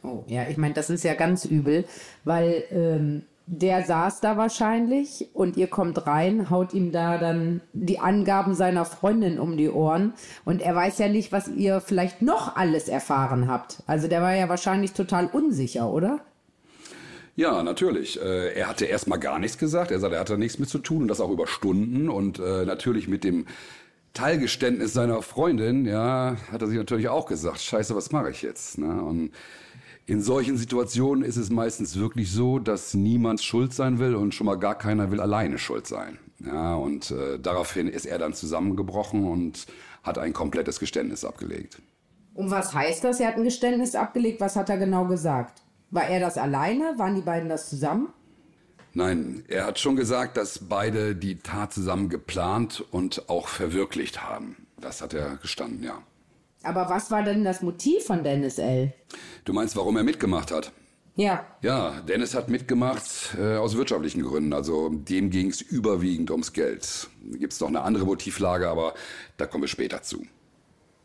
Oh, 0.02 0.22
ja, 0.26 0.46
ich 0.48 0.58
meine, 0.58 0.74
das 0.74 0.90
ist 0.90 1.02
ja 1.02 1.14
ganz 1.14 1.46
übel, 1.46 1.86
weil 2.24 2.64
ähm, 2.70 3.22
der 3.46 3.84
saß 3.84 4.20
da 4.20 4.36
wahrscheinlich 4.36 5.28
und 5.34 5.56
ihr 5.56 5.66
kommt 5.66 6.06
rein, 6.06 6.48
haut 6.48 6.72
ihm 6.72 6.92
da 6.92 7.18
dann 7.18 7.60
die 7.72 7.98
Angaben 7.98 8.54
seiner 8.54 8.84
Freundin 8.84 9.38
um 9.38 9.56
die 9.56 9.68
Ohren 9.68 10.14
und 10.44 10.62
er 10.62 10.74
weiß 10.74 10.98
ja 10.98 11.08
nicht, 11.08 11.30
was 11.30 11.48
ihr 11.48 11.80
vielleicht 11.80 12.22
noch 12.22 12.56
alles 12.56 12.88
erfahren 12.88 13.48
habt. 13.48 13.82
Also 13.86 14.08
der 14.08 14.22
war 14.22 14.34
ja 14.34 14.48
wahrscheinlich 14.48 14.92
total 14.92 15.26
unsicher, 15.26 15.90
oder? 15.90 16.20
Ja, 17.36 17.62
natürlich. 17.62 18.20
Äh, 18.20 18.54
er 18.54 18.68
hatte 18.68 18.86
erstmal 18.86 19.18
gar 19.18 19.38
nichts 19.38 19.58
gesagt. 19.58 19.90
Er 19.90 19.98
sagte, 19.98 20.16
er 20.16 20.20
hatte 20.20 20.38
nichts 20.38 20.58
mit 20.58 20.68
zu 20.68 20.78
tun 20.78 21.02
und 21.02 21.08
das 21.08 21.20
auch 21.20 21.30
über 21.30 21.46
Stunden 21.46 22.08
und 22.08 22.38
äh, 22.38 22.64
natürlich 22.64 23.08
mit 23.08 23.24
dem 23.24 23.46
Teilgeständnis 24.14 24.92
seiner 24.92 25.20
Freundin, 25.22 25.86
ja, 25.86 26.36
hat 26.52 26.62
er 26.62 26.68
sich 26.68 26.78
natürlich 26.78 27.08
auch 27.08 27.26
gesagt, 27.26 27.60
scheiße, 27.60 27.96
was 27.96 28.12
mache 28.12 28.30
ich 28.30 28.42
jetzt? 28.42 28.78
Ne? 28.78 29.02
Und 29.02 29.32
in 30.06 30.20
solchen 30.20 30.56
Situationen 30.56 31.24
ist 31.24 31.36
es 31.36 31.50
meistens 31.50 31.98
wirklich 31.98 32.30
so, 32.30 32.58
dass 32.58 32.94
niemand 32.94 33.42
schuld 33.42 33.72
sein 33.72 33.98
will 33.98 34.14
und 34.14 34.34
schon 34.34 34.46
mal 34.46 34.58
gar 34.58 34.76
keiner 34.76 35.10
will 35.10 35.20
alleine 35.20 35.58
schuld 35.58 35.86
sein. 35.86 36.18
Ja, 36.44 36.74
und 36.74 37.10
äh, 37.10 37.38
daraufhin 37.38 37.88
ist 37.88 38.04
er 38.04 38.18
dann 38.18 38.34
zusammengebrochen 38.34 39.24
und 39.24 39.66
hat 40.02 40.18
ein 40.18 40.34
komplettes 40.34 40.78
Geständnis 40.78 41.24
abgelegt. 41.24 41.80
Und 42.34 42.50
was 42.50 42.74
heißt 42.74 43.04
das? 43.04 43.20
Er 43.20 43.28
hat 43.28 43.36
ein 43.36 43.44
Geständnis 43.44 43.94
abgelegt. 43.94 44.40
Was 44.40 44.56
hat 44.56 44.68
er 44.68 44.76
genau 44.76 45.06
gesagt? 45.06 45.62
War 45.90 46.06
er 46.06 46.20
das 46.20 46.36
alleine? 46.36 46.94
Waren 46.98 47.14
die 47.14 47.22
beiden 47.22 47.48
das 47.48 47.70
zusammen? 47.70 48.08
Nein, 48.92 49.44
er 49.48 49.66
hat 49.66 49.78
schon 49.78 49.96
gesagt, 49.96 50.36
dass 50.36 50.58
beide 50.68 51.16
die 51.16 51.38
Tat 51.38 51.72
zusammen 51.72 52.08
geplant 52.08 52.84
und 52.90 53.28
auch 53.28 53.48
verwirklicht 53.48 54.22
haben. 54.22 54.66
Das 54.80 55.00
hat 55.00 55.14
er 55.14 55.36
gestanden, 55.36 55.82
ja. 55.82 56.02
Aber 56.64 56.88
was 56.88 57.10
war 57.10 57.22
denn 57.22 57.44
das 57.44 57.62
Motiv 57.62 58.04
von 58.04 58.24
Dennis 58.24 58.58
L.? 58.58 58.92
Du 59.44 59.52
meinst, 59.52 59.76
warum 59.76 59.96
er 59.96 60.02
mitgemacht 60.02 60.50
hat? 60.50 60.72
Ja. 61.16 61.44
Ja, 61.62 62.00
Dennis 62.08 62.34
hat 62.34 62.48
mitgemacht 62.48 63.36
äh, 63.38 63.56
aus 63.56 63.76
wirtschaftlichen 63.76 64.22
Gründen. 64.22 64.52
Also 64.52 64.88
dem 64.88 65.30
ging 65.30 65.48
es 65.48 65.60
überwiegend 65.60 66.30
ums 66.30 66.52
Geld. 66.52 67.08
Gibt 67.38 67.52
es 67.52 67.60
noch 67.60 67.68
eine 67.68 67.82
andere 67.82 68.04
Motivlage, 68.04 68.68
aber 68.68 68.94
da 69.36 69.46
kommen 69.46 69.62
wir 69.62 69.68
später 69.68 70.02
zu. 70.02 70.22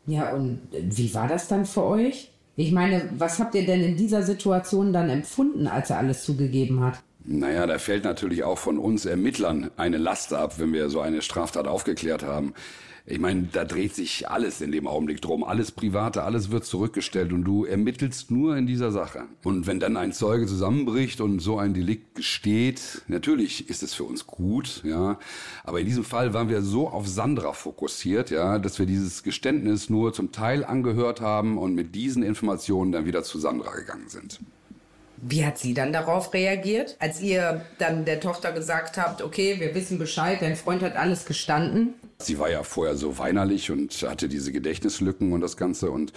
Ja, 0.06 0.32
und 0.34 0.60
wie 0.72 1.14
war 1.14 1.28
das 1.28 1.46
dann 1.46 1.64
für 1.64 1.84
euch? 1.84 2.32
Ich 2.56 2.72
meine, 2.72 3.08
was 3.16 3.38
habt 3.38 3.54
ihr 3.54 3.64
denn 3.64 3.82
in 3.82 3.96
dieser 3.96 4.22
Situation 4.22 4.92
dann 4.92 5.08
empfunden, 5.08 5.66
als 5.66 5.90
er 5.90 5.98
alles 5.98 6.24
zugegeben 6.24 6.82
hat? 6.82 7.02
Naja, 7.24 7.66
da 7.66 7.78
fällt 7.78 8.04
natürlich 8.04 8.42
auch 8.42 8.58
von 8.58 8.78
uns 8.78 9.04
Ermittlern 9.04 9.70
eine 9.76 9.98
Last 9.98 10.32
ab, 10.32 10.58
wenn 10.58 10.72
wir 10.72 10.90
so 10.90 11.00
eine 11.00 11.22
Straftat 11.22 11.68
aufgeklärt 11.68 12.24
haben. 12.24 12.54
Ich 13.10 13.18
meine, 13.18 13.48
da 13.50 13.64
dreht 13.64 13.92
sich 13.92 14.28
alles 14.30 14.60
in 14.60 14.70
dem 14.70 14.86
Augenblick 14.86 15.20
drum. 15.20 15.42
Alles 15.42 15.72
Private, 15.72 16.22
alles 16.22 16.52
wird 16.52 16.64
zurückgestellt 16.64 17.32
und 17.32 17.42
du 17.42 17.64
ermittelst 17.64 18.30
nur 18.30 18.56
in 18.56 18.68
dieser 18.68 18.92
Sache. 18.92 19.24
Und 19.42 19.66
wenn 19.66 19.80
dann 19.80 19.96
ein 19.96 20.12
Zeuge 20.12 20.46
zusammenbricht 20.46 21.20
und 21.20 21.40
so 21.40 21.58
ein 21.58 21.74
Delikt 21.74 22.14
gesteht, 22.14 23.02
natürlich 23.08 23.68
ist 23.68 23.82
es 23.82 23.94
für 23.94 24.04
uns 24.04 24.28
gut, 24.28 24.82
ja. 24.84 25.18
Aber 25.64 25.80
in 25.80 25.86
diesem 25.86 26.04
Fall 26.04 26.34
waren 26.34 26.48
wir 26.48 26.62
so 26.62 26.88
auf 26.88 27.08
Sandra 27.08 27.52
fokussiert, 27.52 28.30
ja, 28.30 28.60
dass 28.60 28.78
wir 28.78 28.86
dieses 28.86 29.24
Geständnis 29.24 29.90
nur 29.90 30.12
zum 30.12 30.30
Teil 30.30 30.64
angehört 30.64 31.20
haben 31.20 31.58
und 31.58 31.74
mit 31.74 31.96
diesen 31.96 32.22
Informationen 32.22 32.92
dann 32.92 33.06
wieder 33.06 33.24
zu 33.24 33.40
Sandra 33.40 33.74
gegangen 33.74 34.08
sind. 34.08 34.38
Wie 35.22 35.44
hat 35.44 35.58
sie 35.58 35.74
dann 35.74 35.92
darauf 35.92 36.32
reagiert, 36.32 36.96
als 36.98 37.20
ihr 37.20 37.66
dann 37.78 38.04
der 38.04 38.20
Tochter 38.20 38.52
gesagt 38.52 38.96
habt, 38.96 39.20
okay, 39.20 39.56
wir 39.58 39.74
wissen 39.74 39.98
Bescheid, 39.98 40.38
dein 40.40 40.56
Freund 40.56 40.82
hat 40.82 40.96
alles 40.96 41.26
gestanden? 41.26 41.94
Sie 42.22 42.38
war 42.38 42.50
ja 42.50 42.62
vorher 42.62 42.96
so 42.96 43.18
weinerlich 43.18 43.70
und 43.70 43.92
hatte 44.02 44.28
diese 44.28 44.52
Gedächtnislücken 44.52 45.32
und 45.32 45.40
das 45.40 45.56
Ganze. 45.56 45.90
Und 45.90 46.12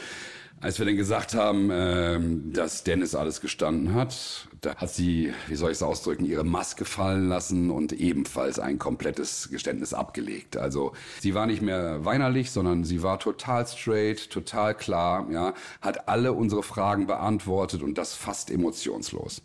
als 0.63 0.79
wir 0.79 0.85
dann 0.85 0.95
gesagt 0.95 1.33
haben, 1.33 1.69
ähm, 1.71 2.53
dass 2.53 2.85
Dennis 2.85 3.15
alles 3.15 3.41
gestanden 3.41 3.93
hat, 3.93 4.47
da 4.61 4.75
hat 4.75 4.89
sie, 4.89 5.33
wie 5.47 5.55
soll 5.55 5.71
ich 5.71 5.77
es 5.77 5.83
ausdrücken, 5.83 6.23
ihre 6.23 6.45
Maske 6.45 6.85
fallen 6.85 7.27
lassen 7.27 7.69
und 7.69 7.91
ebenfalls 7.91 8.59
ein 8.59 8.79
komplettes 8.79 9.49
Geständnis 9.51 9.93
abgelegt. 9.93 10.55
Also 10.55 10.93
sie 11.19 11.33
war 11.33 11.47
nicht 11.47 11.61
mehr 11.61 12.05
weinerlich, 12.05 12.51
sondern 12.51 12.85
sie 12.85 13.03
war 13.03 13.19
total 13.19 13.67
straight, 13.67 14.29
total 14.29 14.73
klar, 14.73 15.27
ja, 15.31 15.53
hat 15.81 16.07
alle 16.07 16.31
unsere 16.31 16.63
Fragen 16.63 17.07
beantwortet 17.07 17.83
und 17.83 17.97
das 17.97 18.15
fast 18.15 18.49
emotionslos. 18.49 19.41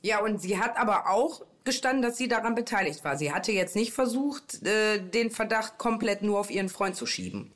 Ja, 0.00 0.20
und 0.20 0.40
sie 0.40 0.58
hat 0.58 0.78
aber 0.78 1.10
auch 1.10 1.42
gestanden, 1.64 2.02
dass 2.02 2.16
sie 2.16 2.28
daran 2.28 2.54
beteiligt 2.54 3.04
war. 3.04 3.16
Sie 3.16 3.32
hatte 3.32 3.52
jetzt 3.52 3.76
nicht 3.76 3.92
versucht, 3.92 4.64
äh, 4.66 5.00
den 5.00 5.30
Verdacht 5.30 5.78
komplett 5.78 6.22
nur 6.22 6.38
auf 6.38 6.50
ihren 6.50 6.68
Freund 6.68 6.96
zu 6.96 7.06
schieben. 7.06 7.52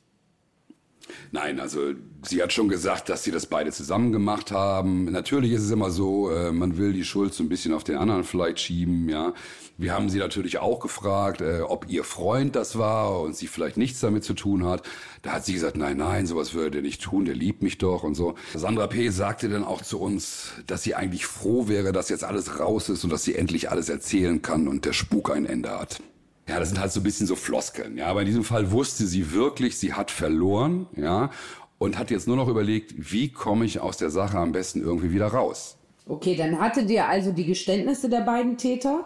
Nein, 1.31 1.59
also 1.59 1.93
sie 2.23 2.41
hat 2.41 2.53
schon 2.53 2.69
gesagt, 2.69 3.09
dass 3.09 3.23
sie 3.23 3.31
das 3.31 3.45
beide 3.45 3.71
zusammen 3.71 4.11
gemacht 4.11 4.51
haben. 4.51 5.05
Natürlich 5.05 5.51
ist 5.51 5.63
es 5.63 5.71
immer 5.71 5.91
so, 5.91 6.29
äh, 6.31 6.51
man 6.51 6.77
will 6.77 6.93
die 6.93 7.03
Schuld 7.03 7.33
so 7.33 7.43
ein 7.43 7.49
bisschen 7.49 7.73
auf 7.73 7.83
den 7.83 7.97
anderen 7.97 8.23
vielleicht 8.23 8.59
schieben, 8.59 9.09
ja. 9.09 9.33
Wir 9.79 9.93
haben 9.93 10.09
sie 10.09 10.17
natürlich 10.17 10.57
auch 10.57 10.79
gefragt, 10.79 11.41
äh, 11.41 11.61
ob 11.61 11.87
ihr 11.87 12.03
Freund 12.03 12.55
das 12.55 12.79
war 12.79 13.21
und 13.21 13.35
sie 13.35 13.45
vielleicht 13.45 13.77
nichts 13.77 13.99
damit 13.99 14.23
zu 14.23 14.33
tun 14.33 14.65
hat. 14.65 14.81
Da 15.21 15.33
hat 15.33 15.45
sie 15.45 15.53
gesagt, 15.53 15.77
nein, 15.77 15.97
nein, 15.97 16.25
sowas 16.25 16.53
würde 16.53 16.79
er 16.79 16.81
nicht 16.81 17.01
tun, 17.01 17.25
der 17.25 17.35
liebt 17.35 17.61
mich 17.61 17.77
doch 17.77 18.03
und 18.03 18.15
so. 18.15 18.33
Sandra 18.55 18.87
P. 18.87 19.09
sagte 19.09 19.49
dann 19.49 19.63
auch 19.63 19.81
zu 19.81 19.99
uns, 19.99 20.53
dass 20.65 20.81
sie 20.81 20.95
eigentlich 20.95 21.27
froh 21.27 21.67
wäre, 21.67 21.91
dass 21.91 22.09
jetzt 22.09 22.23
alles 22.23 22.59
raus 22.59 22.89
ist 22.89 23.03
und 23.03 23.11
dass 23.11 23.23
sie 23.23 23.35
endlich 23.35 23.69
alles 23.69 23.89
erzählen 23.89 24.41
kann 24.41 24.67
und 24.67 24.85
der 24.85 24.93
Spuk 24.93 25.29
ein 25.29 25.45
Ende 25.45 25.69
hat. 25.69 26.01
Ja, 26.47 26.59
das 26.59 26.69
sind 26.69 26.79
halt 26.79 26.91
so 26.91 27.01
ein 27.01 27.03
bisschen 27.03 27.27
so 27.27 27.35
Floskeln. 27.35 27.97
Ja, 27.97 28.07
aber 28.07 28.21
in 28.21 28.27
diesem 28.27 28.43
Fall 28.43 28.71
wusste 28.71 29.05
sie 29.05 29.31
wirklich, 29.33 29.77
sie 29.77 29.93
hat 29.93 30.11
verloren, 30.11 30.87
ja, 30.95 31.29
und 31.77 31.97
hat 31.97 32.09
jetzt 32.09 32.27
nur 32.27 32.37
noch 32.37 32.47
überlegt, 32.47 32.93
wie 32.97 33.29
komme 33.29 33.65
ich 33.65 33.79
aus 33.79 33.97
der 33.97 34.09
Sache 34.09 34.37
am 34.37 34.51
besten 34.51 34.81
irgendwie 34.81 35.11
wieder 35.11 35.27
raus. 35.27 35.77
Okay, 36.07 36.35
dann 36.35 36.59
hattet 36.59 36.89
ihr 36.89 37.07
also 37.07 37.31
die 37.31 37.45
Geständnisse 37.45 38.09
der 38.09 38.21
beiden 38.21 38.57
Täter. 38.57 39.05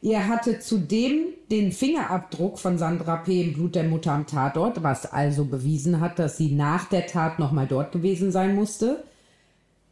Ihr 0.00 0.28
hattet 0.28 0.62
zudem 0.62 1.26
den 1.50 1.72
Fingerabdruck 1.72 2.58
von 2.58 2.78
Sandra 2.78 3.16
P. 3.16 3.42
im 3.42 3.52
Blut 3.52 3.74
der 3.74 3.84
Mutter 3.84 4.12
am 4.12 4.26
Tatort, 4.26 4.82
was 4.82 5.12
also 5.12 5.44
bewiesen 5.44 6.00
hat, 6.00 6.18
dass 6.18 6.36
sie 6.36 6.52
nach 6.52 6.88
der 6.88 7.06
Tat 7.06 7.38
nochmal 7.38 7.66
dort 7.66 7.92
gewesen 7.92 8.30
sein 8.30 8.54
musste. 8.54 9.04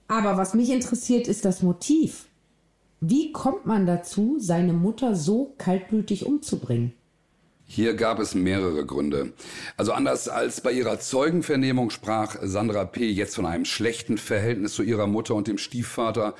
Aber 0.09 0.37
was 0.37 0.55
mich 0.55 0.71
interessiert, 0.71 1.27
ist 1.27 1.45
das 1.45 1.63
Motiv. 1.63 2.26
Wie 3.09 3.31
kommt 3.31 3.67
man 3.67 3.87
dazu, 3.87 4.37
seine 4.41 4.73
Mutter 4.73 5.15
so 5.15 5.55
kaltblütig 5.59 6.27
umzubringen? 6.27 6.93
Hier 7.65 7.95
gab 7.95 8.19
es 8.19 8.35
mehrere 8.35 8.85
Gründe. 8.85 9.33
Also 9.77 9.93
anders 9.93 10.29
als 10.29 10.61
bei 10.61 10.73
ihrer 10.73 10.99
Zeugenvernehmung 10.99 11.91
sprach 11.91 12.35
Sandra 12.43 12.85
P. 12.85 13.09
jetzt 13.09 13.37
von 13.37 13.47
einem 13.47 13.65
schlechten 13.65 14.19
Verhältnis 14.19 14.73
zu 14.73 14.83
ihrer 14.83 15.07
Mutter 15.07 15.37
und 15.37 15.47
dem 15.47 15.57
Stiefvater 15.57 16.35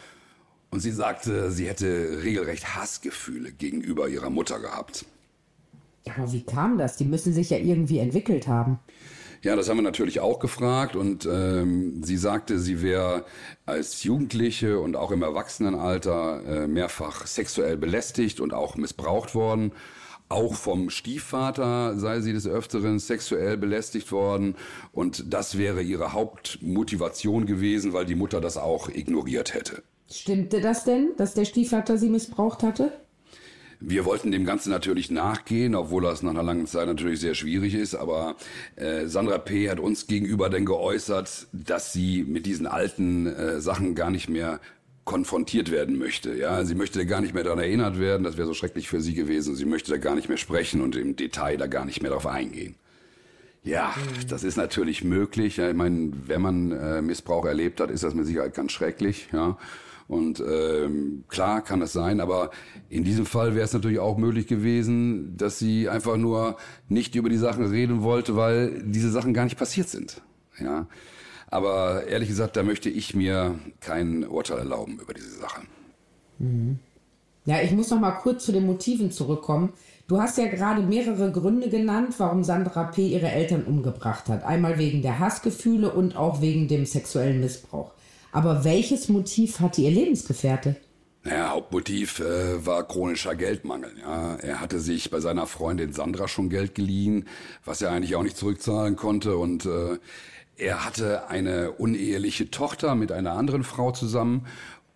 und 0.71 0.81
sie 0.81 0.91
sagte, 0.91 1.53
sie 1.53 1.69
hätte 1.69 2.25
regelrecht 2.25 2.75
Hassgefühle 2.75 3.53
gegenüber 3.53 4.09
ihrer 4.09 4.31
Mutter 4.31 4.59
gehabt. 4.59 5.05
Aber 6.17 6.33
wie 6.33 6.43
kam 6.43 6.79
das? 6.79 6.97
Die 6.97 7.05
müssen 7.05 7.33
sich 7.33 7.51
ja 7.51 7.59
irgendwie 7.59 8.01
entwickelt 8.01 8.49
haben. 8.49 8.81
Ja, 9.43 9.57
das 9.57 9.69
haben 9.69 9.79
wir 9.79 9.83
natürlich 9.83 10.21
auch 10.21 10.39
gefragt 10.39 10.97
und 10.97 11.27
ähm, 11.27 12.03
sie 12.03 12.17
sagte, 12.17 12.59
sie 12.59 12.83
wäre 12.83 13.25
als 13.65 14.03
Jugendliche 14.03 14.81
und 14.81 14.97
auch 14.97 15.11
im 15.11 15.23
Erwachsenenalter 15.23 16.43
äh, 16.45 16.67
mehrfach 16.67 17.27
sexuell 17.27 17.77
belästigt 17.77 18.41
und 18.41 18.53
auch 18.53 18.77
missbraucht 18.77 19.35
worden. 19.35 19.73
Auch 20.29 20.55
vom 20.55 20.91
Stiefvater 20.91 21.97
sei 21.97 22.21
sie 22.21 22.33
des 22.33 22.49
Öfteren 22.49 22.99
sexuell 22.99 23.57
belästigt 23.57 24.11
worden 24.11 24.57
und 24.93 25.33
das 25.33 25.57
wäre 25.57 25.83
ihre 25.83 26.13
Hauptmotivation 26.13 27.47
gewesen, 27.47 27.93
weil 27.93 28.07
die 28.07 28.17
Mutter 28.17 28.41
das 28.41 28.57
auch 28.57 28.89
ignoriert 28.89 29.55
hätte. 29.55 29.85
Stimmte 30.11 30.61
das 30.61 30.85
denn, 30.85 31.13
dass 31.17 31.35
der 31.35 31.45
Stiefvater 31.45 31.99
sie 31.99 32.09
missbraucht 32.09 32.65
hatte? 32.65 32.93
Wir 33.81 34.05
wollten 34.05 34.31
dem 34.31 34.45
Ganzen 34.45 34.71
natürlich 34.71 35.11
nachgehen, 35.11 35.75
obwohl 35.75 36.03
das 36.03 36.23
nach 36.23 36.31
einer 36.31 36.43
langen 36.43 36.67
Zeit 36.67 36.87
natürlich 36.87 37.21
sehr 37.21 37.35
schwierig 37.35 37.75
ist. 37.75 37.95
Aber 37.95 38.37
äh, 38.77 39.07
Sandra 39.07 39.39
P. 39.39 39.69
hat 39.69 39.81
uns 39.81 40.07
gegenüber 40.07 40.49
dann 40.49 40.65
geäußert, 40.65 41.49
dass 41.53 41.93
sie 41.93 42.25
mit 42.25 42.47
diesen 42.47 42.67
alten 42.67 43.27
äh, 43.27 43.61
Sachen 43.61 43.95
gar 43.95 44.11
nicht 44.11 44.29
mehr 44.29 44.61
konfrontiert 45.05 45.71
werden 45.71 45.99
möchte. 45.99 46.35
Ja, 46.35 46.65
sie 46.65 46.75
möchte 46.75 47.07
gar 47.07 47.21
nicht 47.21 47.33
mehr 47.33 47.45
daran 47.45 47.61
erinnert 47.61 47.99
werden. 47.99 48.25
Das 48.25 48.37
wäre 48.37 48.47
so 48.47 48.55
schrecklich 48.55 48.89
für 48.89 49.01
sie 49.01 49.15
gewesen. 49.15 49.55
Sie 49.55 49.65
möchte 49.65 49.93
da 49.93 49.99
gar 49.99 50.15
nicht 50.15 50.29
mehr 50.29 50.39
sprechen 50.39 50.81
und 50.81 50.97
im 50.97 51.15
Detail 51.15 51.57
da 51.57 51.67
gar 51.69 51.85
nicht 51.85 52.03
mehr 52.03 52.11
drauf 52.11 52.27
eingehen. 52.27 52.75
Ja, 53.63 53.95
das 54.29 54.45
ist 54.45 54.57
natürlich 54.57 55.05
möglich. 55.05 55.57
Ja, 55.57 55.69
ich 55.71 55.77
meine, 55.77 56.13
wenn 56.27 56.41
man 56.41 56.73
äh, 56.73 57.03
Missbrauch 57.03 57.45
erlebt 57.45 57.81
hat, 57.81 57.91
ist 57.91 58.05
das 58.05 58.15
mit 58.15 58.27
Sicherheit 58.27 58.55
ganz 58.55 58.73
schrecklich. 58.73 59.29
Ja. 59.33 59.59
Und 60.09 60.41
ähm, 60.41 61.25
klar 61.29 61.63
kann 61.63 61.81
das 61.81 61.93
sein, 61.93 62.21
aber 62.21 62.51
in 62.89 63.03
diesem 63.03 63.27
Fall 63.27 63.55
wäre 63.55 63.65
es 63.65 63.73
natürlich 63.73 63.99
auch 63.99 64.17
möglich 64.17 64.47
gewesen, 64.47 65.37
dass 65.37 65.59
sie 65.59 65.89
einfach 65.89 66.17
nur 66.17 66.57
nicht 66.89 67.17
über 67.17 67.29
die 67.29 67.37
Sachen 67.37 67.65
reden 67.67 68.03
wollte, 68.03 68.37
weil 68.37 68.83
diese 68.85 69.11
Sachen 69.11 69.35
gar 69.35 69.45
nicht 69.45 69.59
passiert 69.59 69.89
sind. 69.89 70.23
Ja. 70.61 70.87
Aber 71.49 72.07
ehrlich 72.07 72.29
gesagt, 72.29 72.57
da 72.57 72.63
möchte 72.63 72.89
ich 72.89 73.15
mir 73.15 73.59
kein 73.81 74.25
Urteil 74.25 74.59
erlauben 74.59 74.99
über 75.01 75.15
diese 75.15 75.39
Sache. 75.39 75.63
Mhm. 76.39 76.79
Ja, 77.45 77.63
ich 77.63 77.71
muss 77.71 77.91
noch 77.91 78.01
mal 78.01 78.13
kurz 78.13 78.45
zu 78.45 78.53
den 78.53 78.67
Motiven 78.67 79.13
zurückkommen. 79.13 79.73
Du 80.09 80.21
hast 80.21 80.39
ja 80.39 80.47
gerade 80.47 80.83
mehrere 80.83 81.31
Gründe 81.33 81.69
genannt, 81.69 82.15
warum 82.19 82.45
Sandra 82.45 82.85
P. 82.85 83.09
ihre 83.09 83.31
Eltern 83.31 83.65
umgebracht 83.65 84.29
hat. 84.29 84.45
Einmal 84.45 84.79
wegen 84.79 85.03
der 85.03 85.19
Hassgefühle 85.19 85.93
und 85.93 86.17
auch 86.17 86.41
wegen 86.41 86.69
dem 86.69 86.87
sexuellen 86.87 87.41
Missbrauch. 87.41 87.93
Aber 88.33 88.65
welches 88.65 89.09
Motiv 89.09 89.61
hatte 89.61 89.81
ihr 89.81 89.91
Lebensgefährte? 89.91 90.77
Naja, 91.27 91.51
Hauptmotiv 91.51 92.21
äh, 92.21 92.65
war 92.65 92.87
chronischer 92.87 93.35
Geldmangel. 93.35 93.91
Ja. 94.01 94.37
Er 94.37 94.61
hatte 94.61 94.79
sich 94.79 95.11
bei 95.11 95.19
seiner 95.19 95.47
Freundin 95.47 95.93
Sandra 95.93 96.29
schon 96.29 96.51
Geld 96.51 96.77
geliehen, 96.77 97.27
was 97.65 97.83
er 97.83 97.91
eigentlich 97.91 98.15
auch 98.15 98.23
nicht 98.23 98.37
zurückzahlen 98.37 98.95
konnte. 98.95 99.37
Und 99.37 99.67
äh, 99.67 99.99
er 100.57 100.85
hatte 100.85 101.29
eine 101.29 101.73
uneheliche 101.73 102.51
Tochter 102.53 102.95
mit 102.95 103.11
einer 103.11 103.33
anderen 103.33 103.65
Frau 103.65 103.91
zusammen. 103.91 104.47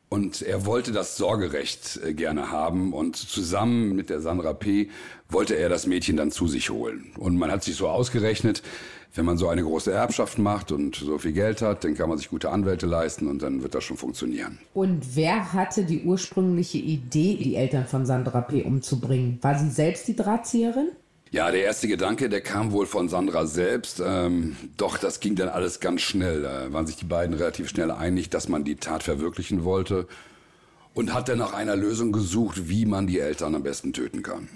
Und 0.08 0.42
er 0.42 0.66
wollte 0.66 0.92
das 0.92 1.16
Sorgerecht 1.16 1.98
äh, 2.04 2.14
gerne 2.14 2.52
haben. 2.52 2.92
Und 2.92 3.16
zusammen 3.16 3.96
mit 3.96 4.08
der 4.08 4.20
Sandra 4.20 4.52
P. 4.52 4.88
wollte 5.28 5.56
er 5.56 5.68
das 5.68 5.88
Mädchen 5.88 6.16
dann 6.16 6.30
zu 6.30 6.46
sich 6.46 6.70
holen. 6.70 7.12
Und 7.18 7.38
man 7.38 7.50
hat 7.50 7.64
sich 7.64 7.74
so 7.74 7.88
ausgerechnet, 7.88 8.62
wenn 9.14 9.24
man 9.24 9.36
so 9.36 9.48
eine 9.48 9.62
große 9.62 9.92
Erbschaft 9.92 10.38
macht 10.38 10.70
und 10.72 10.96
so 10.96 11.18
viel 11.18 11.32
Geld 11.32 11.62
hat, 11.62 11.84
dann 11.84 11.94
kann 11.94 12.08
man 12.08 12.18
sich 12.18 12.28
gute 12.28 12.50
Anwälte 12.50 12.86
leisten 12.86 13.26
und 13.28 13.42
dann 13.42 13.62
wird 13.62 13.74
das 13.74 13.84
schon 13.84 13.96
funktionieren. 13.96 14.58
Und 14.72 15.16
wer 15.16 15.52
hatte 15.52 15.84
die 15.84 16.04
ursprüngliche 16.04 16.78
Idee, 16.78 17.36
die 17.36 17.56
Eltern 17.56 17.86
von 17.86 18.06
Sandra 18.06 18.40
P. 18.42 18.62
umzubringen? 18.62 19.38
War 19.42 19.58
sie 19.58 19.70
selbst 19.70 20.06
die 20.06 20.16
Drahtzieherin? 20.16 20.90
Ja, 21.32 21.50
der 21.50 21.62
erste 21.62 21.86
Gedanke, 21.86 22.28
der 22.28 22.40
kam 22.40 22.72
wohl 22.72 22.86
von 22.86 23.08
Sandra 23.08 23.46
selbst. 23.46 24.02
Ähm, 24.04 24.56
doch 24.76 24.98
das 24.98 25.20
ging 25.20 25.36
dann 25.36 25.48
alles 25.48 25.78
ganz 25.78 26.00
schnell. 26.00 26.42
Da 26.42 26.72
waren 26.72 26.86
sich 26.86 26.96
die 26.96 27.04
beiden 27.04 27.36
relativ 27.36 27.68
schnell 27.68 27.90
einig, 27.92 28.30
dass 28.30 28.48
man 28.48 28.64
die 28.64 28.76
Tat 28.76 29.02
verwirklichen 29.04 29.64
wollte. 29.64 30.06
und 30.94 31.14
hat 31.14 31.28
dann 31.28 31.38
nach 31.38 31.52
einer 31.52 31.76
Lösung 31.76 32.10
gesucht, 32.12 32.68
wie 32.68 32.84
man 32.84 33.06
die 33.06 33.20
Eltern 33.20 33.54
am 33.54 33.62
besten 33.62 33.92
töten 33.92 34.22
kann. 34.22 34.48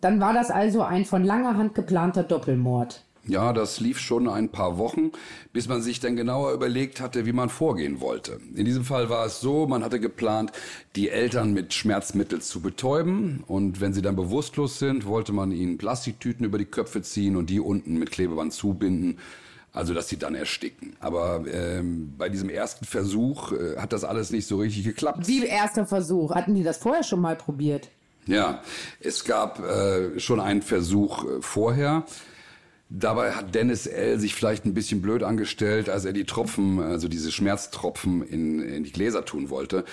Dann 0.00 0.20
war 0.20 0.32
das 0.32 0.50
also 0.50 0.82
ein 0.82 1.04
von 1.04 1.24
langer 1.24 1.56
Hand 1.56 1.74
geplanter 1.74 2.22
Doppelmord. 2.22 3.04
Ja, 3.26 3.52
das 3.52 3.80
lief 3.80 3.98
schon 3.98 4.28
ein 4.28 4.48
paar 4.48 4.78
Wochen, 4.78 5.12
bis 5.52 5.68
man 5.68 5.82
sich 5.82 6.00
dann 6.00 6.16
genauer 6.16 6.52
überlegt 6.52 7.00
hatte, 7.00 7.26
wie 7.26 7.32
man 7.32 7.50
vorgehen 7.50 8.00
wollte. 8.00 8.40
In 8.54 8.64
diesem 8.64 8.84
Fall 8.84 9.10
war 9.10 9.26
es 9.26 9.40
so, 9.40 9.66
man 9.66 9.84
hatte 9.84 10.00
geplant, 10.00 10.52
die 10.96 11.10
Eltern 11.10 11.52
mit 11.52 11.74
Schmerzmittel 11.74 12.40
zu 12.40 12.60
betäuben 12.60 13.44
und 13.46 13.80
wenn 13.80 13.92
sie 13.92 14.00
dann 14.02 14.16
bewusstlos 14.16 14.78
sind, 14.78 15.04
wollte 15.04 15.32
man 15.32 15.52
ihnen 15.52 15.76
Plastiktüten 15.76 16.46
über 16.46 16.56
die 16.56 16.64
Köpfe 16.64 17.02
ziehen 17.02 17.36
und 17.36 17.50
die 17.50 17.60
unten 17.60 17.98
mit 17.98 18.10
Klebeband 18.10 18.54
zubinden, 18.54 19.18
also 19.74 19.92
dass 19.92 20.08
sie 20.08 20.18
dann 20.18 20.34
ersticken. 20.34 20.96
Aber 21.00 21.44
ähm, 21.52 22.14
bei 22.16 22.30
diesem 22.30 22.48
ersten 22.48 22.86
Versuch 22.86 23.52
äh, 23.52 23.76
hat 23.76 23.92
das 23.92 24.02
alles 24.02 24.30
nicht 24.30 24.46
so 24.46 24.56
richtig 24.56 24.84
geklappt. 24.84 25.28
Wie 25.28 25.44
erster 25.44 25.86
Versuch? 25.86 26.34
Hatten 26.34 26.54
die 26.54 26.62
das 26.62 26.78
vorher 26.78 27.04
schon 27.04 27.20
mal 27.20 27.36
probiert? 27.36 27.88
Ja, 28.26 28.62
es 29.00 29.24
gab 29.24 29.60
äh, 29.60 30.18
schon 30.20 30.40
einen 30.40 30.62
Versuch 30.62 31.24
äh, 31.24 31.28
vorher. 31.40 32.04
Dabei 32.92 33.32
hat 33.32 33.54
Dennis 33.54 33.86
L. 33.86 34.18
sich 34.18 34.34
vielleicht 34.34 34.64
ein 34.64 34.74
bisschen 34.74 35.00
blöd 35.00 35.22
angestellt, 35.22 35.88
als 35.88 36.04
er 36.04 36.12
die 36.12 36.24
Tropfen, 36.24 36.80
also 36.80 37.06
diese 37.06 37.30
Schmerztropfen 37.30 38.26
in, 38.26 38.58
in 38.58 38.82
die 38.82 38.90
Gläser 38.90 39.24
tun 39.24 39.48
wollte. 39.48 39.84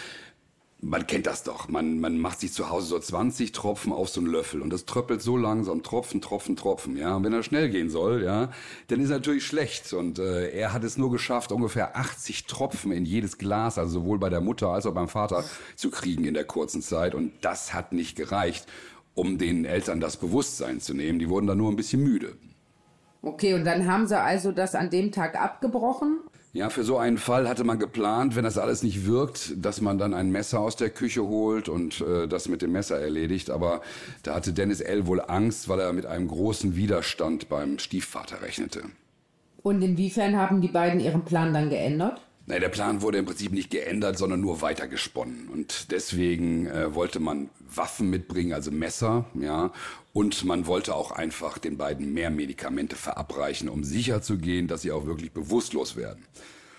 Man 0.81 1.05
kennt 1.05 1.27
das 1.27 1.43
doch. 1.43 1.69
Man, 1.69 1.99
man 1.99 2.17
macht 2.17 2.39
sich 2.39 2.53
zu 2.53 2.71
Hause 2.71 2.87
so 2.87 2.99
20 2.99 3.51
Tropfen 3.51 3.93
auf 3.93 4.09
so 4.09 4.19
einen 4.19 4.29
Löffel 4.31 4.63
und 4.63 4.71
das 4.71 4.85
tröppelt 4.85 5.21
so 5.21 5.37
langsam, 5.37 5.83
Tropfen, 5.83 6.21
Tropfen, 6.21 6.55
Tropfen. 6.55 6.97
Ja, 6.97 7.15
und 7.15 7.23
wenn 7.23 7.33
er 7.33 7.43
schnell 7.43 7.69
gehen 7.69 7.91
soll, 7.91 8.23
ja, 8.23 8.51
dann 8.87 8.99
ist 8.99 9.11
er 9.11 9.17
natürlich 9.17 9.45
schlecht. 9.45 9.93
Und 9.93 10.17
äh, 10.17 10.49
er 10.49 10.73
hat 10.73 10.83
es 10.83 10.97
nur 10.97 11.11
geschafft, 11.11 11.51
ungefähr 11.51 11.97
80 11.97 12.45
Tropfen 12.45 12.91
in 12.91 13.05
jedes 13.05 13.37
Glas, 13.37 13.77
also 13.77 13.99
sowohl 13.99 14.17
bei 14.17 14.31
der 14.31 14.41
Mutter 14.41 14.69
als 14.69 14.87
auch 14.87 14.93
beim 14.95 15.07
Vater, 15.07 15.43
zu 15.75 15.91
kriegen 15.91 16.25
in 16.25 16.33
der 16.33 16.45
kurzen 16.45 16.81
Zeit. 16.81 17.13
Und 17.13 17.31
das 17.41 17.75
hat 17.75 17.93
nicht 17.93 18.15
gereicht, 18.15 18.65
um 19.13 19.37
den 19.37 19.65
Eltern 19.65 19.99
das 19.99 20.17
Bewusstsein 20.17 20.79
zu 20.79 20.95
nehmen. 20.95 21.19
Die 21.19 21.29
wurden 21.29 21.45
dann 21.45 21.59
nur 21.59 21.71
ein 21.71 21.75
bisschen 21.75 22.01
müde. 22.01 22.35
Okay, 23.21 23.53
und 23.53 23.65
dann 23.65 23.87
haben 23.87 24.07
sie 24.07 24.19
also 24.19 24.51
das 24.51 24.75
an 24.75 24.89
dem 24.89 25.11
Tag 25.11 25.39
abgebrochen? 25.39 26.19
Ja, 26.53 26.69
für 26.69 26.83
so 26.83 26.97
einen 26.97 27.17
Fall 27.17 27.47
hatte 27.47 27.63
man 27.63 27.77
geplant, 27.77 28.35
wenn 28.35 28.43
das 28.43 28.57
alles 28.57 28.81
nicht 28.81 29.05
wirkt, 29.05 29.53
dass 29.63 29.81
man 29.81 29.97
dann 29.97 30.13
ein 30.13 30.31
Messer 30.31 30.59
aus 30.59 30.75
der 30.75 30.89
Küche 30.89 31.23
holt 31.23 31.69
und 31.69 32.01
äh, 32.01 32.27
das 32.27 32.47
mit 32.47 32.61
dem 32.61 32.71
Messer 32.71 32.99
erledigt. 32.99 33.51
Aber 33.51 33.81
da 34.23 34.33
hatte 34.33 34.53
Dennis 34.53 34.81
L. 34.81 35.05
wohl 35.05 35.21
Angst, 35.21 35.69
weil 35.69 35.79
er 35.79 35.93
mit 35.93 36.05
einem 36.05 36.27
großen 36.27 36.75
Widerstand 36.75 37.49
beim 37.49 37.77
Stiefvater 37.79 38.41
rechnete. 38.41 38.83
Und 39.61 39.81
inwiefern 39.81 40.37
haben 40.37 40.61
die 40.61 40.69
beiden 40.69 40.99
ihren 40.99 41.25
Plan 41.25 41.53
dann 41.53 41.69
geändert? 41.69 42.21
Nein, 42.49 42.61
der 42.61 42.69
Plan 42.69 43.01
wurde 43.01 43.17
im 43.17 43.25
Prinzip 43.25 43.51
nicht 43.51 43.69
geändert, 43.69 44.17
sondern 44.17 44.39
nur 44.39 44.61
weitergesponnen. 44.61 45.49
Und 45.49 45.91
deswegen 45.91 46.67
äh, 46.67 46.95
wollte 46.95 47.19
man 47.19 47.49
Waffen 47.59 48.09
mitbringen, 48.09 48.53
also 48.53 48.71
Messer, 48.71 49.25
ja. 49.33 49.73
Und 50.13 50.45
man 50.45 50.65
wollte 50.65 50.95
auch 50.95 51.11
einfach 51.11 51.57
den 51.57 51.75
beiden 51.75 52.13
mehr 52.13 52.29
Medikamente 52.29 52.95
verabreichen, 52.95 53.67
um 53.67 53.83
sicher 53.83 54.21
zu 54.21 54.37
gehen, 54.37 54.67
dass 54.67 54.81
sie 54.81 54.93
auch 54.93 55.05
wirklich 55.05 55.33
bewusstlos 55.33 55.97
werden. 55.97 56.23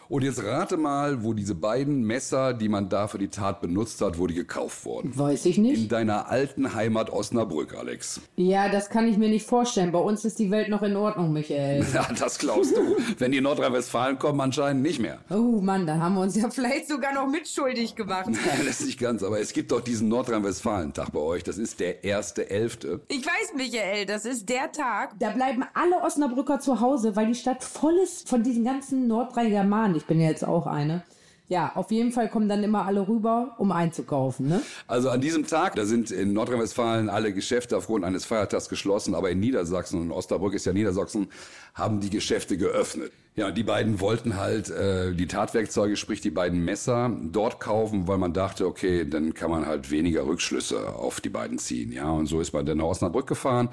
Und 0.08 0.24
jetzt 0.24 0.42
rate 0.42 0.78
mal, 0.78 1.22
wo 1.22 1.34
diese 1.34 1.54
beiden 1.54 2.02
Messer, 2.02 2.54
die 2.54 2.70
man 2.70 2.88
da 2.88 3.08
für 3.08 3.18
die 3.18 3.28
Tat 3.28 3.60
benutzt 3.60 4.00
hat, 4.00 4.18
wo 4.18 4.26
die 4.26 4.34
gekauft 4.34 4.86
wurden. 4.86 5.16
Weiß 5.16 5.44
ich 5.44 5.58
nicht. 5.58 5.82
In 5.82 5.88
deiner 5.88 6.30
alten 6.30 6.74
Heimat 6.74 7.10
Osnabrück, 7.10 7.74
Alex. 7.76 8.22
Ja, 8.36 8.70
das 8.70 8.88
kann 8.88 9.06
ich 9.06 9.18
mir 9.18 9.28
nicht 9.28 9.44
vorstellen. 9.44 9.92
Bei 9.92 9.98
uns 9.98 10.24
ist 10.24 10.38
die 10.38 10.50
Welt 10.50 10.70
noch 10.70 10.82
in 10.82 10.96
Ordnung, 10.96 11.32
Michael. 11.32 11.84
Ja, 11.98 12.06
das 12.18 12.38
glaubst 12.38 12.76
du. 12.76 12.96
Wenn 13.18 13.32
die 13.32 13.40
Nordrhein-Westfalen 13.40 14.18
kommen, 14.18 14.40
anscheinend 14.40 14.82
nicht 14.82 15.00
mehr. 15.00 15.18
Oh 15.30 15.60
Mann, 15.60 15.86
da 15.86 15.96
haben 15.98 16.14
wir 16.14 16.20
uns 16.22 16.36
ja 16.36 16.48
vielleicht 16.50 16.88
sogar 16.88 17.12
noch 17.12 17.26
mitschuldig 17.26 17.94
gemacht. 17.94 18.26
Nein, 18.30 18.66
das 18.66 18.80
ist 18.80 18.86
nicht 18.86 19.00
ganz, 19.00 19.22
aber 19.22 19.40
es 19.40 19.52
gibt 19.52 19.72
doch 19.72 19.80
diesen 19.80 20.08
Nordrhein-Westfalen-Tag 20.08 21.12
bei 21.12 21.20
euch. 21.20 21.44
Das 21.44 21.58
ist 21.58 21.80
der 21.80 22.04
erste 22.04 22.48
Elfte. 22.48 23.00
Ich 23.08 23.26
weiß, 23.26 23.54
Michael, 23.56 24.06
das 24.06 24.24
ist 24.24 24.48
der 24.48 24.70
Tag. 24.72 25.18
Da 25.18 25.30
bleiben 25.30 25.64
alle 25.74 25.96
Osnabrücker 26.02 26.60
zu 26.60 26.80
Hause, 26.80 27.16
weil 27.16 27.26
die 27.26 27.34
Stadt 27.34 27.64
voll 27.64 27.96
ist 28.02 28.28
von 28.28 28.42
diesen 28.42 28.64
ganzen 28.64 29.06
Nordrhein-Germanen. 29.08 29.97
Ich 29.98 30.06
bin 30.06 30.20
ja 30.20 30.28
jetzt 30.28 30.46
auch 30.46 30.66
eine. 30.66 31.02
Ja, 31.48 31.72
auf 31.76 31.90
jeden 31.90 32.12
Fall 32.12 32.28
kommen 32.28 32.46
dann 32.46 32.62
immer 32.62 32.84
alle 32.84 33.08
rüber, 33.08 33.54
um 33.56 33.72
einzukaufen. 33.72 34.48
Ne? 34.48 34.60
Also 34.86 35.08
an 35.08 35.22
diesem 35.22 35.46
Tag, 35.46 35.76
da 35.76 35.86
sind 35.86 36.10
in 36.10 36.34
Nordrhein-Westfalen 36.34 37.08
alle 37.08 37.32
Geschäfte 37.32 37.76
aufgrund 37.76 38.04
eines 38.04 38.26
Feiertags 38.26 38.68
geschlossen, 38.68 39.14
aber 39.14 39.30
in 39.30 39.40
Niedersachsen 39.40 39.98
und 39.98 40.12
Osnabrück 40.12 40.52
ist 40.52 40.66
ja 40.66 40.74
Niedersachsen, 40.74 41.28
haben 41.74 42.00
die 42.00 42.10
Geschäfte 42.10 42.58
geöffnet. 42.58 43.12
Ja, 43.34 43.50
die 43.50 43.62
beiden 43.62 43.98
wollten 44.00 44.36
halt 44.36 44.68
äh, 44.68 45.14
die 45.14 45.26
Tatwerkzeuge, 45.26 45.96
sprich 45.96 46.20
die 46.20 46.30
beiden 46.30 46.64
Messer, 46.64 47.10
dort 47.22 47.60
kaufen, 47.60 48.06
weil 48.08 48.18
man 48.18 48.34
dachte, 48.34 48.66
okay, 48.66 49.08
dann 49.08 49.32
kann 49.32 49.50
man 49.50 49.64
halt 49.64 49.90
weniger 49.90 50.26
Rückschlüsse 50.26 50.94
auf 50.96 51.22
die 51.22 51.30
beiden 51.30 51.58
ziehen. 51.58 51.92
Ja, 51.92 52.10
und 52.10 52.26
so 52.26 52.40
ist 52.42 52.52
man 52.52 52.66
dann 52.66 52.78
nach 52.78 52.84
Osnabrück 52.84 53.26
gefahren 53.26 53.70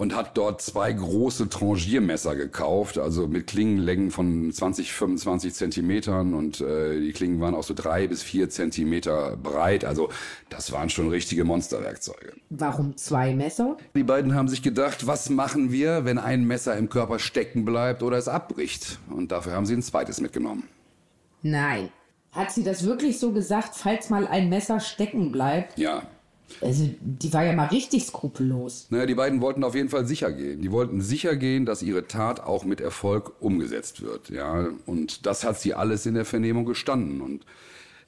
und 0.00 0.16
hat 0.16 0.38
dort 0.38 0.62
zwei 0.62 0.94
große 0.94 1.50
Trangiermesser 1.50 2.34
gekauft, 2.34 2.96
also 2.96 3.26
mit 3.26 3.48
Klingenlängen 3.48 4.10
von 4.10 4.50
20, 4.50 4.94
25 4.94 5.52
Zentimetern 5.52 6.32
und 6.32 6.62
äh, 6.62 6.98
die 6.98 7.12
Klingen 7.12 7.38
waren 7.38 7.54
auch 7.54 7.64
so 7.64 7.74
drei 7.74 8.06
bis 8.06 8.22
vier 8.22 8.48
Zentimeter 8.48 9.36
breit. 9.36 9.84
Also 9.84 10.08
das 10.48 10.72
waren 10.72 10.88
schon 10.88 11.10
richtige 11.10 11.44
Monsterwerkzeuge. 11.44 12.32
Warum 12.48 12.96
zwei 12.96 13.34
Messer? 13.34 13.76
Die 13.94 14.02
beiden 14.02 14.34
haben 14.34 14.48
sich 14.48 14.62
gedacht, 14.62 15.06
was 15.06 15.28
machen 15.28 15.70
wir, 15.70 16.06
wenn 16.06 16.16
ein 16.16 16.46
Messer 16.46 16.78
im 16.78 16.88
Körper 16.88 17.18
stecken 17.18 17.66
bleibt 17.66 18.02
oder 18.02 18.16
es 18.16 18.26
abbricht? 18.26 18.98
Und 19.10 19.32
dafür 19.32 19.52
haben 19.52 19.66
sie 19.66 19.74
ein 19.74 19.82
zweites 19.82 20.22
mitgenommen. 20.22 20.62
Nein. 21.42 21.90
Hat 22.32 22.52
sie 22.52 22.64
das 22.64 22.84
wirklich 22.84 23.18
so 23.18 23.32
gesagt, 23.32 23.74
falls 23.74 24.08
mal 24.08 24.26
ein 24.26 24.48
Messer 24.48 24.80
stecken 24.80 25.30
bleibt? 25.30 25.78
Ja, 25.78 26.04
Also, 26.60 26.88
die 27.00 27.32
war 27.32 27.44
ja 27.44 27.52
mal 27.52 27.66
richtig 27.66 28.04
skrupellos. 28.04 28.86
Naja, 28.90 29.06
die 29.06 29.14
beiden 29.14 29.40
wollten 29.40 29.64
auf 29.64 29.74
jeden 29.74 29.88
Fall 29.88 30.06
sicher 30.06 30.32
gehen. 30.32 30.62
Die 30.62 30.72
wollten 30.72 31.00
sicher 31.00 31.36
gehen, 31.36 31.66
dass 31.66 31.82
ihre 31.82 32.06
Tat 32.06 32.40
auch 32.40 32.64
mit 32.64 32.80
Erfolg 32.80 33.32
umgesetzt 33.40 34.02
wird. 34.02 34.30
Ja, 34.30 34.68
und 34.86 35.26
das 35.26 35.44
hat 35.44 35.60
sie 35.60 35.74
alles 35.74 36.06
in 36.06 36.14
der 36.14 36.24
Vernehmung 36.24 36.64
gestanden. 36.64 37.20
Und 37.20 37.44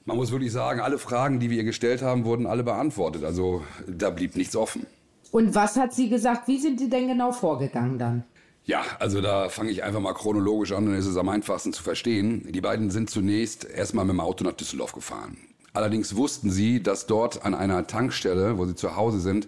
man 0.05 0.17
muss 0.17 0.31
wirklich 0.31 0.51
sagen, 0.51 0.79
alle 0.79 0.97
Fragen, 0.97 1.39
die 1.39 1.49
wir 1.49 1.57
ihr 1.57 1.63
gestellt 1.63 2.01
haben, 2.01 2.25
wurden 2.25 2.45
alle 2.45 2.63
beantwortet. 2.63 3.23
Also 3.23 3.63
da 3.87 4.09
blieb 4.09 4.35
nichts 4.35 4.55
offen. 4.55 4.85
Und 5.31 5.55
was 5.55 5.77
hat 5.77 5.93
sie 5.93 6.09
gesagt? 6.09 6.47
Wie 6.47 6.59
sind 6.59 6.79
die 6.79 6.89
denn 6.89 7.07
genau 7.07 7.31
vorgegangen 7.31 7.97
dann? 7.97 8.23
Ja, 8.65 8.83
also 8.99 9.19
da 9.19 9.49
fange 9.49 9.71
ich 9.71 9.83
einfach 9.83 9.99
mal 9.99 10.13
chronologisch 10.13 10.71
an, 10.71 10.85
dann 10.85 10.95
ist 10.95 11.05
es 11.05 11.17
am 11.17 11.27
einfachsten 11.27 11.73
zu 11.73 11.83
verstehen. 11.83 12.47
Die 12.51 12.61
beiden 12.61 12.91
sind 12.91 13.09
zunächst 13.09 13.65
erstmal 13.65 14.05
mit 14.05 14.13
dem 14.13 14.19
Auto 14.21 14.45
nach 14.45 14.53
Düsseldorf 14.53 14.93
gefahren. 14.93 15.37
Allerdings 15.73 16.15
wussten 16.15 16.51
sie, 16.51 16.81
dass 16.81 17.07
dort 17.07 17.45
an 17.45 17.55
einer 17.55 17.87
Tankstelle, 17.87 18.57
wo 18.57 18.65
sie 18.65 18.75
zu 18.75 18.95
Hause 18.95 19.19
sind, 19.19 19.47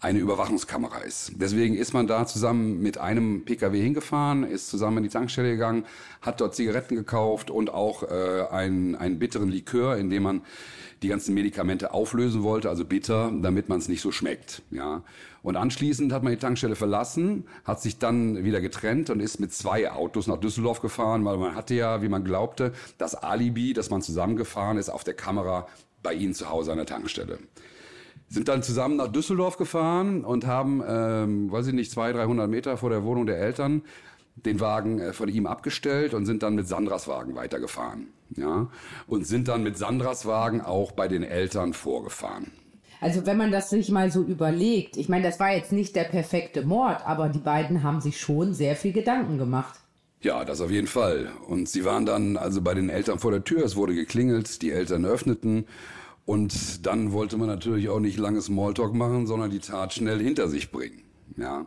eine 0.00 0.18
Überwachungskamera 0.18 1.00
ist. 1.00 1.32
Deswegen 1.36 1.76
ist 1.76 1.92
man 1.92 2.06
da 2.06 2.26
zusammen 2.26 2.80
mit 2.80 2.96
einem 2.98 3.44
PKW 3.44 3.80
hingefahren, 3.80 4.44
ist 4.44 4.70
zusammen 4.70 4.98
in 4.98 5.02
die 5.04 5.10
Tankstelle 5.10 5.50
gegangen, 5.50 5.84
hat 6.22 6.40
dort 6.40 6.54
Zigaretten 6.54 6.96
gekauft 6.96 7.50
und 7.50 7.72
auch 7.72 8.02
äh, 8.04 8.46
einen, 8.50 8.96
einen 8.96 9.18
bitteren 9.18 9.50
Likör, 9.50 9.98
in 9.98 10.08
dem 10.08 10.22
man 10.22 10.42
die 11.02 11.08
ganzen 11.08 11.34
Medikamente 11.34 11.92
auflösen 11.92 12.42
wollte, 12.42 12.70
also 12.70 12.84
bitter, 12.84 13.30
damit 13.42 13.68
man 13.68 13.78
es 13.78 13.88
nicht 13.88 14.00
so 14.00 14.10
schmeckt. 14.10 14.62
Ja. 14.70 15.02
Und 15.42 15.56
anschließend 15.56 16.12
hat 16.12 16.22
man 16.22 16.32
die 16.32 16.38
Tankstelle 16.38 16.76
verlassen, 16.76 17.46
hat 17.64 17.80
sich 17.80 17.98
dann 17.98 18.44
wieder 18.44 18.60
getrennt 18.60 19.10
und 19.10 19.20
ist 19.20 19.40
mit 19.40 19.52
zwei 19.52 19.90
Autos 19.90 20.26
nach 20.26 20.38
Düsseldorf 20.38 20.80
gefahren, 20.80 21.24
weil 21.24 21.38
man 21.38 21.54
hatte 21.54 21.74
ja, 21.74 22.02
wie 22.02 22.08
man 22.08 22.24
glaubte, 22.24 22.72
das 22.98 23.14
Alibi, 23.14 23.72
dass 23.72 23.90
man 23.90 24.02
zusammengefahren 24.02 24.76
ist, 24.76 24.90
auf 24.90 25.04
der 25.04 25.14
Kamera 25.14 25.66
bei 26.02 26.14
ihnen 26.14 26.34
zu 26.34 26.50
Hause 26.50 26.72
an 26.72 26.78
der 26.78 26.86
Tankstelle 26.86 27.38
sind 28.32 28.46
dann 28.46 28.62
zusammen 28.62 28.94
nach 28.94 29.08
Düsseldorf 29.08 29.56
gefahren 29.56 30.24
und 30.24 30.46
haben, 30.46 30.82
ähm, 30.86 31.50
weiß 31.50 31.66
ich 31.66 31.74
nicht, 31.74 31.90
200, 31.90 32.22
300 32.22 32.48
Meter 32.48 32.76
vor 32.76 32.88
der 32.88 33.02
Wohnung 33.02 33.26
der 33.26 33.38
Eltern 33.38 33.82
den 34.36 34.60
Wagen 34.60 35.00
äh, 35.00 35.12
von 35.12 35.28
ihm 35.28 35.46
abgestellt 35.46 36.14
und 36.14 36.26
sind 36.26 36.42
dann 36.42 36.54
mit 36.54 36.68
Sandras 36.68 37.08
Wagen 37.08 37.34
weitergefahren. 37.34 38.08
Ja, 38.36 38.68
und 39.08 39.26
sind 39.26 39.48
dann 39.48 39.64
mit 39.64 39.76
Sandras 39.76 40.24
Wagen 40.24 40.60
auch 40.60 40.92
bei 40.92 41.08
den 41.08 41.24
Eltern 41.24 41.72
vorgefahren. 41.72 42.52
Also 43.00 43.24
wenn 43.26 43.36
man 43.36 43.50
das 43.50 43.70
sich 43.70 43.90
mal 43.90 44.10
so 44.10 44.22
überlegt, 44.22 44.96
ich 44.96 45.08
meine, 45.08 45.24
das 45.24 45.40
war 45.40 45.54
jetzt 45.54 45.72
nicht 45.72 45.96
der 45.96 46.04
perfekte 46.04 46.64
Mord, 46.64 47.06
aber 47.06 47.28
die 47.28 47.38
beiden 47.38 47.82
haben 47.82 48.00
sich 48.00 48.20
schon 48.20 48.52
sehr 48.52 48.76
viel 48.76 48.92
Gedanken 48.92 49.38
gemacht. 49.38 49.80
Ja, 50.20 50.44
das 50.44 50.60
auf 50.60 50.70
jeden 50.70 50.86
Fall. 50.86 51.30
Und 51.48 51.68
sie 51.68 51.84
waren 51.84 52.04
dann 52.04 52.36
also 52.36 52.60
bei 52.60 52.74
den 52.74 52.90
Eltern 52.90 53.18
vor 53.18 53.30
der 53.30 53.42
Tür, 53.42 53.64
es 53.64 53.74
wurde 53.74 53.94
geklingelt, 53.94 54.60
die 54.60 54.70
Eltern 54.70 55.06
öffneten 55.06 55.64
und 56.26 56.86
dann 56.86 57.12
wollte 57.12 57.38
man 57.38 57.48
natürlich 57.48 57.88
auch 57.88 58.00
nicht 58.00 58.18
lange 58.18 58.42
Smalltalk 58.42 58.94
machen, 58.94 59.26
sondern 59.26 59.50
die 59.50 59.60
Tat 59.60 59.94
schnell 59.94 60.20
hinter 60.20 60.48
sich 60.48 60.70
bringen. 60.70 61.02
Ja. 61.36 61.66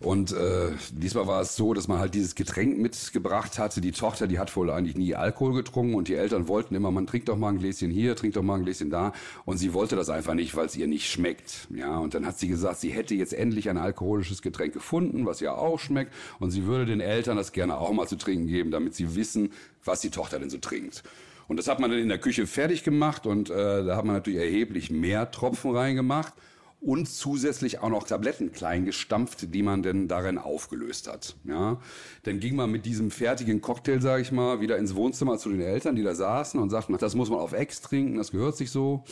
Und 0.00 0.32
äh, 0.32 0.70
diesmal 0.92 1.26
war 1.26 1.40
es 1.40 1.56
so, 1.56 1.74
dass 1.74 1.88
man 1.88 1.98
halt 1.98 2.14
dieses 2.14 2.34
Getränk 2.34 2.78
mitgebracht 2.78 3.58
hatte. 3.58 3.80
Die 3.80 3.92
Tochter, 3.92 4.26
die 4.26 4.38
hat 4.38 4.54
wohl 4.56 4.70
eigentlich 4.70 4.96
nie 4.96 5.14
Alkohol 5.14 5.54
getrunken 5.54 5.94
und 5.94 6.08
die 6.08 6.14
Eltern 6.14 6.48
wollten 6.48 6.74
immer, 6.74 6.90
man 6.90 7.06
trinkt 7.06 7.28
doch 7.28 7.36
mal 7.36 7.48
ein 7.48 7.58
Gläschen 7.58 7.90
hier, 7.90 8.16
trinkt 8.16 8.36
doch 8.36 8.42
mal 8.42 8.56
ein 8.56 8.64
Gläschen 8.64 8.90
da. 8.90 9.12
Und 9.44 9.58
sie 9.58 9.72
wollte 9.72 9.96
das 9.96 10.10
einfach 10.10 10.34
nicht, 10.34 10.54
weil 10.56 10.66
es 10.66 10.76
ihr 10.76 10.86
nicht 10.86 11.10
schmeckt. 11.10 11.68
Ja, 11.74 11.98
und 11.98 12.14
dann 12.14 12.26
hat 12.26 12.38
sie 12.38 12.48
gesagt, 12.48 12.80
sie 12.80 12.90
hätte 12.90 13.14
jetzt 13.14 13.32
endlich 13.32 13.70
ein 13.70 13.78
alkoholisches 13.78 14.42
Getränk 14.42 14.74
gefunden, 14.74 15.26
was 15.26 15.40
ihr 15.40 15.56
auch 15.56 15.78
schmeckt. 15.78 16.12
Und 16.38 16.50
sie 16.50 16.66
würde 16.66 16.86
den 16.86 17.00
Eltern 17.00 17.36
das 17.36 17.52
gerne 17.52 17.78
auch 17.78 17.92
mal 17.92 18.06
zu 18.06 18.16
trinken 18.16 18.48
geben, 18.48 18.70
damit 18.70 18.94
sie 18.94 19.14
wissen, 19.16 19.52
was 19.84 20.00
die 20.00 20.10
Tochter 20.10 20.38
denn 20.38 20.50
so 20.50 20.58
trinkt. 20.58 21.02
Und 21.48 21.58
das 21.58 21.68
hat 21.68 21.78
man 21.78 21.90
dann 21.90 22.00
in 22.00 22.08
der 22.08 22.18
Küche 22.18 22.46
fertig 22.46 22.82
gemacht 22.82 23.24
und 23.24 23.50
äh, 23.50 23.84
da 23.84 23.96
hat 23.96 24.04
man 24.04 24.16
natürlich 24.16 24.40
erheblich 24.40 24.90
mehr 24.90 25.30
Tropfen 25.30 25.76
reingemacht 25.76 26.32
und 26.80 27.08
zusätzlich 27.08 27.80
auch 27.80 27.88
noch 27.88 28.04
Tabletten 28.04 28.52
klein 28.52 28.84
gestampft, 28.84 29.54
die 29.54 29.62
man 29.62 29.82
denn 29.82 30.08
darin 30.08 30.38
aufgelöst 30.38 31.08
hat. 31.08 31.36
Ja, 31.44 31.80
dann 32.24 32.40
ging 32.40 32.56
man 32.56 32.70
mit 32.70 32.86
diesem 32.86 33.10
fertigen 33.10 33.60
Cocktail, 33.60 34.00
sage 34.00 34.22
ich 34.22 34.32
mal, 34.32 34.60
wieder 34.60 34.76
ins 34.76 34.94
Wohnzimmer 34.94 35.38
zu 35.38 35.50
den 35.50 35.60
Eltern, 35.60 35.96
die 35.96 36.02
da 36.02 36.14
saßen 36.14 36.60
und 36.60 36.70
sagten, 36.70 36.96
das 36.98 37.14
muss 37.14 37.30
man 37.30 37.40
auf 37.40 37.52
Ex 37.52 37.80
trinken, 37.80 38.16
das 38.16 38.30
gehört 38.30 38.56
sich 38.56 38.70
so. 38.70 39.04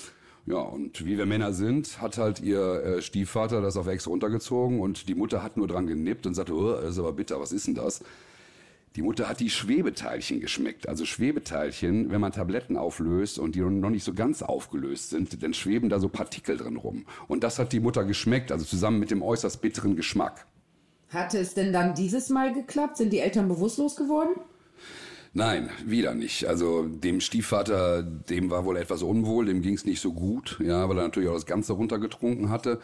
Ja, 0.46 0.58
und 0.58 1.06
wie 1.06 1.16
wir 1.16 1.24
Männer 1.24 1.54
sind, 1.54 2.02
hat 2.02 2.18
halt 2.18 2.40
ihr 2.40 2.60
äh, 2.84 3.02
Stiefvater 3.02 3.62
das 3.62 3.78
auf 3.78 3.86
Ex 3.86 4.06
runtergezogen 4.06 4.78
und 4.78 5.08
die 5.08 5.14
Mutter 5.14 5.42
hat 5.42 5.56
nur 5.56 5.66
dran 5.66 5.86
genippt 5.86 6.26
und 6.26 6.34
sagte, 6.34 6.54
oh, 6.54 6.72
das 6.72 6.90
ist 6.90 6.98
aber 6.98 7.14
bitter, 7.14 7.40
was 7.40 7.50
ist 7.50 7.66
denn 7.66 7.74
das? 7.74 8.04
Die 8.96 9.02
Mutter 9.02 9.28
hat 9.28 9.40
die 9.40 9.50
Schwebeteilchen 9.50 10.40
geschmeckt. 10.40 10.88
Also 10.88 11.04
Schwebeteilchen, 11.04 12.12
wenn 12.12 12.20
man 12.20 12.30
Tabletten 12.30 12.76
auflöst 12.76 13.40
und 13.40 13.56
die 13.56 13.60
noch 13.60 13.90
nicht 13.90 14.04
so 14.04 14.14
ganz 14.14 14.42
aufgelöst 14.42 15.10
sind, 15.10 15.42
dann 15.42 15.52
schweben 15.52 15.88
da 15.88 15.98
so 15.98 16.08
Partikel 16.08 16.56
drin 16.56 16.76
rum. 16.76 17.04
Und 17.26 17.42
das 17.42 17.58
hat 17.58 17.72
die 17.72 17.80
Mutter 17.80 18.04
geschmeckt, 18.04 18.52
also 18.52 18.64
zusammen 18.64 19.00
mit 19.00 19.10
dem 19.10 19.22
äußerst 19.22 19.60
bitteren 19.60 19.96
Geschmack. 19.96 20.46
Hatte 21.08 21.38
es 21.38 21.54
denn 21.54 21.72
dann 21.72 21.94
dieses 21.94 22.28
Mal 22.28 22.52
geklappt? 22.52 22.96
Sind 22.96 23.12
die 23.12 23.18
Eltern 23.18 23.48
bewusstlos 23.48 23.96
geworden? 23.96 24.34
Nein, 25.32 25.70
wieder 25.84 26.14
nicht. 26.14 26.46
Also 26.46 26.84
dem 26.86 27.20
Stiefvater, 27.20 28.04
dem 28.04 28.50
war 28.50 28.64
wohl 28.64 28.76
etwas 28.76 29.02
unwohl, 29.02 29.46
dem 29.46 29.62
ging 29.62 29.74
es 29.74 29.84
nicht 29.84 30.00
so 30.00 30.12
gut, 30.12 30.60
ja, 30.62 30.88
weil 30.88 30.96
er 30.98 31.02
natürlich 31.02 31.28
auch 31.28 31.34
das 31.34 31.46
Ganze 31.46 31.72
runtergetrunken 31.72 32.50
hatte. 32.50 32.80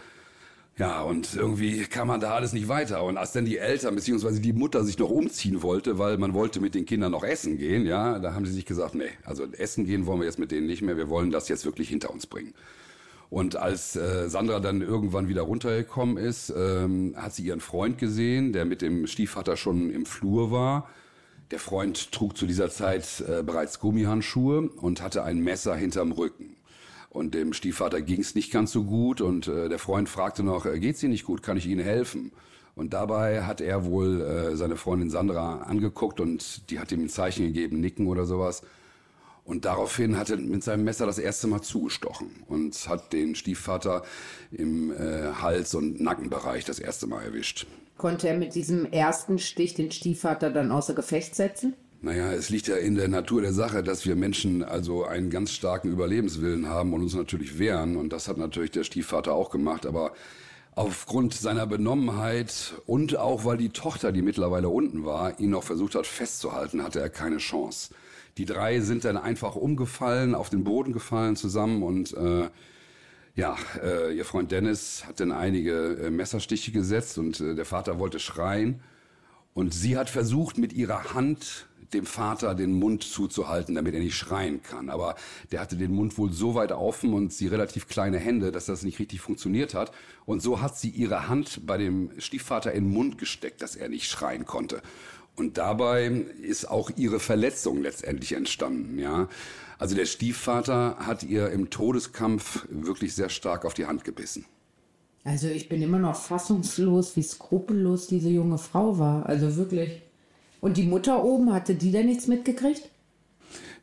Ja, 0.81 1.03
und 1.03 1.37
irgendwie 1.37 1.83
kam 1.85 2.09
man 2.09 2.21
da 2.21 2.33
alles 2.33 2.55
nicht 2.55 2.67
weiter. 2.67 3.05
Und 3.05 3.19
als 3.19 3.33
dann 3.33 3.45
die 3.45 3.59
Eltern 3.59 3.95
bzw. 3.97 4.41
die 4.41 4.55
Mutter 4.55 4.83
sich 4.83 4.99
noch 4.99 5.11
umziehen 5.11 5.61
wollte, 5.61 5.99
weil 5.99 6.17
man 6.17 6.33
wollte 6.33 6.59
mit 6.59 6.75
den 6.75 6.87
Kindern 6.87 7.13
noch 7.13 7.23
essen 7.23 7.59
gehen, 7.59 7.85
ja, 7.85 8.19
da 8.19 8.33
haben 8.33 8.47
sie 8.47 8.53
sich 8.53 8.65
gesagt, 8.65 8.95
nee, 8.95 9.11
also 9.23 9.45
essen 9.45 9.85
gehen 9.85 10.07
wollen 10.07 10.21
wir 10.21 10.25
jetzt 10.25 10.39
mit 10.39 10.51
denen 10.51 10.67
nicht 10.67 10.81
mehr, 10.81 10.97
wir 10.97 11.11
wollen 11.11 11.31
das 11.31 11.51
jetzt 11.51 11.67
wirklich 11.67 11.91
hinter 11.91 12.11
uns 12.11 12.27
bringen. 12.27 12.55
Und 13.29 13.57
als 13.57 13.95
äh, 13.95 14.31
Sandra 14.31 14.59
dann 14.59 14.81
irgendwann 14.81 15.29
wieder 15.29 15.43
runtergekommen 15.43 16.17
ist, 16.17 16.51
ähm, 16.57 17.15
hat 17.15 17.35
sie 17.35 17.45
ihren 17.45 17.61
Freund 17.61 17.99
gesehen, 17.99 18.55
der 18.55 18.65
mit 18.65 18.81
dem 18.81 19.07
Stiefvater 19.07 19.59
schon 19.59 19.91
im 19.91 20.07
Flur 20.07 20.51
war 20.51 20.89
der 21.51 21.59
Freund 21.59 22.13
trug 22.13 22.37
zu 22.37 22.47
dieser 22.47 22.71
Zeit 22.71 23.25
äh, 23.29 23.43
bereits 23.43 23.81
Gummihandschuhe 23.81 24.71
und 24.71 25.03
hatte 25.03 25.25
ein 25.25 25.41
Messer 25.41 25.75
hinterm 25.75 26.13
Rücken. 26.13 26.57
Und 27.11 27.35
dem 27.35 27.53
Stiefvater 27.53 28.01
ging 28.01 28.21
es 28.21 28.37
nicht 28.37 28.53
ganz 28.53 28.71
so 28.71 28.85
gut 28.85 29.21
und 29.21 29.49
äh, 29.49 29.69
der 29.69 29.81
Freund 29.81 30.09
fragte 30.09 30.45
noch, 30.45 30.65
äh, 30.65 30.79
geht's 30.79 31.03
Ihnen 31.03 31.13
nicht 31.13 31.25
gut, 31.25 31.43
kann 31.43 31.57
ich 31.57 31.67
Ihnen 31.67 31.85
helfen? 31.85 32.31
Und 32.77 32.95
dabei 32.95 33.43
hat 33.43 33.61
er 33.61 33.85
wohl 33.85 34.21
äh, 34.21 34.57
seine 34.57 34.77
Freundin 34.77 35.11
Sandra 35.11 35.63
angeguckt 35.63 36.21
und 36.21 36.71
die 36.71 36.79
hat 36.79 36.93
ihm 36.93 37.03
ein 37.03 37.09
Zeichen 37.09 37.47
gegeben, 37.47 37.81
nicken 37.81 38.07
oder 38.07 38.25
sowas. 38.25 38.63
Und 39.45 39.65
daraufhin 39.65 40.17
hat 40.17 40.31
er 40.31 40.37
mit 40.37 40.63
seinem 40.63 40.85
Messer 40.85 41.05
das 41.05 41.19
erste 41.19 41.49
Mal 41.49 41.61
zugestochen 41.63 42.45
und 42.47 42.89
hat 42.89 43.13
den 43.13 43.35
Stiefvater 43.35 44.05
im 44.53 44.93
äh, 44.93 45.33
Hals- 45.33 45.75
und 45.75 46.01
Nackenbereich 46.01 46.65
das 46.65 46.79
erste 46.79 47.09
Mal 47.09 47.25
erwischt. 47.25 47.67
Konnte 47.97 48.29
er 48.29 48.39
mit 48.39 48.55
diesem 48.55 48.87
ersten 48.87 49.41
Stich 49.41 49.75
den 49.75 49.91
Stiefvater 49.91 50.51
dann 50.51 50.71
außer 50.71 50.95
Gefecht 50.95 51.35
setzen? 51.35 51.75
Naja, 52.03 52.33
es 52.33 52.49
liegt 52.49 52.67
ja 52.67 52.77
in 52.77 52.95
der 52.95 53.09
Natur 53.09 53.43
der 53.43 53.53
Sache, 53.53 53.83
dass 53.83 54.07
wir 54.07 54.17
Menschen 54.17 54.65
also 54.65 55.05
einen 55.05 55.29
ganz 55.29 55.53
starken 55.53 55.91
Überlebenswillen 55.91 56.67
haben 56.67 56.95
und 56.95 57.03
uns 57.03 57.15
natürlich 57.15 57.59
wehren. 57.59 57.97
Und 57.97 58.11
das 58.15 58.27
hat 58.27 58.39
natürlich 58.39 58.71
der 58.71 58.85
Stiefvater 58.85 59.35
auch 59.35 59.51
gemacht. 59.51 59.85
Aber 59.85 60.13
aufgrund 60.75 61.35
seiner 61.35 61.67
Benommenheit 61.67 62.73
und 62.87 63.17
auch 63.17 63.45
weil 63.45 63.59
die 63.59 63.69
Tochter, 63.69 64.13
die 64.13 64.23
mittlerweile 64.23 64.71
unten 64.71 65.05
war, 65.05 65.39
ihn 65.41 65.51
noch 65.51 65.63
versucht 65.63 65.95
hat 65.95 66.07
festzuhalten, 66.07 66.83
hatte 66.83 67.01
er 67.01 67.11
keine 67.11 67.37
Chance. 67.37 67.93
Die 68.39 68.47
drei 68.47 68.81
sind 68.81 69.05
dann 69.05 69.19
einfach 69.19 69.55
umgefallen, 69.55 70.35
auf 70.35 70.49
den 70.49 70.65
Boden 70.65 70.95
gefallen 70.95 71.37
zusammen 71.37 71.83
und 71.83 72.15
äh, 72.15 72.49
ja, 73.35 73.57
äh, 73.83 74.17
ihr 74.17 74.25
Freund 74.25 74.51
Dennis 74.53 75.05
hat 75.07 75.21
dann 75.21 75.33
einige 75.33 75.99
äh, 76.07 76.11
Messerstiche 76.11 76.73
gesetzt 76.73 77.19
und 77.19 77.41
äh, 77.41 77.55
der 77.55 77.67
Vater 77.67 77.99
wollte 77.99 78.19
schreien. 78.19 78.81
Und 79.53 79.75
sie 79.75 79.97
hat 79.97 80.09
versucht, 80.09 80.59
mit 80.59 80.73
ihrer 80.73 81.13
Hand 81.13 81.69
dem 81.93 82.07
Vater 82.07 82.55
den 82.55 82.73
Mund 82.73 83.03
zuzuhalten, 83.03 83.75
damit 83.75 83.95
er 83.95 84.01
nicht 84.01 84.17
schreien 84.17 84.63
kann. 84.63 84.91
Aber 84.91 85.17
der 85.51 85.61
hatte 85.61 85.77
den 85.77 85.93
Mund 85.93 86.17
wohl 86.19 86.33
so 86.33 86.55
weit 86.55 86.73
offen 86.73 87.13
und 87.13 87.33
sie 87.33 87.47
relativ 87.47 87.89
kleine 87.89 88.19
Hände, 88.19 88.53
dass 88.53 88.67
das 88.67 88.83
nicht 88.83 88.99
richtig 88.99 89.21
funktioniert 89.21 89.75
hat. 89.75 89.93
Und 90.27 90.43
so 90.43 90.61
hat 90.61 90.79
sie 90.79 90.91
ihre 90.91 91.29
Hand 91.29 91.67
bei 91.67 91.77
dem 91.79 92.11
Stiefvater 92.19 92.73
in 92.73 92.85
den 92.85 92.93
Mund 92.93 93.19
gesteckt, 93.19 93.63
dass 93.63 93.77
er 93.77 93.89
nicht 93.89 94.09
schreien 94.09 94.47
konnte. 94.47 94.83
Und 95.37 95.59
dabei 95.59 96.07
ist 96.43 96.69
auch 96.69 96.91
ihre 96.97 97.21
Verletzung 97.21 97.83
letztendlich 97.83 98.33
entstanden, 98.33 98.99
ja. 98.99 99.29
Also 99.79 99.97
der 99.97 100.05
Stiefvater 100.05 100.97
hat 100.99 101.23
ihr 101.23 101.49
im 101.51 101.71
Todeskampf 101.71 102.67
wirklich 102.69 103.15
sehr 103.15 103.31
stark 103.31 103.65
auf 103.65 103.73
die 103.73 103.87
Hand 103.87 104.05
gebissen. 104.05 104.45
Also 105.25 105.49
ich 105.49 105.69
bin 105.69 105.81
immer 105.81 105.99
noch 105.99 106.17
fassungslos, 106.17 107.17
wie 107.17 107.23
skrupellos 107.23 108.07
diese 108.07 108.29
junge 108.29 108.59
Frau 108.59 108.99
war. 108.99 109.27
Also 109.27 109.57
wirklich. 109.57 110.03
Und 110.61 110.77
die 110.77 110.87
Mutter 110.87 111.25
oben, 111.25 111.53
hatte 111.53 111.75
die 111.75 111.93
da 111.93 112.03
nichts 112.03 112.27
mitgekriegt? 112.27 112.89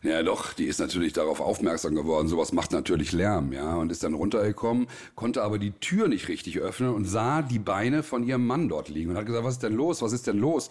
Ja, 0.03 0.21
doch, 0.21 0.53
die 0.53 0.65
ist 0.65 0.79
natürlich 0.79 1.13
darauf 1.13 1.41
aufmerksam 1.41 1.95
geworden. 1.95 2.27
Sowas 2.27 2.53
macht 2.53 2.71
natürlich 2.71 3.11
Lärm, 3.13 3.51
ja, 3.51 3.75
und 3.75 3.91
ist 3.91 4.03
dann 4.03 4.13
runtergekommen, 4.13 4.87
konnte 5.15 5.41
aber 5.41 5.57
die 5.57 5.71
Tür 5.71 6.07
nicht 6.07 6.27
richtig 6.27 6.59
öffnen 6.59 6.93
und 6.93 7.05
sah 7.05 7.41
die 7.41 7.59
Beine 7.59 8.03
von 8.03 8.23
ihrem 8.23 8.45
Mann 8.45 8.69
dort 8.69 8.89
liegen 8.89 9.09
und 9.09 9.17
hat 9.17 9.25
gesagt, 9.25 9.43
was 9.43 9.55
ist 9.55 9.63
denn 9.63 9.73
los? 9.73 10.01
Was 10.03 10.13
ist 10.13 10.27
denn 10.27 10.37
los? 10.37 10.69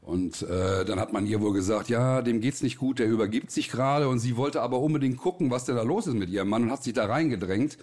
Und 0.00 0.42
äh, 0.42 0.84
dann 0.84 1.00
hat 1.00 1.12
man 1.12 1.26
ihr 1.26 1.40
wohl 1.40 1.52
gesagt, 1.52 1.88
ja, 1.88 2.22
dem 2.22 2.40
geht's 2.40 2.62
nicht 2.62 2.78
gut, 2.78 2.98
der 2.98 3.08
übergibt 3.08 3.50
sich 3.50 3.68
gerade. 3.68 4.08
Und 4.08 4.20
sie 4.20 4.36
wollte 4.36 4.62
aber 4.62 4.80
unbedingt 4.80 5.18
gucken, 5.18 5.50
was 5.50 5.64
denn 5.64 5.76
da 5.76 5.82
los 5.82 6.06
ist 6.06 6.14
mit 6.14 6.30
ihrem 6.30 6.48
Mann 6.48 6.62
und 6.62 6.70
hat 6.70 6.84
sich 6.84 6.94
da 6.94 7.06
reingedrängt 7.06 7.76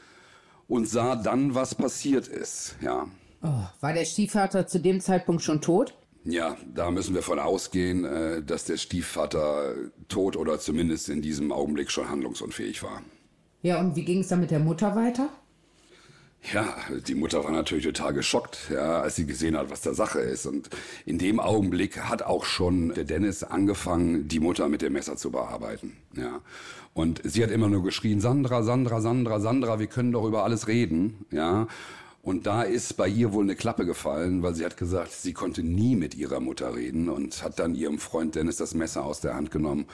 und 0.68 0.88
sah 0.88 1.16
dann, 1.16 1.54
was 1.54 1.76
passiert 1.76 2.28
ist. 2.28 2.78
Ja. 2.82 3.06
Oh, 3.44 3.66
war 3.82 3.94
der 3.94 4.06
Stiefvater 4.06 4.66
zu 4.66 4.80
dem 4.80 5.02
Zeitpunkt 5.02 5.44
schon 5.44 5.62
tot? 5.62 5.94
Ja, 6.26 6.58
da 6.74 6.90
müssen 6.90 7.14
wir 7.14 7.22
von 7.22 7.40
ausgehen, 7.40 8.04
äh, 8.04 8.42
dass 8.44 8.66
der 8.66 8.78
Stiefvater 8.78 9.76
tot 10.08 10.36
oder 10.36 10.60
zumindest 10.60 11.08
in 11.08 11.22
diesem 11.22 11.52
Augenblick 11.52 11.92
schon 11.92 12.10
handlungsunfähig 12.10 12.82
war. 12.82 13.02
Ja, 13.62 13.80
und 13.80 13.96
wie 13.96 14.04
ging 14.04 14.20
es 14.20 14.28
dann 14.28 14.42
mit 14.42 14.52
der 14.52 14.60
Mutter 14.60 14.96
weiter? 14.96 15.30
Ja, 16.54 16.76
die 17.08 17.16
Mutter 17.16 17.44
war 17.44 17.52
natürlich 17.52 17.86
total 17.86 18.14
geschockt, 18.14 18.70
ja, 18.72 19.02
als 19.02 19.16
sie 19.16 19.26
gesehen 19.26 19.58
hat, 19.58 19.72
was 19.72 19.82
da 19.82 19.94
Sache 19.94 20.20
ist. 20.20 20.46
Und 20.46 20.70
in 21.06 21.18
dem 21.18 21.40
Augenblick 21.40 22.02
hat 22.02 22.22
auch 22.22 22.46
schon 22.46 22.94
der 22.94 23.04
Dennis 23.04 23.44
angefangen, 23.44 24.28
die 24.28 24.40
Mutter 24.40 24.68
mit 24.70 24.82
dem 24.82 24.94
Messer 24.94 25.18
zu 25.18 25.32
bearbeiten. 25.32 25.98
Ja. 26.16 26.42
Und 26.94 27.22
sie 27.24 27.44
hat 27.44 27.52
immer 27.52 27.68
nur 27.68 27.84
geschrien, 27.84 28.22
Sandra, 28.22 28.62
Sandra, 28.62 29.02
Sandra, 29.02 29.40
Sandra, 29.40 29.80
wir 29.80 29.88
können 29.88 30.12
doch 30.12 30.26
über 30.26 30.44
alles 30.44 30.68
reden. 30.68 31.26
Ja. 31.32 31.68
Und 32.26 32.48
da 32.48 32.64
ist 32.64 32.98
bei 32.98 33.08
ihr 33.08 33.34
wohl 33.34 33.44
eine 33.44 33.56
Klappe 33.56 33.86
gefallen, 33.86 34.42
weil 34.42 34.56
sie 34.56 34.66
hat 34.66 34.78
gesagt, 34.78 35.12
sie 35.12 35.32
konnte 35.32 35.62
nie 35.62 35.96
mit 35.96 36.16
ihrer 36.16 36.40
Mutter 36.40 36.74
reden 36.74 37.08
und 37.08 37.44
hat 37.44 37.60
dann 37.60 37.76
ihrem 37.76 38.00
Freund 38.00 38.34
Dennis 38.34 38.58
das 38.58 38.74
Messer 38.74 39.06
aus 39.06 39.22
der 39.22 39.36
Hand 39.36 39.52
genommen 39.52 39.86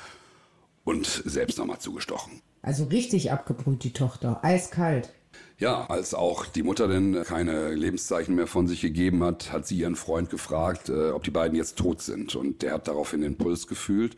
und 0.85 1.05
selbst 1.05 1.57
nochmal 1.57 1.79
zugestochen. 1.79 2.41
Also 2.61 2.85
richtig 2.85 3.33
abgebrüht, 3.33 3.83
die 3.83 3.91
Tochter, 3.91 4.39
eiskalt. 4.45 5.11
Ja, 5.57 5.87
als 5.87 6.13
auch 6.13 6.45
die 6.45 6.63
Mutter 6.63 6.87
denn 6.87 7.21
keine 7.25 7.73
Lebenszeichen 7.73 8.33
mehr 8.33 8.47
von 8.47 8.65
sich 8.65 8.79
gegeben 8.79 9.21
hat, 9.25 9.51
hat 9.51 9.67
sie 9.67 9.77
ihren 9.77 9.97
Freund 9.97 10.29
gefragt, 10.29 10.87
äh, 10.87 11.09
ob 11.09 11.25
die 11.25 11.31
beiden 11.31 11.57
jetzt 11.57 11.77
tot 11.77 12.01
sind. 12.01 12.33
Und 12.35 12.61
der 12.61 12.75
hat 12.75 12.87
daraufhin 12.87 13.19
den 13.19 13.35
Puls 13.35 13.67
gefühlt. 13.67 14.15